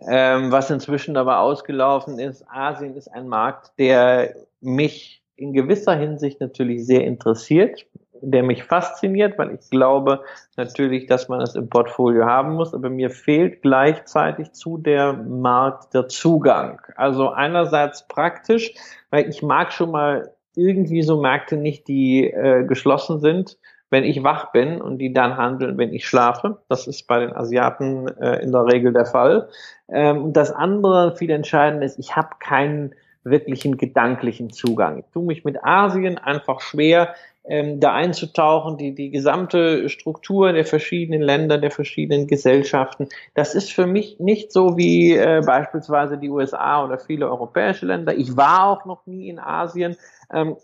ähm, 0.06 0.50
was 0.50 0.70
inzwischen 0.70 1.16
aber 1.16 1.40
ausgelaufen 1.40 2.18
ist. 2.18 2.44
Asien 2.48 2.96
ist 2.96 3.08
ein 3.08 3.28
Markt, 3.28 3.72
der 3.78 4.34
mich 4.60 5.22
in 5.36 5.52
gewisser 5.52 5.94
Hinsicht 5.94 6.40
natürlich 6.40 6.84
sehr 6.84 7.04
interessiert 7.04 7.86
der 8.20 8.42
mich 8.42 8.64
fasziniert, 8.64 9.38
weil 9.38 9.54
ich 9.54 9.70
glaube 9.70 10.22
natürlich, 10.56 11.06
dass 11.06 11.28
man 11.28 11.40
es 11.40 11.54
im 11.54 11.68
Portfolio 11.68 12.26
haben 12.26 12.54
muss, 12.54 12.74
aber 12.74 12.90
mir 12.90 13.10
fehlt 13.10 13.62
gleichzeitig 13.62 14.52
zu 14.52 14.78
der 14.78 15.12
Markt 15.12 15.94
der 15.94 16.08
Zugang. 16.08 16.80
Also 16.96 17.30
einerseits 17.30 18.06
praktisch, 18.08 18.74
weil 19.10 19.28
ich 19.28 19.42
mag 19.42 19.72
schon 19.72 19.90
mal 19.90 20.32
irgendwie 20.54 21.02
so 21.02 21.20
Märkte 21.20 21.56
nicht, 21.56 21.86
die 21.88 22.24
äh, 22.24 22.64
geschlossen 22.64 23.20
sind, 23.20 23.56
wenn 23.90 24.04
ich 24.04 24.22
wach 24.22 24.52
bin 24.52 24.80
und 24.80 24.98
die 24.98 25.12
dann 25.12 25.36
handeln, 25.36 25.78
wenn 25.78 25.92
ich 25.92 26.06
schlafe. 26.06 26.58
Das 26.68 26.86
ist 26.86 27.06
bei 27.06 27.20
den 27.20 27.34
Asiaten 27.34 28.08
äh, 28.18 28.42
in 28.42 28.52
der 28.52 28.66
Regel 28.66 28.92
der 28.92 29.06
Fall. 29.06 29.48
Ähm, 29.88 30.32
das 30.32 30.50
andere, 30.50 31.16
viel 31.16 31.30
entscheidender 31.30 31.86
ist, 31.86 31.98
ich 31.98 32.16
habe 32.16 32.30
keinen 32.40 32.94
wirklichen 33.24 33.76
gedanklichen 33.76 34.50
Zugang. 34.50 34.98
Ich 34.98 35.06
tue 35.12 35.24
mich 35.24 35.44
mit 35.44 35.62
Asien 35.64 36.18
einfach 36.18 36.60
schwer, 36.60 37.14
ähm, 37.48 37.80
da 37.80 37.94
einzutauchen, 37.94 38.76
die, 38.76 38.94
die 38.94 39.10
gesamte 39.10 39.88
Struktur 39.88 40.52
der 40.52 40.64
verschiedenen 40.64 41.22
Länder, 41.22 41.58
der 41.58 41.70
verschiedenen 41.70 42.26
Gesellschaften. 42.26 43.08
Das 43.34 43.54
ist 43.54 43.72
für 43.72 43.86
mich 43.86 44.20
nicht 44.20 44.52
so 44.52 44.76
wie 44.76 45.14
äh, 45.14 45.42
beispielsweise 45.44 46.18
die 46.18 46.28
USA 46.28 46.84
oder 46.84 46.98
viele 46.98 47.28
europäische 47.28 47.86
Länder. 47.86 48.14
Ich 48.14 48.36
war 48.36 48.68
auch 48.68 48.84
noch 48.84 49.06
nie 49.06 49.28
in 49.28 49.38
Asien. 49.38 49.96
Ähm, 50.32 50.56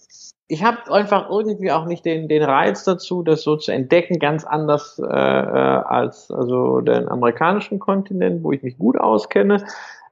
ich 0.47 0.62
habe 0.62 0.93
einfach 0.93 1.30
irgendwie 1.30 1.72
auch 1.72 1.87
nicht 1.87 2.05
den, 2.05 2.28
den 2.28 2.43
Reiz 2.43 2.85
dazu, 2.85 3.22
das 3.22 3.43
so 3.43 3.57
zu 3.57 3.72
entdecken, 3.72 4.18
ganz 4.18 4.45
anders 4.45 4.99
äh, 4.99 5.05
äh 5.07 5.09
als 5.09 6.30
also 6.30 6.80
den 6.82 7.09
amerikanischen 7.09 7.78
Kontinent, 7.78 8.45
wo 8.45 8.53
ich 8.53 8.62
mich 8.62 8.76
gut 8.78 8.99
auskenne. 9.01 9.64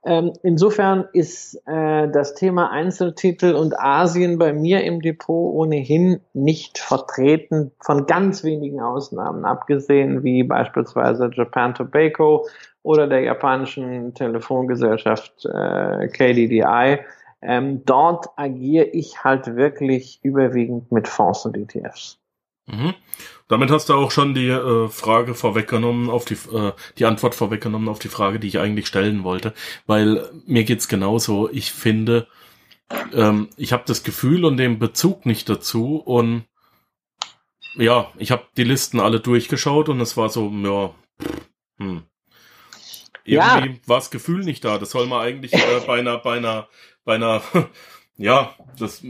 Ähm, 0.05 0.33
insofern 0.43 1.09
ist 1.13 1.55
äh, 1.67 2.09
das 2.09 2.35
Thema 2.35 2.71
Einzeltitel 2.71 3.55
und 3.55 3.79
Asien 3.79 4.37
bei 4.37 4.53
mir 4.53 4.83
im 4.83 5.01
Depot 5.01 5.55
ohnehin 5.55 6.21
nicht 6.33 6.79
vertreten, 6.79 7.71
von 7.81 8.07
ganz 8.07 8.43
wenigen 8.43 8.81
Ausnahmen, 8.81 9.45
abgesehen 9.45 10.25
wie 10.25 10.43
beispielsweise 10.43 11.31
Japan 11.33 11.75
Tobacco 11.75 12.47
oder 12.83 13.07
der 13.07 13.21
japanischen 13.21 14.13
Telefongesellschaft 14.15 15.47
äh, 15.47 16.09
KDDI. 16.09 16.99
Ähm, 17.41 17.85
dort 17.85 18.27
agiere 18.37 18.87
ich 18.87 19.23
halt 19.23 19.55
wirklich 19.55 20.19
überwiegend 20.23 20.91
mit 20.91 21.07
Fonds 21.07 21.47
und 21.47 21.57
ETFs. 21.57 22.22
Mhm. 22.67 22.95
Damit 23.49 23.71
hast 23.71 23.89
du 23.89 23.95
auch 23.95 24.11
schon 24.11 24.35
die 24.35 24.49
äh, 24.49 24.89
Frage 24.89 25.35
vorweggenommen, 25.35 26.09
auf 26.09 26.25
die, 26.25 26.35
äh, 26.35 26.73
die 26.99 27.05
Antwort 27.05 27.35
vorweggenommen 27.35 27.89
auf 27.89 27.99
die 27.99 28.09
Frage, 28.09 28.39
die 28.39 28.49
ich 28.49 28.59
eigentlich 28.59 28.87
stellen 28.87 29.25
wollte. 29.25 29.53
Weil 29.87 30.31
mir 30.47 30.65
geht's 30.65 30.89
genauso. 30.89 31.51
Ich 31.51 31.73
finde, 31.73 32.29
ähm, 33.13 33.49
ich 33.57 33.73
habe 33.73 33.85
das 33.87 34.05
Gefühl 34.05 34.45
und 34.45 34.57
den 34.57 34.79
Bezug 34.79 35.27
nicht 35.27 35.49
dazu. 35.49 35.97
Und 35.97 36.45
ja, 37.75 38.11
ich 38.17 38.31
habe 38.31 38.47
die 38.57 38.65
Listen 38.65 39.01
alle 39.01 39.21
durchgeschaut 39.21 39.89
und 39.89 40.01
es 40.01 40.17
war 40.17 40.29
so, 40.29 40.51
ja, 40.51 40.95
hm. 41.79 42.05
Irgendwie 43.25 43.69
ja. 43.69 43.89
war 43.89 43.99
das 43.99 44.11
Gefühl 44.11 44.45
nicht 44.45 44.65
da. 44.65 44.79
Das 44.79 44.91
soll 44.91 45.07
man 45.07 45.21
eigentlich 45.21 45.53
äh, 45.53 45.81
bei 45.87 46.01
einer, 46.01 46.19
bei 46.19 46.37
einer, 46.37 46.69
bei 47.05 47.15
einer, 47.15 47.43
ja, 48.17 48.55
das, 48.79 49.05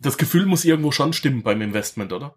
das 0.00 0.16
Gefühl 0.16 0.46
muss 0.46 0.64
irgendwo 0.64 0.92
schon 0.92 1.12
stimmen 1.12 1.42
beim 1.42 1.60
Investment, 1.60 2.12
oder? 2.12 2.36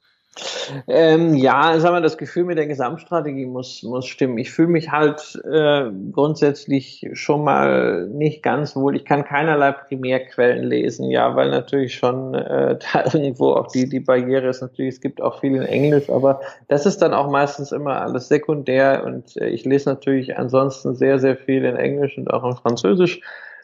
Ähm, 0.87 1.35
ja, 1.35 1.79
sagen 1.79 1.95
wir, 1.95 2.01
das 2.01 2.17
Gefühl 2.17 2.45
mit 2.45 2.57
der 2.57 2.67
Gesamtstrategie 2.67 3.45
muss, 3.45 3.83
muss 3.83 4.05
stimmen. 4.05 4.37
Ich 4.37 4.51
fühle 4.51 4.69
mich 4.69 4.91
halt 4.91 5.39
äh, 5.51 5.89
grundsätzlich 6.11 7.07
schon 7.13 7.43
mal 7.43 8.07
nicht 8.07 8.43
ganz 8.43 8.75
wohl. 8.75 8.95
Ich 8.95 9.05
kann 9.05 9.23
keinerlei 9.23 9.71
Primärquellen 9.71 10.63
lesen, 10.63 11.09
ja, 11.09 11.35
weil 11.35 11.49
natürlich 11.49 11.95
schon 11.95 12.33
äh, 12.33 12.77
da 12.93 13.05
irgendwo 13.05 13.53
auch 13.53 13.67
die, 13.67 13.87
die 13.87 13.99
Barriere 13.99 14.47
ist. 14.47 14.61
Natürlich, 14.61 14.95
es 14.95 15.01
gibt 15.01 15.21
auch 15.21 15.39
viel 15.39 15.55
in 15.55 15.63
Englisch, 15.63 16.09
aber 16.09 16.41
das 16.67 16.85
ist 16.85 17.01
dann 17.01 17.13
auch 17.13 17.29
meistens 17.29 17.71
immer 17.71 18.01
alles 18.01 18.27
sekundär 18.27 19.03
und 19.05 19.37
äh, 19.37 19.49
ich 19.49 19.65
lese 19.65 19.89
natürlich 19.89 20.37
ansonsten 20.37 20.95
sehr, 20.95 21.19
sehr 21.19 21.35
viel 21.35 21.65
in 21.65 21.75
Englisch 21.75 22.17
und 22.17 22.31
auch 22.31 22.43
in 22.43 22.55
Französisch 22.55 23.21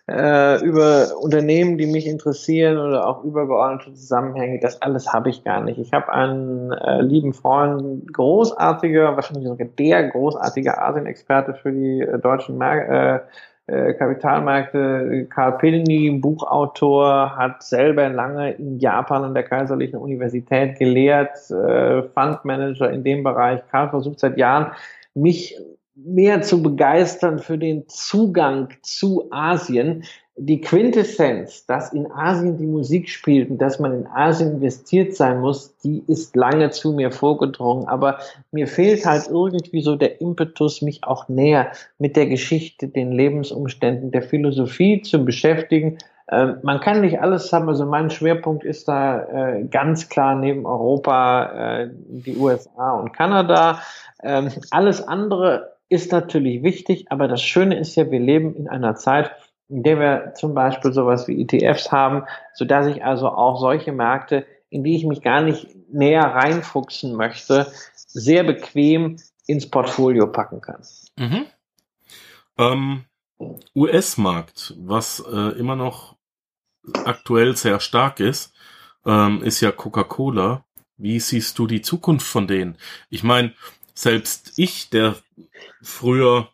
äh, 0.07 0.63
über 0.63 1.17
Unternehmen, 1.19 1.77
die 1.77 1.87
mich 1.87 2.05
interessieren 2.05 2.77
oder 2.77 3.07
auch 3.07 3.23
übergeordnete 3.23 3.93
Zusammenhänge. 3.93 4.59
Das 4.59 4.81
alles 4.81 5.11
habe 5.11 5.29
ich 5.29 5.43
gar 5.43 5.61
nicht. 5.61 5.79
Ich 5.79 5.93
habe 5.93 6.11
einen 6.11 6.71
äh, 6.71 7.01
lieben 7.01 7.33
Freund, 7.33 8.11
großartiger, 8.13 9.15
wahrscheinlich 9.15 9.47
sogar 9.47 9.67
der 9.67 10.09
großartige 10.09 10.77
Asien-Experte 10.77 11.55
für 11.55 11.71
die 11.71 12.01
äh, 12.01 12.19
deutschen 12.19 12.57
Mer 12.57 12.89
äh, 12.89 13.19
äh, 13.67 13.95
Kapitalmärkte, 13.95 15.25
Karl 15.31 15.57
Pilny, 15.57 16.11
Buchautor, 16.19 17.35
hat 17.35 17.63
selber 17.63 18.07
lange 18.09 18.51
in 18.51 18.77
Japan 18.77 19.23
an 19.23 19.33
der 19.33 19.41
Kaiserlichen 19.41 19.97
Universität 19.97 20.77
gelehrt, 20.77 21.49
äh, 21.49 22.03
Fundmanager 22.03 22.91
in 22.91 23.03
dem 23.03 23.23
Bereich. 23.23 23.61
Karl 23.71 23.89
versucht 23.89 24.19
seit 24.19 24.37
Jahren, 24.37 24.71
mich 25.15 25.59
mehr 25.95 26.41
zu 26.41 26.61
begeistern 26.61 27.39
für 27.39 27.57
den 27.57 27.87
Zugang 27.87 28.69
zu 28.81 29.27
Asien. 29.31 30.03
Die 30.37 30.59
Quintessenz, 30.59 31.65
dass 31.65 31.93
in 31.93 32.11
Asien 32.11 32.57
die 32.57 32.65
Musik 32.67 33.09
spielt 33.09 33.49
und 33.49 33.57
dass 33.59 33.79
man 33.79 33.93
in 33.93 34.07
Asien 34.07 34.55
investiert 34.55 35.15
sein 35.15 35.39
muss, 35.39 35.77
die 35.77 36.03
ist 36.07 36.35
lange 36.35 36.71
zu 36.71 36.91
mir 36.91 37.11
vorgedrungen. 37.11 37.87
Aber 37.87 38.19
mir 38.51 38.67
fehlt 38.67 39.05
halt 39.05 39.29
irgendwie 39.29 39.81
so 39.81 39.95
der 39.95 40.19
Impetus, 40.19 40.81
mich 40.81 41.05
auch 41.05 41.29
näher 41.29 41.71
mit 41.99 42.17
der 42.17 42.25
Geschichte, 42.27 42.89
den 42.89 43.13
Lebensumständen, 43.13 44.11
der 44.11 44.23
Philosophie 44.23 45.01
zu 45.01 45.23
beschäftigen. 45.23 45.99
Ähm, 46.29 46.57
man 46.63 46.81
kann 46.81 46.99
nicht 46.99 47.21
alles 47.21 47.53
haben. 47.53 47.69
Also 47.69 47.85
mein 47.85 48.09
Schwerpunkt 48.09 48.65
ist 48.65 48.89
da 48.89 49.21
äh, 49.27 49.63
ganz 49.63 50.09
klar 50.09 50.35
neben 50.35 50.65
Europa 50.65 51.83
äh, 51.83 51.89
die 52.09 52.35
USA 52.35 52.95
und 52.95 53.13
Kanada. 53.13 53.79
Ähm, 54.21 54.49
alles 54.71 55.07
andere 55.07 55.74
ist 55.89 56.11
natürlich 56.11 56.63
wichtig, 56.63 57.11
aber 57.11 57.27
das 57.27 57.41
Schöne 57.41 57.77
ist 57.77 57.95
ja, 57.95 58.09
wir 58.09 58.19
leben 58.19 58.55
in 58.55 58.67
einer 58.67 58.95
Zeit, 58.95 59.31
in 59.67 59.83
der 59.83 59.99
wir 59.99 60.33
zum 60.35 60.53
Beispiel 60.53 60.93
sowas 60.93 61.27
wie 61.27 61.41
ETFs 61.41 61.91
haben, 61.91 62.23
so 62.53 62.65
dass 62.65 62.87
ich 62.87 63.03
also 63.03 63.29
auch 63.29 63.59
solche 63.59 63.91
Märkte, 63.91 64.45
in 64.69 64.83
die 64.83 64.95
ich 64.95 65.05
mich 65.05 65.21
gar 65.21 65.41
nicht 65.41 65.67
näher 65.91 66.23
reinfuchsen 66.23 67.15
möchte, 67.15 67.71
sehr 67.93 68.43
bequem 68.43 69.17
ins 69.47 69.69
Portfolio 69.69 70.27
packen 70.27 70.61
kann. 70.61 70.81
Mhm. 71.17 71.45
Ähm, 72.57 73.05
US-Markt, 73.75 74.73
was 74.77 75.23
äh, 75.31 75.57
immer 75.57 75.75
noch 75.75 76.15
aktuell 77.03 77.55
sehr 77.55 77.79
stark 77.79 78.19
ist, 78.19 78.53
ähm, 79.05 79.43
ist 79.43 79.61
ja 79.61 79.71
Coca-Cola. 79.71 80.63
Wie 80.97 81.19
siehst 81.19 81.59
du 81.59 81.67
die 81.67 81.81
Zukunft 81.81 82.25
von 82.25 82.47
denen? 82.47 82.77
Ich 83.09 83.23
meine, 83.23 83.53
selbst 83.95 84.53
ich, 84.57 84.89
der 84.89 85.15
früher 85.81 86.49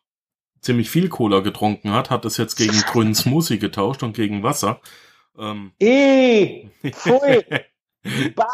ziemlich 0.61 0.89
viel 0.89 1.09
Cola 1.09 1.39
getrunken 1.39 1.91
hat, 1.91 2.09
hat 2.09 2.23
es 2.25 2.37
jetzt 2.37 2.55
gegen 2.55 2.71
grünen 2.91 3.15
Smoothie 3.15 3.59
getauscht 3.59 4.03
und 4.03 4.13
gegen 4.13 4.43
Wasser. 4.43 4.79
Ähm. 5.37 5.71
Ih, 5.79 6.69
pfui, 6.91 7.43
bah, 8.35 8.47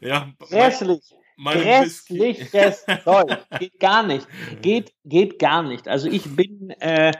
ja, 0.00 0.28
grässlich, 0.38 1.14
grässliches 1.42 2.84
Zeug, 3.04 3.38
geht 3.58 3.80
gar 3.80 4.02
nicht, 4.02 4.26
geht, 4.60 4.92
geht 5.04 5.38
gar 5.38 5.62
nicht. 5.62 5.88
Also 5.88 6.08
ich 6.08 6.36
bin, 6.36 6.70
äh, 6.80 7.12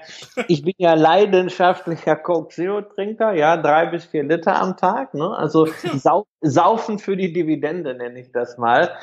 ich 0.47 0.62
bin 0.62 0.75
ja 0.77 0.95
leidenschaftlicher 0.95 2.16
Coke 2.16 2.55
Zero 2.55 2.83
Trinker, 2.83 3.33
ja, 3.33 3.57
drei 3.57 3.87
bis 3.87 4.05
vier 4.05 4.25
Liter 4.25 4.61
am 4.61 4.77
Tag, 4.77 5.14
ne, 5.14 5.35
also 5.37 5.66
sau, 5.95 6.27
saufen 6.43 6.99
für 6.99 7.16
die 7.16 7.33
Dividende 7.33 7.95
nenne 7.95 8.21
ich 8.21 8.31
das 8.31 8.59
mal. 8.59 8.95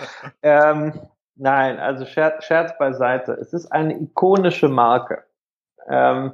Ähm, 0.44 0.94
Nein, 1.36 1.80
also 1.80 2.06
Scherz, 2.06 2.46
Scherz 2.46 2.78
beiseite. 2.78 3.34
Es 3.34 3.54
ist 3.54 3.72
eine 3.72 4.00
ikonische 4.00 4.70
Marke. 4.70 5.24
Ähm, 5.88 6.34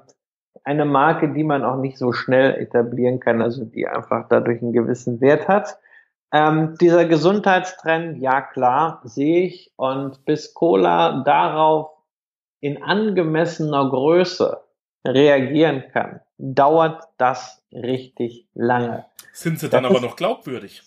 eine 0.63 0.85
Marke, 0.85 1.33
die 1.33 1.43
man 1.43 1.63
auch 1.63 1.77
nicht 1.77 1.97
so 1.97 2.11
schnell 2.11 2.55
etablieren 2.55 3.19
kann, 3.19 3.41
also 3.41 3.65
die 3.65 3.87
einfach 3.87 4.27
dadurch 4.29 4.61
einen 4.61 4.73
gewissen 4.73 5.19
Wert 5.19 5.47
hat. 5.47 5.79
Ähm, 6.31 6.75
dieser 6.79 7.05
Gesundheitstrend, 7.05 8.21
ja 8.21 8.41
klar, 8.41 9.01
sehe 9.03 9.45
ich. 9.45 9.73
Und 9.75 10.23
bis 10.25 10.53
Cola 10.53 11.23
darauf 11.23 11.89
in 12.59 12.81
angemessener 12.83 13.89
Größe 13.89 14.61
reagieren 15.05 15.83
kann, 15.91 16.21
dauert 16.37 17.03
das 17.17 17.63
richtig 17.73 18.47
lange. 18.53 19.05
Sind 19.33 19.59
sie 19.59 19.67
dann 19.67 19.83
das 19.83 19.91
aber 19.91 20.01
noch 20.01 20.15
glaubwürdig? 20.15 20.83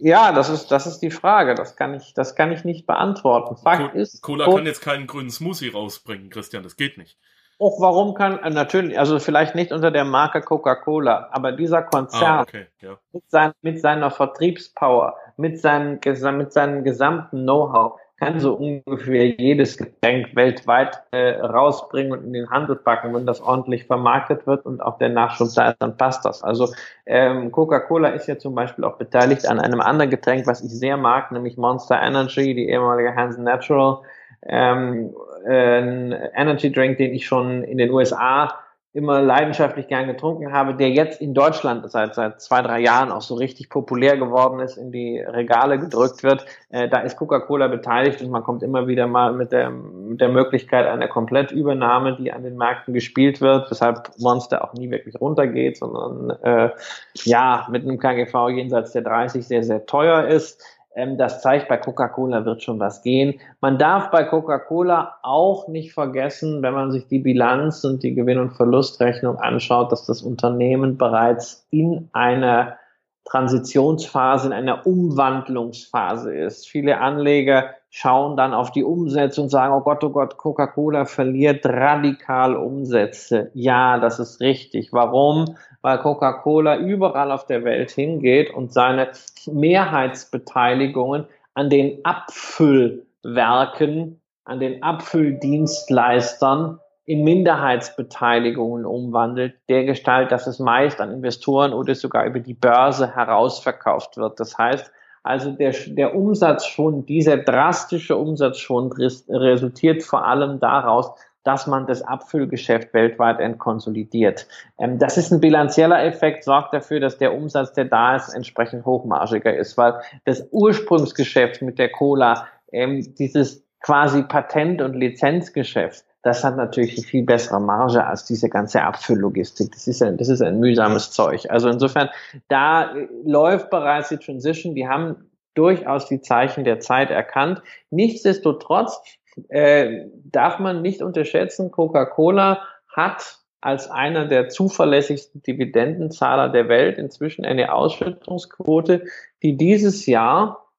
Ja, 0.00 0.32
das 0.32 0.48
ist, 0.48 0.70
das 0.70 0.86
ist 0.86 1.00
die 1.00 1.10
Frage. 1.10 1.54
Das 1.54 1.76
kann 1.76 1.94
ich, 1.94 2.14
das 2.14 2.34
kann 2.34 2.50
ich 2.52 2.64
nicht 2.64 2.86
beantworten. 2.86 3.56
Fakt 3.56 3.92
Co 3.92 3.98
ist. 3.98 4.22
Cola 4.22 4.46
kann 4.46 4.66
jetzt 4.66 4.80
keinen 4.80 5.06
grünen 5.06 5.30
Smoothie 5.30 5.68
rausbringen, 5.68 6.30
Christian, 6.30 6.62
das 6.62 6.76
geht 6.76 6.96
nicht. 6.96 7.18
Auch 7.58 7.78
warum 7.78 8.14
kann, 8.14 8.38
äh, 8.38 8.48
natürlich, 8.48 8.98
also 8.98 9.18
vielleicht 9.18 9.54
nicht 9.54 9.70
unter 9.70 9.90
der 9.90 10.06
Marke 10.06 10.40
Coca-Cola, 10.40 11.28
aber 11.30 11.52
dieser 11.52 11.82
Konzern 11.82 12.38
ah, 12.38 12.40
okay, 12.40 12.66
ja. 12.80 12.96
mit, 13.12 13.30
sein, 13.30 13.52
mit 13.60 13.80
seiner 13.82 14.10
Vertriebspower, 14.10 15.16
mit, 15.36 15.60
seinen, 15.60 16.00
mit 16.02 16.52
seinem 16.54 16.84
gesamten 16.84 17.42
Know-how, 17.42 18.00
kann 18.20 18.38
so 18.38 18.52
ungefähr 18.54 19.26
jedes 19.26 19.78
Getränk 19.78 20.36
weltweit 20.36 21.02
äh, 21.10 21.40
rausbringen 21.40 22.12
und 22.12 22.24
in 22.24 22.34
den 22.34 22.50
Handel 22.50 22.76
packen, 22.76 23.14
wenn 23.14 23.24
das 23.24 23.40
ordentlich 23.40 23.86
vermarktet 23.86 24.46
wird 24.46 24.66
und 24.66 24.82
auch 24.82 24.98
der 24.98 25.08
Nachschub 25.08 25.48
da 25.54 25.70
ist, 25.70 25.76
dann 25.80 25.96
passt 25.96 26.26
das. 26.26 26.42
Also 26.42 26.68
ähm, 27.06 27.50
Coca-Cola 27.50 28.10
ist 28.10 28.28
ja 28.28 28.38
zum 28.38 28.54
Beispiel 28.54 28.84
auch 28.84 28.98
beteiligt 28.98 29.48
an 29.48 29.58
einem 29.58 29.80
anderen 29.80 30.10
Getränk, 30.10 30.46
was 30.46 30.62
ich 30.62 30.70
sehr 30.70 30.98
mag, 30.98 31.32
nämlich 31.32 31.56
Monster 31.56 32.00
Energy, 32.00 32.54
die 32.54 32.68
ehemalige 32.68 33.16
Hansen 33.16 33.44
Natural 33.44 34.00
ähm, 34.42 35.14
äh, 35.46 36.28
Energy 36.34 36.70
Drink, 36.70 36.98
den 36.98 37.14
ich 37.14 37.26
schon 37.26 37.64
in 37.64 37.78
den 37.78 37.90
USA 37.90 38.54
immer 38.92 39.20
leidenschaftlich 39.22 39.86
gern 39.86 40.08
getrunken 40.08 40.52
habe, 40.52 40.74
der 40.74 40.90
jetzt 40.90 41.20
in 41.20 41.32
Deutschland 41.32 41.88
seit, 41.90 42.16
seit 42.16 42.40
zwei, 42.40 42.60
drei 42.60 42.80
Jahren 42.80 43.12
auch 43.12 43.22
so 43.22 43.36
richtig 43.36 43.68
populär 43.68 44.16
geworden 44.16 44.58
ist, 44.58 44.76
in 44.76 44.90
die 44.90 45.20
Regale 45.20 45.78
gedrückt 45.78 46.24
wird. 46.24 46.44
Äh, 46.70 46.88
da 46.88 46.98
ist 46.98 47.16
Coca-Cola 47.16 47.68
beteiligt 47.68 48.20
und 48.20 48.30
man 48.30 48.42
kommt 48.42 48.64
immer 48.64 48.88
wieder 48.88 49.06
mal 49.06 49.32
mit 49.32 49.52
der, 49.52 49.70
mit 49.70 50.20
der 50.20 50.28
Möglichkeit 50.28 50.86
einer 50.86 51.06
Komplettübernahme, 51.06 52.16
die 52.16 52.32
an 52.32 52.42
den 52.42 52.56
Märkten 52.56 52.92
gespielt 52.92 53.40
wird, 53.40 53.70
weshalb 53.70 54.10
Monster 54.18 54.64
auch 54.64 54.74
nie 54.74 54.90
wirklich 54.90 55.20
runtergeht, 55.20 55.76
sondern 55.76 56.30
äh, 56.42 56.70
ja, 57.14 57.68
mit 57.70 57.84
einem 57.84 57.98
KGV 57.98 58.48
jenseits 58.48 58.90
der 58.90 59.02
30 59.02 59.46
sehr, 59.46 59.62
sehr 59.62 59.86
teuer 59.86 60.26
ist. 60.26 60.64
Ähm, 60.94 61.16
das 61.16 61.40
zeigt, 61.40 61.68
bei 61.68 61.76
Coca-Cola 61.76 62.44
wird 62.44 62.62
schon 62.62 62.80
was 62.80 63.02
gehen. 63.02 63.40
Man 63.60 63.78
darf 63.78 64.10
bei 64.10 64.24
Coca-Cola 64.24 65.18
auch 65.22 65.68
nicht 65.68 65.92
vergessen, 65.92 66.62
wenn 66.62 66.74
man 66.74 66.90
sich 66.90 67.06
die 67.06 67.20
Bilanz 67.20 67.84
und 67.84 68.02
die 68.02 68.14
Gewinn- 68.14 68.38
und 68.40 68.52
Verlustrechnung 68.52 69.36
anschaut, 69.36 69.92
dass 69.92 70.06
das 70.06 70.22
Unternehmen 70.22 70.98
bereits 70.98 71.66
in 71.70 72.08
einer 72.12 72.76
Transitionsphase, 73.24 74.48
in 74.48 74.52
einer 74.52 74.86
Umwandlungsphase 74.86 76.34
ist. 76.34 76.66
Viele 76.66 76.98
Anleger 76.98 77.70
schauen 77.90 78.36
dann 78.36 78.54
auf 78.54 78.72
die 78.72 78.82
Umsätze 78.82 79.40
und 79.40 79.50
sagen, 79.50 79.74
oh 79.74 79.82
Gott, 79.82 80.02
oh 80.02 80.10
Gott, 80.10 80.36
Coca-Cola 80.36 81.04
verliert 81.04 81.64
radikal 81.66 82.56
Umsätze. 82.56 83.50
Ja, 83.54 83.98
das 83.98 84.18
ist 84.18 84.40
richtig. 84.40 84.92
Warum? 84.92 85.56
Weil 85.82 85.98
Coca-Cola 85.98 86.78
überall 86.78 87.32
auf 87.32 87.46
der 87.46 87.64
Welt 87.64 87.90
hingeht 87.90 88.52
und 88.52 88.72
seine 88.72 89.10
Mehrheitsbeteiligungen 89.46 91.26
an 91.54 91.70
den 91.70 92.04
Abfüllwerken, 92.04 94.20
an 94.44 94.60
den 94.60 94.82
Abfülldienstleistern 94.82 96.78
in 97.06 97.24
Minderheitsbeteiligungen 97.24 98.84
umwandelt, 98.84 99.54
der 99.68 99.84
Gestalt, 99.84 100.30
dass 100.30 100.46
es 100.46 100.60
meist 100.60 101.00
an 101.00 101.10
Investoren 101.10 101.72
oder 101.72 101.94
sogar 101.94 102.24
über 102.24 102.40
die 102.40 102.54
Börse 102.54 103.16
herausverkauft 103.16 104.16
wird. 104.16 104.38
Das 104.38 104.56
heißt, 104.56 104.92
also 105.22 105.50
der, 105.50 105.74
der 105.88 106.14
Umsatzschwund, 106.14 107.08
dieser 107.08 107.38
drastische 107.38 108.16
Umsatzschwund 108.16 108.94
resultiert 108.98 110.02
vor 110.02 110.24
allem 110.24 110.60
daraus, 110.60 111.10
dass 111.44 111.66
man 111.66 111.86
das 111.86 112.02
Abfüllgeschäft 112.02 112.92
weltweit 112.92 113.40
entkonsolidiert. 113.40 114.46
Ähm, 114.78 114.98
das 114.98 115.16
ist 115.16 115.32
ein 115.32 115.40
bilanzieller 115.40 116.02
Effekt, 116.04 116.44
sorgt 116.44 116.74
dafür, 116.74 117.00
dass 117.00 117.18
der 117.18 117.34
Umsatz, 117.34 117.72
der 117.72 117.86
da 117.86 118.16
ist, 118.16 118.34
entsprechend 118.34 118.84
hochmargiger 118.84 119.56
ist, 119.56 119.76
weil 119.78 120.00
das 120.24 120.46
Ursprungsgeschäft 120.50 121.62
mit 121.62 121.78
der 121.78 121.90
Cola, 121.90 122.46
ähm, 122.72 123.14
dieses 123.18 123.64
quasi 123.80 124.22
Patent- 124.22 124.82
und 124.82 124.94
Lizenzgeschäft, 124.94 126.04
das 126.22 126.44
hat 126.44 126.56
natürlich 126.56 126.98
eine 126.98 127.06
viel 127.06 127.24
bessere 127.24 127.60
Marge 127.60 128.04
als 128.04 128.24
diese 128.24 128.50
ganze 128.50 128.82
Abfülllogistik. 128.82 129.72
Das 129.72 129.88
ist 129.88 130.02
ein, 130.02 130.18
das 130.18 130.28
ist 130.28 130.42
ein 130.42 130.60
mühsames 130.60 131.12
Zeug. 131.12 131.46
Also 131.48 131.70
insofern, 131.70 132.10
da 132.48 132.94
äh, 132.94 133.08
läuft 133.24 133.70
bereits 133.70 134.10
die 134.10 134.18
Transition. 134.18 134.74
Die 134.74 134.86
haben 134.86 135.30
durchaus 135.54 136.06
die 136.06 136.20
Zeichen 136.20 136.64
der 136.64 136.80
Zeit 136.80 137.10
erkannt. 137.10 137.62
Nichtsdestotrotz 137.90 139.00
äh, 139.48 140.06
darf 140.24 140.58
man 140.58 140.82
nicht 140.82 141.02
unterschätzen, 141.02 141.70
Coca-Cola 141.70 142.62
hat 142.88 143.38
als 143.60 143.90
einer 143.90 144.26
der 144.26 144.48
zuverlässigsten 144.48 145.42
Dividendenzahler 145.42 146.48
der 146.48 146.68
Welt 146.68 146.98
inzwischen 146.98 147.44
eine 147.44 147.72
Ausschüttungsquote, 147.72 149.04
die 149.42 149.56
dieses 149.56 150.06
Jahr 150.06 150.69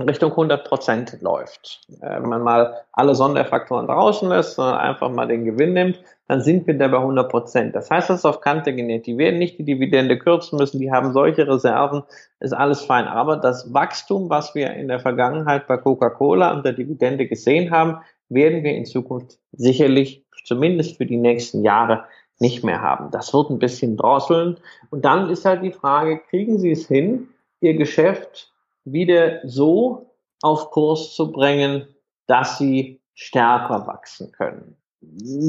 Richtung 0.00 0.30
100 0.30 0.66
Prozent 0.66 1.18
läuft. 1.20 1.80
Äh, 2.00 2.22
wenn 2.22 2.28
man 2.28 2.42
mal 2.42 2.80
alle 2.92 3.14
Sonderfaktoren 3.14 3.86
draußen 3.86 4.28
lässt, 4.28 4.54
sondern 4.54 4.78
einfach 4.78 5.10
mal 5.10 5.28
den 5.28 5.44
Gewinn 5.44 5.74
nimmt, 5.74 6.00
dann 6.28 6.40
sind 6.40 6.66
wir 6.66 6.78
da 6.78 6.88
bei 6.88 6.96
100 6.96 7.30
Prozent. 7.30 7.76
Das 7.76 7.90
heißt, 7.90 8.08
das 8.08 8.20
ist 8.20 8.24
auf 8.24 8.40
Kante 8.40 8.74
genäht. 8.74 9.06
Die 9.06 9.18
werden 9.18 9.38
nicht 9.38 9.58
die 9.58 9.64
Dividende 9.64 10.18
kürzen 10.18 10.58
müssen, 10.58 10.80
die 10.80 10.90
haben 10.90 11.12
solche 11.12 11.46
Reserven, 11.46 12.04
ist 12.40 12.54
alles 12.54 12.82
fein. 12.82 13.06
Aber 13.06 13.36
das 13.36 13.72
Wachstum, 13.74 14.30
was 14.30 14.54
wir 14.54 14.72
in 14.72 14.88
der 14.88 15.00
Vergangenheit 15.00 15.66
bei 15.66 15.76
Coca-Cola 15.76 16.52
und 16.52 16.64
der 16.64 16.72
Dividende 16.72 17.26
gesehen 17.26 17.70
haben, 17.70 17.98
werden 18.30 18.64
wir 18.64 18.74
in 18.74 18.86
Zukunft 18.86 19.38
sicherlich, 19.52 20.24
zumindest 20.44 20.96
für 20.96 21.06
die 21.06 21.18
nächsten 21.18 21.64
Jahre, 21.64 22.04
nicht 22.38 22.64
mehr 22.64 22.80
haben. 22.80 23.10
Das 23.10 23.32
wird 23.34 23.50
ein 23.50 23.58
bisschen 23.58 23.96
drosseln. 23.96 24.56
Und 24.90 25.04
dann 25.04 25.28
ist 25.30 25.44
halt 25.44 25.62
die 25.62 25.70
Frage, 25.70 26.18
kriegen 26.30 26.58
Sie 26.58 26.72
es 26.72 26.88
hin, 26.88 27.28
Ihr 27.60 27.74
Geschäft 27.74 28.51
wieder 28.84 29.40
so 29.44 30.14
auf 30.42 30.70
Kurs 30.70 31.14
zu 31.14 31.30
bringen, 31.32 31.86
dass 32.26 32.58
sie 32.58 33.00
stärker 33.14 33.86
wachsen 33.86 34.32
können. 34.32 34.76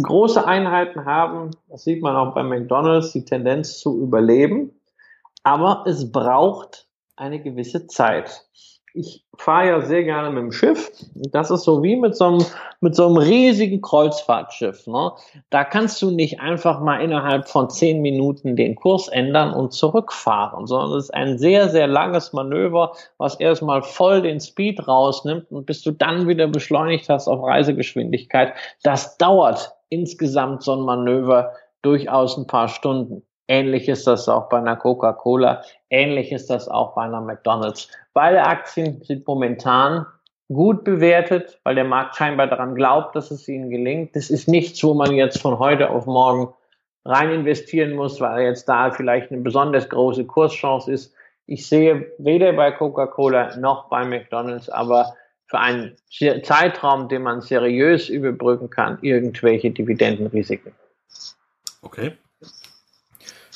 Große 0.03 0.45
Einheiten 0.45 1.05
haben, 1.05 1.51
das 1.69 1.83
sieht 1.83 2.01
man 2.01 2.15
auch 2.15 2.33
bei 2.33 2.43
McDonald's, 2.43 3.11
die 3.11 3.23
Tendenz 3.23 3.79
zu 3.79 3.99
überleben, 4.01 4.71
aber 5.43 5.83
es 5.85 6.11
braucht 6.11 6.87
eine 7.15 7.41
gewisse 7.41 7.87
Zeit 7.87 8.45
ich 8.95 9.25
fahre 9.35 9.67
ja 9.67 9.81
sehr 9.81 10.03
gerne 10.03 10.29
mit 10.29 10.43
dem 10.43 10.51
Schiff. 10.51 10.91
Das 11.15 11.49
ist 11.49 11.63
so 11.63 11.81
wie 11.81 11.95
mit 11.95 12.15
so 12.15 12.25
einem, 12.25 12.45
mit 12.79 12.95
so 12.95 13.07
einem 13.07 13.17
riesigen 13.17 13.81
Kreuzfahrtschiff. 13.81 14.85
Ne? 14.85 15.11
Da 15.49 15.63
kannst 15.63 15.99
du 16.01 16.11
nicht 16.11 16.39
einfach 16.39 16.79
mal 16.79 17.01
innerhalb 17.01 17.49
von 17.49 17.71
zehn 17.71 18.01
Minuten 18.01 18.55
den 18.55 18.75
Kurs 18.75 19.07
ändern 19.07 19.53
und 19.53 19.73
zurückfahren, 19.73 20.67
sondern 20.67 20.97
es 20.97 21.05
ist 21.05 21.13
ein 21.13 21.39
sehr, 21.39 21.69
sehr 21.69 21.87
langes 21.87 22.33
Manöver, 22.33 22.93
was 23.17 23.39
erstmal 23.39 23.81
voll 23.81 24.21
den 24.21 24.39
Speed 24.39 24.87
rausnimmt 24.87 25.51
und 25.51 25.65
bis 25.65 25.81
du 25.81 25.91
dann 25.91 26.27
wieder 26.27 26.47
beschleunigt 26.47 27.09
hast 27.09 27.27
auf 27.27 27.43
Reisegeschwindigkeit. 27.43 28.53
Das 28.83 29.17
dauert 29.17 29.73
insgesamt 29.89 30.61
so 30.61 30.73
ein 30.73 30.81
Manöver 30.81 31.53
durchaus 31.81 32.37
ein 32.37 32.45
paar 32.45 32.67
Stunden. 32.67 33.23
Ähnlich 33.53 33.87
ist 33.87 34.07
das 34.07 34.27
auch 34.27 34.49
bei 34.49 34.57
einer 34.57 34.75
Coca-Cola, 34.75 35.61
ähnlich 35.91 36.31
ist 36.31 36.49
das 36.49 36.67
auch 36.67 36.95
bei 36.95 37.03
einer 37.03 37.21
McDonald's. 37.21 37.87
Beide 38.13 38.41
Aktien 38.41 38.99
sind 39.03 39.27
momentan 39.27 40.07
gut 40.51 40.83
bewertet, 40.83 41.59
weil 41.63 41.75
der 41.75 41.83
Markt 41.83 42.15
scheinbar 42.15 42.47
daran 42.47 42.73
glaubt, 42.73 43.15
dass 43.15 43.29
es 43.29 43.47
ihnen 43.47 43.69
gelingt. 43.69 44.15
Das 44.15 44.31
ist 44.31 44.47
nichts, 44.47 44.83
wo 44.83 44.95
man 44.95 45.11
jetzt 45.11 45.39
von 45.39 45.59
heute 45.59 45.91
auf 45.91 46.07
morgen 46.07 46.51
rein 47.05 47.29
investieren 47.29 47.93
muss, 47.93 48.19
weil 48.19 48.43
jetzt 48.43 48.67
da 48.67 48.89
vielleicht 48.89 49.31
eine 49.31 49.41
besonders 49.41 49.87
große 49.87 50.25
Kurschance 50.25 50.91
ist. 50.91 51.13
Ich 51.45 51.67
sehe 51.67 52.11
weder 52.17 52.53
bei 52.53 52.71
Coca-Cola 52.71 53.55
noch 53.57 53.87
bei 53.87 54.03
McDonald's, 54.03 54.67
aber 54.67 55.13
für 55.45 55.59
einen 55.59 55.95
Zeitraum, 56.41 57.07
den 57.07 57.21
man 57.21 57.41
seriös 57.41 58.09
überbrücken 58.09 58.71
kann, 58.71 58.97
irgendwelche 59.03 59.69
Dividendenrisiken. 59.69 60.71
Okay. 61.83 62.13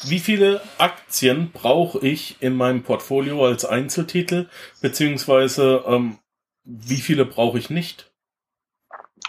Wie 0.04 0.20
viele 0.20 0.62
Aktien 0.78 1.52
brauche 1.52 2.00
ich 2.06 2.38
in 2.40 2.56
meinem 2.56 2.84
Portfolio 2.84 3.46
als 3.46 3.66
Einzeltitel, 3.66 4.48
beziehungsweise 4.82 5.84
ähm, 5.88 6.20
wie 6.64 6.98
viele 6.98 7.26
brauche 7.26 7.58
ich 7.58 7.70
nicht? 7.70 8.12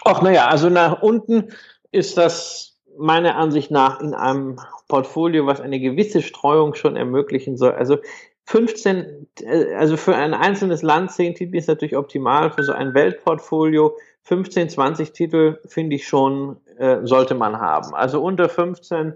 Ach 0.05 0.21
naja, 0.21 0.47
also 0.47 0.69
nach 0.69 1.01
unten 1.01 1.49
ist 1.91 2.17
das 2.17 2.79
meiner 2.97 3.35
Ansicht 3.35 3.71
nach 3.71 3.99
in 4.01 4.13
einem 4.13 4.59
Portfolio, 4.87 5.47
was 5.47 5.61
eine 5.61 5.79
gewisse 5.79 6.21
Streuung 6.21 6.75
schon 6.75 6.95
ermöglichen 6.95 7.57
soll. 7.57 7.71
Also 7.71 7.97
15, 8.45 9.27
äh, 9.41 9.73
also 9.75 9.97
für 9.97 10.15
ein 10.15 10.33
einzelnes 10.33 10.81
Land 10.81 11.11
10 11.11 11.35
Titel 11.35 11.55
ist 11.55 11.67
natürlich 11.67 11.95
optimal, 11.95 12.51
für 12.51 12.63
so 12.63 12.73
ein 12.73 12.93
Weltportfolio 12.93 13.95
15, 14.23 14.69
20 14.69 15.13
Titel 15.13 15.59
finde 15.65 15.95
ich 15.95 16.07
schon, 16.07 16.57
äh, 16.77 16.97
sollte 17.03 17.35
man 17.35 17.59
haben. 17.59 17.95
Also 17.95 18.21
unter 18.21 18.49
15 18.49 19.13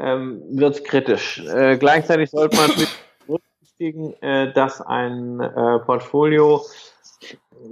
ähm, 0.00 0.42
wird 0.50 0.76
es 0.76 0.84
kritisch. 0.84 1.42
Äh, 1.46 1.76
gleichzeitig 1.78 2.30
sollte 2.30 2.56
man 2.56 2.70
berücksichtigen, 3.26 4.14
äh, 4.22 4.52
dass 4.52 4.80
ein 4.80 5.40
äh, 5.40 5.78
Portfolio 5.80 6.62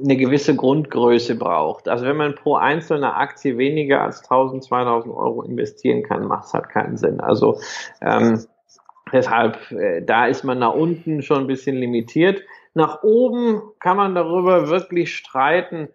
eine 0.02 0.16
gewisse 0.16 0.56
Grundgröße 0.56 1.36
braucht. 1.36 1.88
Also 1.88 2.04
wenn 2.04 2.16
man 2.16 2.34
pro 2.34 2.56
einzelne 2.56 3.14
Aktie 3.14 3.56
weniger 3.56 4.02
als 4.02 4.22
1000, 4.22 4.64
2000 4.64 5.14
Euro 5.14 5.42
investieren 5.42 6.02
kann, 6.02 6.26
macht 6.26 6.46
es 6.46 6.54
halt 6.54 6.68
keinen 6.68 6.96
Sinn. 6.96 7.20
Also 7.20 7.60
ähm, 8.02 8.44
deshalb, 9.12 9.70
äh, 9.72 10.02
da 10.02 10.26
ist 10.26 10.44
man 10.44 10.58
nach 10.58 10.74
unten 10.74 11.22
schon 11.22 11.40
ein 11.40 11.46
bisschen 11.46 11.76
limitiert. 11.76 12.42
Nach 12.74 13.02
oben 13.02 13.62
kann 13.78 13.96
man 13.96 14.14
darüber 14.14 14.68
wirklich 14.68 15.14
streiten, 15.14 15.88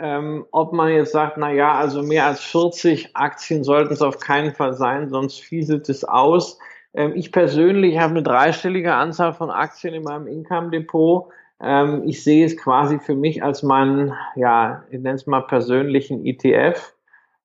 ähm, 0.00 0.46
ob 0.50 0.72
man 0.72 0.90
jetzt 0.90 1.12
sagt, 1.12 1.36
na 1.36 1.50
ja, 1.50 1.74
also 1.74 2.02
mehr 2.02 2.26
als 2.26 2.40
40 2.40 3.14
Aktien 3.14 3.64
sollten 3.64 3.92
es 3.92 4.02
auf 4.02 4.18
keinen 4.18 4.54
Fall 4.54 4.74
sein, 4.74 5.08
sonst 5.08 5.40
fieselt 5.40 5.88
es 5.88 6.04
aus. 6.04 6.58
Ähm, 6.94 7.12
ich 7.14 7.32
persönlich 7.32 7.98
habe 7.98 8.12
eine 8.12 8.22
dreistellige 8.22 8.94
Anzahl 8.94 9.34
von 9.34 9.50
Aktien 9.50 9.94
in 9.94 10.02
meinem 10.02 10.26
Income-Depot. 10.26 11.28
Ähm, 11.60 12.02
ich 12.06 12.22
sehe 12.22 12.46
es 12.46 12.56
quasi 12.56 12.98
für 12.98 13.14
mich 13.14 13.42
als 13.42 13.62
meinen, 13.62 14.12
ja, 14.36 14.84
ich 14.90 15.00
nenne 15.00 15.16
es 15.16 15.26
mal 15.26 15.42
persönlichen 15.42 16.24
ETF. 16.24 16.94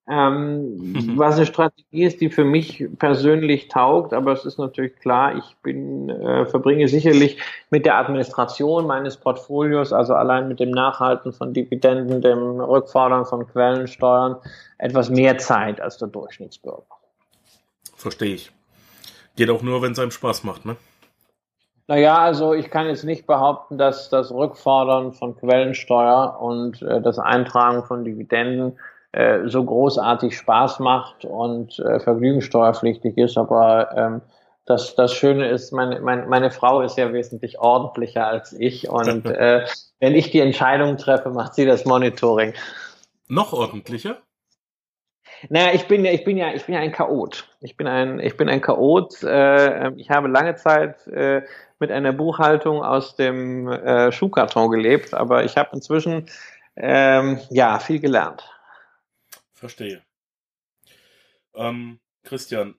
Ähm. 0.10 1.16
Was 1.18 1.38
eine 1.38 1.46
Strategie 1.46 2.04
ist, 2.04 2.22
die 2.22 2.30
für 2.30 2.44
mich 2.44 2.86
persönlich 3.00 3.68
taugt, 3.68 4.14
aber 4.14 4.34
es 4.34 4.46
ist 4.46 4.58
natürlich 4.58 4.96
klar, 4.98 5.38
ich 5.38 5.56
bin, 5.62 6.10
äh, 6.10 6.46
verbringe 6.46 6.88
sicherlich 6.88 7.38
mit 7.70 7.86
der 7.86 7.98
Administration 7.98 8.88
meines 8.88 9.18
Portfolios, 9.18 9.94
also 9.94 10.14
allein 10.14 10.48
mit 10.48 10.60
dem 10.60 10.72
Nachhalten 10.72 11.32
von 11.32 11.54
Dividenden, 11.54 12.22
dem 12.22 12.60
Rückfordern 12.60 13.26
von 13.26 13.48
Quellensteuern, 13.48 14.38
etwas 14.78 15.10
mehr 15.10 15.38
Zeit 15.38 15.80
als 15.80 15.98
der 15.98 16.10
Durchschnittsbürger. 16.10 16.84
Verstehe 17.96 18.34
ich. 18.34 18.52
Geht 19.36 19.50
auch 19.50 19.62
nur, 19.62 19.82
wenn 19.82 19.94
es 19.94 20.00
einem 20.00 20.12
Spaß 20.12 20.44
macht, 20.44 20.66
ne? 20.66 20.76
Naja, 21.88 22.18
also 22.18 22.54
ich 22.54 22.70
kann 22.70 22.88
jetzt 22.88 23.04
nicht 23.04 23.28
behaupten, 23.28 23.78
dass 23.78 24.10
das 24.10 24.32
Rückfordern 24.32 25.12
von 25.12 25.36
Quellensteuer 25.36 26.40
und 26.40 26.82
äh, 26.82 27.02
das 27.02 27.20
Eintragen 27.20 27.84
von 27.84 28.06
Dividenden 28.06 28.78
so 29.46 29.64
großartig 29.64 30.36
Spaß 30.36 30.80
macht 30.80 31.26
und 31.26 31.78
äh, 31.80 32.00
vergnügungssteuerpflichtig 32.00 33.18
ist, 33.18 33.38
aber 33.38 33.96
ähm, 33.96 34.22
das, 34.66 34.96
das 34.96 35.14
Schöne 35.14 35.50
ist, 35.50 35.72
meine, 35.72 36.00
meine, 36.00 36.26
meine 36.26 36.50
Frau 36.50 36.82
ist 36.82 36.98
ja 36.98 37.12
wesentlich 37.14 37.60
ordentlicher 37.60 38.26
als 38.26 38.54
ich 38.54 38.90
und 38.90 39.26
äh, 39.26 39.66
wenn 40.00 40.16
ich 40.16 40.32
die 40.32 40.40
Entscheidung 40.40 40.98
treffe, 40.98 41.30
macht 41.30 41.54
sie 41.56 41.66
das 41.66 41.86
Monitoring. 41.86 42.54
Noch 43.28 43.54
ordentlicher? 43.54 44.18
Naja, 45.50 45.74
ich 45.74 45.88
bin 45.88 46.06
ja, 46.06 46.12
ich 46.12 46.24
bin 46.24 46.38
ja, 46.38 46.54
ich 46.54 46.66
bin 46.66 46.76
ja 46.76 46.82
ein 46.82 46.92
Chaot. 46.92 47.48
Ich 47.62 47.76
bin 47.76 47.88
ein, 47.88 48.20
ich 48.20 48.38
bin 48.38 48.48
ein 48.48 48.62
Chaot. 48.62 49.22
Äh, 49.24 49.92
ich 49.96 50.10
habe 50.10 50.28
lange 50.28 50.56
Zeit 50.56 51.06
äh, 51.08 51.42
mit 51.80 51.92
einer 51.92 52.14
Buchhaltung 52.14 52.82
aus 52.82 53.16
dem 53.16 53.68
äh, 53.68 54.12
Schuhkarton 54.12 54.72
gelebt, 54.72 55.14
aber 55.14 55.44
ich 55.44 55.58
habe 55.58 55.70
inzwischen 55.74 56.28
ähm, 56.76 57.40
ja 57.50 57.80
viel 57.80 58.00
gelernt. 58.00 58.44
Verstehe. 59.64 60.02
Ähm, 61.56 62.02
Christian, 62.26 62.76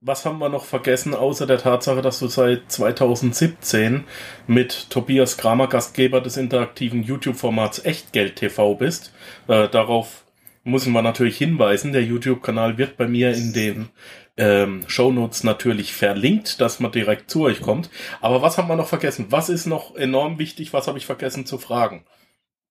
was 0.00 0.24
haben 0.24 0.38
wir 0.38 0.48
noch 0.48 0.64
vergessen, 0.64 1.12
außer 1.12 1.46
der 1.46 1.58
Tatsache, 1.58 2.00
dass 2.00 2.20
du 2.20 2.28
seit 2.28 2.72
2017 2.72 4.04
mit 4.46 4.88
Tobias 4.88 5.36
Kramer 5.36 5.68
Gastgeber 5.68 6.22
des 6.22 6.38
interaktiven 6.38 7.02
YouTube-Formats 7.02 7.84
Echtgeld 7.84 8.36
TV 8.36 8.76
bist? 8.76 9.12
Äh, 9.46 9.68
darauf 9.68 10.24
müssen 10.64 10.94
wir 10.94 11.02
natürlich 11.02 11.36
hinweisen. 11.36 11.92
Der 11.92 12.02
YouTube-Kanal 12.02 12.78
wird 12.78 12.96
bei 12.96 13.08
mir 13.08 13.34
in 13.34 13.52
den 13.52 13.90
ähm, 14.38 14.84
Shownotes 14.86 15.44
natürlich 15.44 15.92
verlinkt, 15.92 16.62
dass 16.62 16.80
man 16.80 16.92
direkt 16.92 17.30
zu 17.30 17.42
euch 17.42 17.60
kommt. 17.60 17.90
Aber 18.22 18.40
was 18.40 18.56
haben 18.56 18.68
wir 18.68 18.76
noch 18.76 18.88
vergessen? 18.88 19.26
Was 19.28 19.50
ist 19.50 19.66
noch 19.66 19.94
enorm 19.96 20.38
wichtig? 20.38 20.72
Was 20.72 20.88
habe 20.88 20.96
ich 20.96 21.04
vergessen 21.04 21.44
zu 21.44 21.58
fragen? 21.58 22.06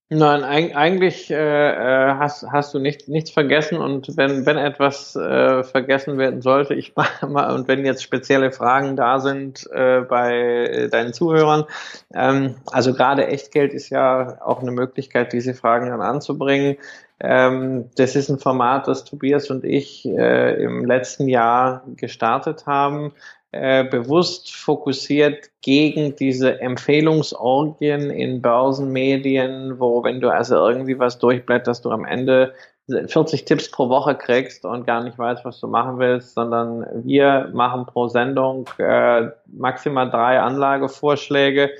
Nein, 0.09 0.43
eigentlich 0.43 1.31
äh, 1.31 1.35
äh, 1.35 2.13
hast, 2.19 2.45
hast 2.51 2.75
du 2.75 2.79
nicht, 2.79 3.07
nichts 3.07 3.31
vergessen 3.31 3.79
und 3.79 4.15
wenn, 4.15 4.45
wenn 4.45 4.57
etwas 4.57 5.15
äh, 5.15 5.63
vergessen 5.63 6.19
werden 6.19 6.43
sollte, 6.43 6.75
ich 6.75 6.93
mal, 7.27 7.55
und 7.55 7.67
wenn 7.67 7.83
jetzt 7.83 8.03
spezielle 8.03 8.51
Fragen 8.51 8.95
da 8.95 9.19
sind 9.19 9.67
äh, 9.71 10.01
bei 10.01 10.89
deinen 10.91 11.11
Zuhörern, 11.11 11.65
ähm, 12.13 12.53
also 12.71 12.93
gerade 12.93 13.25
Echtgeld 13.25 13.73
ist 13.73 13.89
ja 13.89 14.39
auch 14.43 14.61
eine 14.61 14.71
Möglichkeit, 14.71 15.33
diese 15.33 15.55
Fragen 15.55 15.89
dann 15.89 16.01
anzubringen. 16.01 16.77
Ähm, 17.19 17.89
das 17.95 18.15
ist 18.15 18.29
ein 18.29 18.37
Format, 18.37 18.87
das 18.87 19.05
Tobias 19.05 19.49
und 19.49 19.63
ich 19.63 20.05
äh, 20.05 20.63
im 20.63 20.85
letzten 20.85 21.27
Jahr 21.27 21.83
gestartet 21.95 22.67
haben 22.67 23.13
äh, 23.55 23.85
bewusst 23.85 24.53
fokussiert 24.53 25.49
gegen 25.61 26.13
diese 26.17 26.59
Empfehlungsorgien 26.59 28.09
in 28.09 28.41
Börsenmedien, 28.41 29.79
wo 29.79 30.03
wenn 30.03 30.19
du 30.19 30.29
also 30.29 30.55
irgendwie 30.55 30.99
was 30.99 31.19
durchblätterst, 31.19 31.85
du 31.85 31.91
am 31.91 32.03
Ende 32.03 32.53
40 32.87 33.45
Tipps 33.45 33.71
pro 33.71 33.87
Woche 33.87 34.15
kriegst 34.15 34.65
und 34.65 34.85
gar 34.85 35.01
nicht 35.03 35.17
weißt, 35.17 35.45
was 35.45 35.61
du 35.61 35.67
machen 35.67 35.99
willst, 35.99 36.33
sondern 36.33 36.85
wir 37.05 37.49
machen 37.53 37.85
pro 37.85 38.09
Sendung 38.09 38.69
äh, 38.77 39.29
maximal 39.47 40.09
drei 40.09 40.41
Anlagevorschläge, 40.41 41.71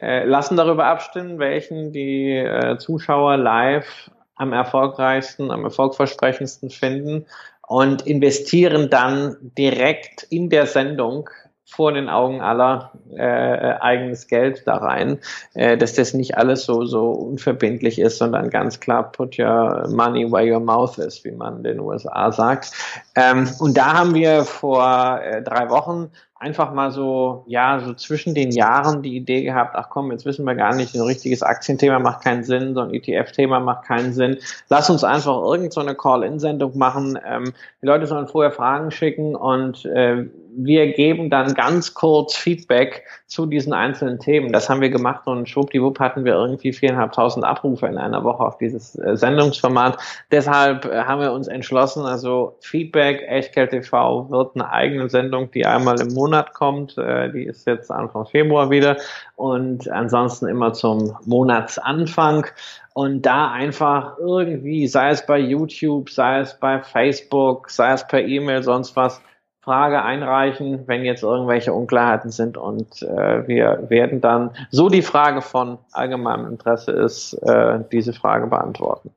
äh, 0.00 0.24
lassen 0.24 0.56
darüber 0.56 0.86
abstimmen, 0.86 1.38
welchen 1.38 1.92
die 1.92 2.38
äh, 2.38 2.78
Zuschauer 2.78 3.36
live 3.36 4.10
am 4.36 4.54
erfolgreichsten, 4.54 5.50
am 5.50 5.64
erfolgversprechendsten 5.64 6.70
finden 6.70 7.26
und 7.68 8.06
investieren 8.06 8.90
dann 8.90 9.36
direkt 9.56 10.24
in 10.24 10.50
der 10.50 10.66
Sendung 10.66 11.28
vor 11.70 11.92
den 11.92 12.08
Augen 12.08 12.40
aller 12.40 12.92
äh, 13.14 13.20
eigenes 13.22 14.26
Geld 14.26 14.62
da 14.66 14.76
rein, 14.76 15.18
äh, 15.52 15.76
dass 15.76 15.92
das 15.92 16.14
nicht 16.14 16.38
alles 16.38 16.64
so 16.64 16.86
so 16.86 17.10
unverbindlich 17.10 17.98
ist, 17.98 18.16
sondern 18.16 18.48
ganz 18.48 18.80
klar 18.80 19.12
put 19.12 19.38
your 19.38 19.86
money 19.88 20.30
where 20.32 20.50
your 20.50 20.60
mouth 20.60 20.96
is, 20.96 21.22
wie 21.24 21.30
man 21.30 21.58
in 21.58 21.64
den 21.64 21.80
USA 21.80 22.32
sagt. 22.32 22.72
Ähm, 23.14 23.50
und 23.58 23.76
da 23.76 23.98
haben 23.98 24.14
wir 24.14 24.44
vor 24.44 25.20
äh, 25.22 25.42
drei 25.42 25.68
Wochen 25.68 26.10
einfach 26.40 26.72
mal 26.72 26.90
so, 26.92 27.44
ja, 27.46 27.80
so 27.80 27.94
zwischen 27.94 28.34
den 28.34 28.52
Jahren 28.52 29.02
die 29.02 29.16
Idee 29.16 29.42
gehabt, 29.42 29.74
ach 29.74 29.88
komm, 29.90 30.12
jetzt 30.12 30.24
wissen 30.24 30.44
wir 30.44 30.54
gar 30.54 30.74
nicht, 30.74 30.94
ein 30.94 31.00
richtiges 31.00 31.42
Aktienthema 31.42 31.98
macht 31.98 32.22
keinen 32.22 32.44
Sinn, 32.44 32.74
so 32.74 32.80
ein 32.80 32.94
ETF-Thema 32.94 33.60
macht 33.60 33.86
keinen 33.86 34.12
Sinn. 34.12 34.38
Lass 34.68 34.88
uns 34.88 35.02
einfach 35.02 35.36
irgend 35.42 35.72
so 35.72 35.82
Call-In-Sendung 35.82 36.76
machen. 36.78 37.18
Ähm, 37.26 37.52
die 37.82 37.86
Leute 37.86 38.06
sollen 38.06 38.28
vorher 38.28 38.52
Fragen 38.52 38.90
schicken 38.90 39.34
und 39.34 39.84
äh, 39.86 40.26
wir 40.60 40.92
geben 40.92 41.30
dann 41.30 41.54
ganz 41.54 41.94
kurz 41.94 42.34
Feedback 42.34 43.04
zu 43.26 43.46
diesen 43.46 43.72
einzelnen 43.72 44.18
Themen. 44.18 44.52
Das 44.52 44.68
haben 44.68 44.80
wir 44.80 44.90
gemacht 44.90 45.26
und 45.26 45.48
schwuppdiwupp 45.48 46.00
hatten 46.00 46.24
wir 46.24 46.34
irgendwie 46.34 46.72
viereinhalbtausend 46.72 47.44
Abrufe 47.44 47.86
in 47.86 47.96
einer 47.96 48.24
Woche 48.24 48.42
auf 48.42 48.58
dieses 48.58 48.96
äh, 48.96 49.16
Sendungsformat. 49.16 49.98
Deshalb 50.32 50.84
äh, 50.86 51.04
haben 51.04 51.20
wir 51.20 51.32
uns 51.32 51.46
entschlossen, 51.46 52.04
also 52.04 52.56
Feedback, 52.60 53.22
Echtgeld 53.28 53.70
TV 53.70 54.30
wird 54.30 54.56
eine 54.56 54.70
eigene 54.70 55.08
Sendung, 55.08 55.50
die 55.52 55.64
einmal 55.64 56.00
im 56.00 56.12
Monat 56.14 56.27
kommt. 56.54 56.96
Äh, 56.98 57.30
die 57.32 57.44
ist 57.44 57.66
jetzt 57.66 57.90
Anfang 57.90 58.26
Februar 58.26 58.70
wieder 58.70 58.96
und 59.36 59.90
ansonsten 59.90 60.46
immer 60.46 60.72
zum 60.72 61.16
Monatsanfang 61.24 62.46
und 62.94 63.22
da 63.22 63.50
einfach 63.50 64.18
irgendwie, 64.18 64.88
sei 64.88 65.10
es 65.10 65.24
bei 65.24 65.38
YouTube, 65.38 66.10
sei 66.10 66.40
es 66.40 66.58
bei 66.58 66.80
Facebook, 66.80 67.70
sei 67.70 67.92
es 67.92 68.06
per 68.06 68.22
E-Mail, 68.22 68.62
sonst 68.62 68.96
was, 68.96 69.20
Frage 69.68 70.02
einreichen, 70.02 70.88
wenn 70.88 71.04
jetzt 71.04 71.22
irgendwelche 71.22 71.74
Unklarheiten 71.74 72.30
sind 72.30 72.56
und 72.56 73.02
äh, 73.02 73.46
wir 73.46 73.84
werden 73.90 74.22
dann, 74.22 74.52
so 74.70 74.88
die 74.88 75.02
Frage 75.02 75.42
von 75.42 75.76
allgemeinem 75.92 76.46
Interesse 76.46 76.92
ist, 76.92 77.34
äh, 77.42 77.80
diese 77.92 78.14
Frage 78.14 78.46
beantworten. 78.46 79.10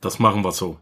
Das 0.00 0.20
machen 0.20 0.44
wir 0.44 0.52
so. 0.52 0.76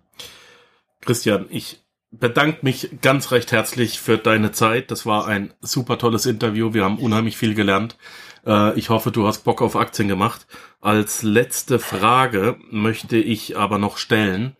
Christian, 1.01 1.47
ich 1.49 1.83
bedanke 2.19 2.59
mich 2.63 3.01
ganz 3.03 3.33
recht 3.33 3.53
herzlich 3.53 4.01
für 4.01 4.19
deine 4.19 4.53
Zeit. 4.53 4.91
Das 4.91 5.07
war 5.07 5.27
ein 5.27 5.53
super 5.61 5.99
tolles 5.99 6.27
Interview. 6.27 6.75
Wir 6.75 6.85
haben 6.85 6.99
unheimlich 6.99 7.37
viel 7.37 7.55
gelernt. 7.55 7.97
Äh, 8.47 8.79
ich 8.79 8.91
hoffe, 8.91 9.11
du 9.11 9.27
hast 9.27 9.45
Bock 9.45 9.63
auf 9.63 9.77
Aktien 9.77 10.09
gemacht. 10.09 10.47
Als 10.81 11.23
letzte 11.23 11.79
Frage 11.79 12.57
möchte 12.71 13.17
ich 13.17 13.57
aber 13.57 13.79
noch 13.79 13.99
stellen. 13.99 14.57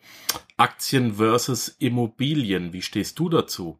Aktien 0.57 1.15
versus 1.15 1.69
Immobilien. 1.79 2.73
Wie 2.73 2.81
stehst 2.81 3.19
du 3.19 3.29
dazu? 3.29 3.77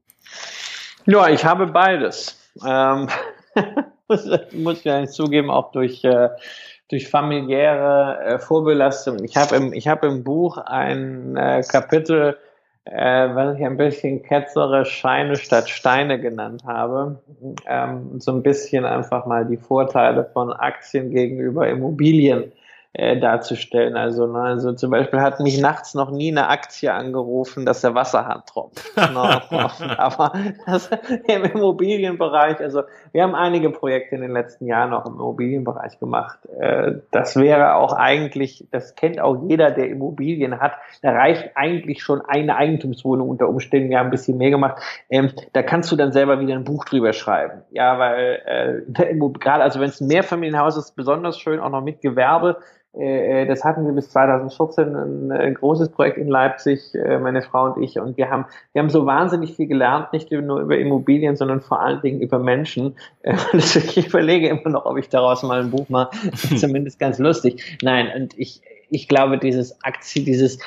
Ja, 1.06 1.30
ich 1.30 1.46
habe 1.46 1.68
beides. 1.68 2.40
Ähm, 2.66 3.08
muss, 4.08 4.26
ich 4.26 4.92
eigentlich 4.92 5.12
zugeben, 5.12 5.50
auch 5.50 5.72
durch, 5.72 6.04
äh, 6.04 6.30
durch 6.90 7.10
familiäre 7.10 8.20
äh, 8.24 8.40
Vorbelastung. 8.40 9.24
Ich 9.24 9.36
habe 9.38 9.56
im, 9.56 9.74
hab 9.74 10.04
im 10.04 10.24
Buch 10.24 10.58
ein 10.58 11.36
äh, 11.36 11.64
Kapitel 11.68 12.38
äh, 12.92 13.36
was 13.36 13.58
ich 13.58 13.66
ein 13.66 13.78
bisschen 13.78 14.24
ketzerisch 14.24 14.92
Scheine 14.92 15.36
statt 15.36 15.70
Steine 15.70 16.20
genannt 16.20 16.64
habe. 16.66 17.20
Ähm, 17.68 18.20
so 18.20 18.32
ein 18.32 18.44
bisschen 18.44 18.86
einfach 18.86 19.26
mal 19.26 19.46
die 19.46 19.58
Vorteile 19.58 20.26
von 20.34 20.52
Aktien 20.54 21.12
gegenüber 21.12 21.68
Immobilien 21.68 22.52
äh, 22.98 23.20
darzustellen. 23.20 23.96
Also, 23.96 24.26
ne, 24.26 24.40
also 24.40 24.74
zum 24.74 24.90
Beispiel 24.90 25.22
hat 25.22 25.40
mich 25.40 25.62
nachts 25.62 25.94
noch 25.94 26.10
nie 26.10 26.32
eine 26.32 26.48
Aktie 26.48 26.92
angerufen, 26.92 27.64
dass 27.64 27.82
der 27.82 27.94
Wasserhahn 27.94 28.42
tropft. 28.48 28.84
no, 29.14 29.40
aber 29.98 30.34
das, 30.66 30.90
im 31.28 31.44
Immobilienbereich, 31.44 32.60
also 32.60 32.82
wir 33.12 33.22
haben 33.22 33.36
einige 33.36 33.70
Projekte 33.70 34.16
in 34.16 34.22
den 34.22 34.32
letzten 34.32 34.66
Jahren 34.66 34.94
auch 34.94 35.06
im 35.06 35.14
Immobilienbereich 35.14 36.00
gemacht. 36.00 36.40
Äh, 36.60 36.94
das 37.12 37.36
wäre 37.36 37.76
auch 37.76 37.94
eigentlich, 37.94 38.68
das 38.72 38.96
kennt 38.96 39.20
auch 39.20 39.48
jeder, 39.48 39.70
der 39.70 39.90
Immobilien 39.90 40.60
hat, 40.60 40.74
da 41.04 41.12
reicht 41.12 41.52
eigentlich 41.54 42.02
schon 42.02 42.22
eine 42.22 42.56
Eigentumswohnung 42.56 43.30
unter 43.30 43.48
Umständen. 43.48 43.92
Wir 43.92 44.00
haben 44.00 44.08
ein 44.08 44.12
bisschen 44.12 44.40
mehr 44.40 44.50
gemacht. 44.50 44.82
Ähm, 45.12 45.32
da 45.54 45.62
kannst 45.62 45.92
du 45.92 45.96
dann 45.98 46.12
selber 46.12 46.40
wieder 46.40 46.56
ein 46.56 46.64
Buch 46.64 46.84
drüber 46.86 47.14
schreiben. 47.14 47.62
Ja, 47.70 48.00
weil 48.00 48.42
äh, 48.88 49.20
gerade 49.40 49.64
also 49.64 49.80
wenn 49.80 49.90
es 49.90 50.02
ein 50.02 50.08
Mehrfamilienhaus 50.08 50.78
ist, 50.78 50.96
besonders 50.96 51.38
schön, 51.38 51.60
auch 51.60 51.70
noch 51.70 51.84
mit 51.84 52.02
Gewerbe 52.02 52.58
das 52.94 53.64
hatten 53.64 53.86
wir 53.86 53.94
bis 53.94 54.10
2014 54.10 55.32
ein, 55.32 55.54
großes 55.54 55.90
Projekt 55.90 56.18
in 56.18 56.28
Leipzig, 56.28 56.96
äh, 56.96 57.20
meine 57.20 57.44
Frau 57.44 57.66
und 57.66 57.84
ich. 57.84 58.00
Und 58.00 58.18
wir 58.18 58.32
haben, 58.32 58.46
wir 58.74 58.82
haben 58.82 58.90
so 58.90 59.06
wahnsinnig 59.06 59.56
viel 59.56 59.68
gelernt, 59.68 60.14
nicht 60.14 60.32
nur 60.32 60.62
über 60.62 60.78
Immobilien, 60.78 61.36
sondern 61.36 61.62
vor 61.62 61.80
allen 61.80 62.02
Dingen 62.02 62.22
über 62.22 62.40
Menschen. 62.40 62.96
Äh, 63.24 63.36
ich 63.58 64.08
überlege 64.08 64.48
immer 64.48 64.70
noch, 64.70 64.86
ob 64.86 64.98
ich 64.98 65.10
daraus 65.10 65.44
mal 65.44 65.60
ein 65.60 65.72
Buch 65.72 65.90
mache. 65.90 66.12
Zumindest 66.58 66.98
ganz 67.00 67.20
lustig. 67.20 67.78
Nein, 67.82 68.10
und 68.16 68.38
ich, 68.38 68.62
ich 68.90 69.08
glaube, 69.08 69.38
dieses 69.38 69.84
Aktie, 69.84 70.24
dieses 70.24 70.60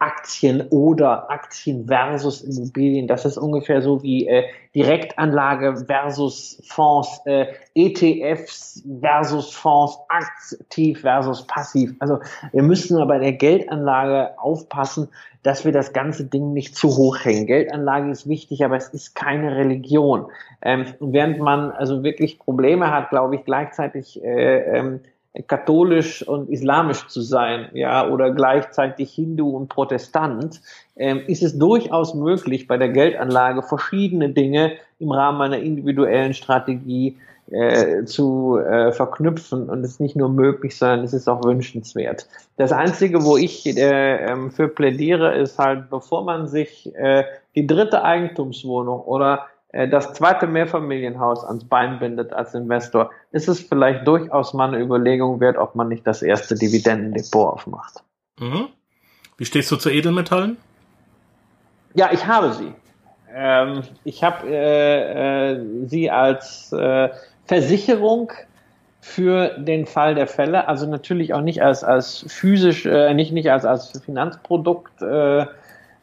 Aktien 0.00 0.66
oder 0.70 1.30
Aktien 1.30 1.86
versus 1.86 2.40
Immobilien. 2.40 3.06
Das 3.06 3.26
ist 3.26 3.36
ungefähr 3.36 3.82
so 3.82 4.02
wie 4.02 4.26
äh, 4.26 4.44
Direktanlage 4.74 5.84
versus 5.86 6.60
Fonds, 6.66 7.20
äh, 7.26 7.46
ETFs 7.74 8.82
versus 9.00 9.52
Fonds, 9.52 9.98
aktiv 10.08 11.02
versus 11.02 11.46
passiv. 11.46 11.94
Also 11.98 12.18
wir 12.52 12.62
müssen 12.62 12.96
aber 12.96 13.08
bei 13.08 13.18
der 13.18 13.32
Geldanlage 13.32 14.38
aufpassen, 14.38 15.08
dass 15.42 15.66
wir 15.66 15.72
das 15.72 15.92
ganze 15.92 16.24
Ding 16.24 16.54
nicht 16.54 16.76
zu 16.76 16.96
hoch 16.96 17.18
hängen. 17.22 17.46
Geldanlage 17.46 18.10
ist 18.10 18.26
wichtig, 18.26 18.64
aber 18.64 18.76
es 18.76 18.88
ist 18.88 19.14
keine 19.14 19.54
Religion. 19.54 20.26
Ähm, 20.62 20.86
während 21.00 21.40
man 21.40 21.72
also 21.72 22.02
wirklich 22.02 22.38
Probleme 22.38 22.90
hat, 22.90 23.10
glaube 23.10 23.36
ich, 23.36 23.44
gleichzeitig 23.44 24.22
äh, 24.24 24.78
ähm, 24.78 25.00
katholisch 25.46 26.26
und 26.26 26.50
islamisch 26.50 27.06
zu 27.06 27.20
sein, 27.20 27.68
ja, 27.72 28.08
oder 28.08 28.32
gleichzeitig 28.32 29.12
Hindu 29.12 29.50
und 29.50 29.68
Protestant, 29.68 30.60
ähm, 30.96 31.22
ist 31.26 31.42
es 31.42 31.56
durchaus 31.58 32.14
möglich, 32.14 32.66
bei 32.66 32.76
der 32.76 32.88
Geldanlage 32.88 33.62
verschiedene 33.62 34.30
Dinge 34.30 34.72
im 34.98 35.12
Rahmen 35.12 35.40
einer 35.40 35.58
individuellen 35.58 36.34
Strategie 36.34 37.16
äh, 37.50 38.04
zu 38.04 38.58
äh, 38.58 38.92
verknüpfen. 38.92 39.68
Und 39.68 39.84
es 39.84 39.92
ist 39.92 40.00
nicht 40.00 40.16
nur 40.16 40.28
möglich, 40.28 40.76
sondern 40.76 41.04
es 41.04 41.12
ist 41.12 41.28
auch 41.28 41.44
wünschenswert. 41.44 42.28
Das 42.56 42.72
Einzige, 42.72 43.24
wo 43.24 43.36
ich 43.36 43.66
äh, 43.66 44.16
ähm, 44.24 44.50
für 44.50 44.68
plädiere, 44.68 45.36
ist 45.36 45.58
halt, 45.58 45.90
bevor 45.90 46.24
man 46.24 46.48
sich 46.48 46.94
äh, 46.94 47.24
die 47.54 47.66
dritte 47.66 48.02
Eigentumswohnung 48.02 49.00
oder 49.00 49.46
das 49.72 50.14
zweite 50.14 50.46
Mehrfamilienhaus 50.46 51.44
ans 51.44 51.64
Bein 51.64 52.00
bindet 52.00 52.32
als 52.32 52.54
Investor, 52.54 53.10
ist 53.30 53.48
es 53.48 53.60
vielleicht 53.60 54.06
durchaus 54.06 54.52
mal 54.52 54.68
eine 54.68 54.82
Überlegung 54.82 55.38
wert, 55.38 55.56
ob 55.56 55.76
man 55.76 55.88
nicht 55.88 56.06
das 56.06 56.22
erste 56.22 56.56
Dividendendepot 56.56 57.54
aufmacht. 57.54 58.02
Mhm. 58.40 58.68
Wie 59.36 59.44
stehst 59.44 59.70
du 59.70 59.76
zu 59.76 59.90
Edelmetallen? 59.90 60.56
Ja, 61.94 62.10
ich 62.12 62.26
habe 62.26 62.52
sie. 62.52 62.74
Ähm, 63.32 63.82
ich 64.04 64.24
habe 64.24 64.48
äh, 64.48 65.52
äh, 65.52 65.86
sie 65.86 66.10
als 66.10 66.72
äh, 66.72 67.10
Versicherung 67.46 68.32
für 69.00 69.56
den 69.58 69.86
Fall 69.86 70.14
der 70.14 70.26
Fälle, 70.26 70.68
also 70.68 70.86
natürlich 70.86 71.32
auch 71.32 71.40
nicht 71.40 71.62
als 71.62 71.84
als 71.84 72.24
physisch, 72.28 72.86
äh, 72.86 73.14
nicht 73.14 73.32
nicht 73.32 73.50
als 73.50 73.64
als 73.64 73.98
Finanzprodukt 74.04 75.00
äh, 75.00 75.46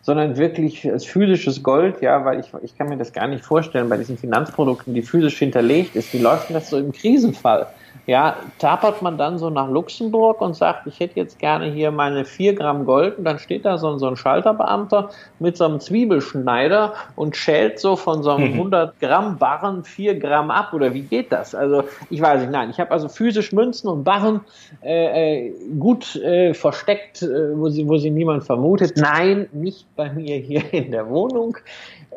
sondern 0.08 0.38
wirklich 0.38 0.90
als 0.90 1.04
physisches 1.04 1.62
Gold, 1.62 2.02
ja, 2.02 2.24
weil 2.24 2.40
ich, 2.40 2.48
ich 2.64 2.78
kann 2.78 2.88
mir 2.88 2.96
das 2.96 3.12
gar 3.12 3.28
nicht 3.28 3.44
vorstellen 3.44 3.90
bei 3.90 3.98
diesen 3.98 4.18
Finanzprodukten, 4.18 4.94
die 4.94 5.02
physisch 5.02 5.38
hinterlegt 5.38 5.98
ist. 5.98 6.14
Wie 6.14 6.20
läuft 6.20 6.48
denn 6.48 6.54
das 6.54 6.70
so 6.70 6.78
im 6.78 6.94
Krisenfall? 6.94 7.68
Ja, 8.08 8.38
tapert 8.58 9.02
man 9.02 9.18
dann 9.18 9.38
so 9.38 9.50
nach 9.50 9.70
Luxemburg 9.70 10.40
und 10.40 10.56
sagt, 10.56 10.88
ich 10.88 11.02
hätte 11.02 11.18
jetzt 11.18 11.40
gerne 11.40 11.66
hier 11.66 11.92
meine 11.92 12.24
vier 12.24 12.56
Gramm 12.56 12.86
Gold 12.86 13.18
und 13.18 13.26
dann 13.26 13.38
steht 13.38 13.66
da 13.66 13.78
so, 13.78 13.98
so 13.98 14.08
ein 14.08 14.16
Schalterbeamter 14.16 15.10
mit 15.40 15.58
so 15.58 15.66
einem 15.66 15.82
Zwiebelschneider 15.82 16.94
und 17.18 17.36
schält 17.36 17.82
so 17.82 17.98
von 17.98 18.24
so 18.24 18.32
einem 18.32 18.54
100 18.54 18.94
mhm. 18.94 19.06
Gramm 19.06 19.38
Barren 19.38 19.84
vier 19.84 20.18
Gramm 20.18 20.52
ab 20.52 20.74
oder 20.74 20.94
wie 20.94 21.02
geht 21.02 21.34
das? 21.34 21.54
Also 21.54 21.84
ich 22.10 22.22
weiß 22.22 22.40
nicht, 22.40 22.52
nein, 22.52 22.70
ich 22.70 22.80
habe 22.80 22.92
also 22.92 23.10
physisch 23.10 23.52
Münzen 23.52 23.90
und 23.90 24.06
Barren 24.06 24.40
äh, 24.82 25.48
äh, 25.48 25.54
gut 25.78 26.16
äh, 26.16 26.54
versteckt, 26.54 27.24
äh, 27.24 27.58
wo, 27.58 27.68
sie, 27.68 27.90
wo 27.90 27.98
sie 27.98 28.10
niemand 28.10 28.46
vermutet. 28.46 28.96
Nein, 28.96 29.50
nicht 29.52 29.86
bei 29.98 30.10
mir 30.10 30.38
hier 30.38 30.64
in 30.74 30.92
der 30.92 31.10
Wohnung. 31.10 31.58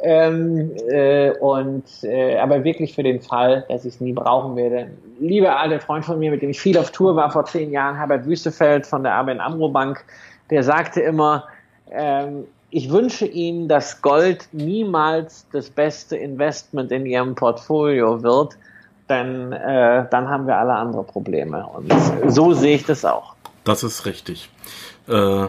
Ähm, 0.03 0.73
äh, 0.89 1.31
und 1.39 1.85
äh, 2.03 2.39
aber 2.39 2.65
wirklich 2.65 2.95
für 2.95 3.03
den 3.03 3.21
Fall, 3.21 3.65
dass 3.69 3.85
ich 3.85 3.95
es 3.95 4.01
nie 4.01 4.13
brauchen 4.13 4.57
werde. 4.57 4.91
Lieber 5.19 5.59
alter 5.59 5.81
Freund 5.81 6.05
von 6.05 6.19
mir, 6.19 6.31
mit 6.31 6.43
dem 6.43 6.51
ich 6.51 6.61
viel 6.61 6.79
auf 6.79 6.91
Tour 6.91 7.17
war 7.17 7.31
vor 7.31 7.45
zehn 7.45 7.71
Jahren, 7.71 7.97
Herbert 7.97 8.25
Wüstefeld 8.25 8.87
von 8.87 9.03
der 9.03 9.15
ABN 9.15 9.41
Amro 9.41 9.69
Bank, 9.69 10.05
der 10.49 10.63
sagte 10.63 11.01
immer, 11.01 11.45
ähm, 11.91 12.47
ich 12.71 12.91
wünsche 12.91 13.27
Ihnen, 13.27 13.69
dass 13.69 14.01
Gold 14.01 14.49
niemals 14.53 15.47
das 15.53 15.69
beste 15.69 16.17
Investment 16.17 16.93
in 16.93 17.05
Ihrem 17.05 17.35
Portfolio 17.35 18.23
wird, 18.23 18.57
denn 19.09 19.53
äh, 19.53 20.07
dann 20.09 20.29
haben 20.29 20.47
wir 20.47 20.57
alle 20.57 20.75
andere 20.75 21.03
Probleme. 21.03 21.67
Und 21.67 21.93
so 22.29 22.53
sehe 22.53 22.77
ich 22.77 22.87
das 22.87 23.05
auch. 23.05 23.35
Das 23.65 23.83
ist 23.83 24.07
richtig. 24.07 24.51
Äh, 25.09 25.49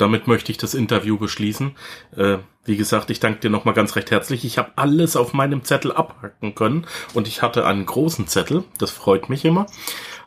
damit 0.00 0.26
möchte 0.26 0.52
ich 0.52 0.58
das 0.58 0.74
Interview 0.74 1.16
beschließen. 1.18 1.76
Äh, 2.16 2.38
wie 2.64 2.76
gesagt, 2.76 3.10
ich 3.10 3.20
danke 3.20 3.40
dir 3.40 3.50
nochmal 3.50 3.74
ganz 3.74 3.96
recht 3.96 4.10
herzlich. 4.10 4.44
Ich 4.44 4.58
habe 4.58 4.72
alles 4.76 5.16
auf 5.16 5.32
meinem 5.32 5.64
Zettel 5.64 5.92
abhacken 5.92 6.54
können 6.54 6.86
und 7.14 7.28
ich 7.28 7.42
hatte 7.42 7.66
einen 7.66 7.86
großen 7.86 8.26
Zettel. 8.26 8.64
Das 8.78 8.90
freut 8.90 9.28
mich 9.28 9.44
immer. 9.44 9.66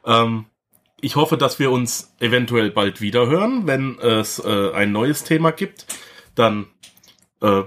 Ähm, 0.05 0.45
ich 1.01 1.15
hoffe, 1.15 1.37
dass 1.37 1.59
wir 1.59 1.71
uns 1.71 2.15
eventuell 2.19 2.71
bald 2.71 3.01
wieder 3.01 3.27
hören, 3.27 3.67
wenn 3.67 3.99
es 3.99 4.39
äh, 4.39 4.71
ein 4.73 4.91
neues 4.91 5.23
Thema 5.23 5.51
gibt. 5.51 5.85
Dann 6.33 6.67
äh, 7.41 7.63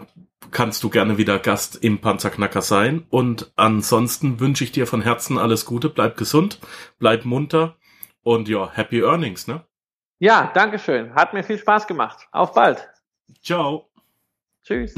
kannst 0.50 0.82
du 0.82 0.90
gerne 0.90 1.18
wieder 1.18 1.38
Gast 1.38 1.76
im 1.76 1.98
Panzerknacker 1.98 2.62
sein. 2.62 3.04
Und 3.10 3.52
ansonsten 3.56 4.40
wünsche 4.40 4.64
ich 4.64 4.72
dir 4.72 4.86
von 4.86 5.02
Herzen 5.02 5.38
alles 5.38 5.66
Gute. 5.66 5.90
Bleib 5.90 6.16
gesund, 6.16 6.60
bleib 6.98 7.24
munter 7.24 7.76
und 8.22 8.48
ja, 8.48 8.70
happy 8.72 9.02
earnings, 9.02 9.46
ne? 9.46 9.64
Ja, 10.18 10.50
danke 10.54 10.78
schön. 10.78 11.14
Hat 11.14 11.34
mir 11.34 11.44
viel 11.44 11.58
Spaß 11.58 11.86
gemacht. 11.86 12.26
Auf 12.32 12.54
bald. 12.54 12.88
Ciao. 13.42 13.90
Tschüss. 14.64 14.94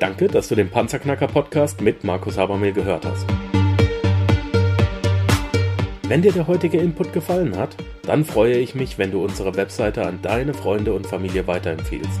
Danke, 0.00 0.28
dass 0.28 0.48
du 0.48 0.54
den 0.54 0.70
Panzerknacker 0.70 1.26
Podcast 1.26 1.82
mit 1.82 2.02
Markus 2.02 2.38
Habermehl 2.38 2.72
gehört 2.72 3.04
hast. 3.04 3.26
Wenn 6.08 6.22
dir 6.22 6.32
der 6.32 6.46
heutige 6.46 6.78
Input 6.78 7.12
gefallen 7.12 7.56
hat, 7.56 7.76
dann 8.02 8.24
freue 8.24 8.56
ich 8.56 8.74
mich, 8.74 8.98
wenn 8.98 9.10
du 9.10 9.22
unsere 9.22 9.56
Webseite 9.56 10.06
an 10.06 10.20
deine 10.22 10.54
Freunde 10.54 10.94
und 10.94 11.06
Familie 11.06 11.46
weiterempfiehlst. 11.46 12.20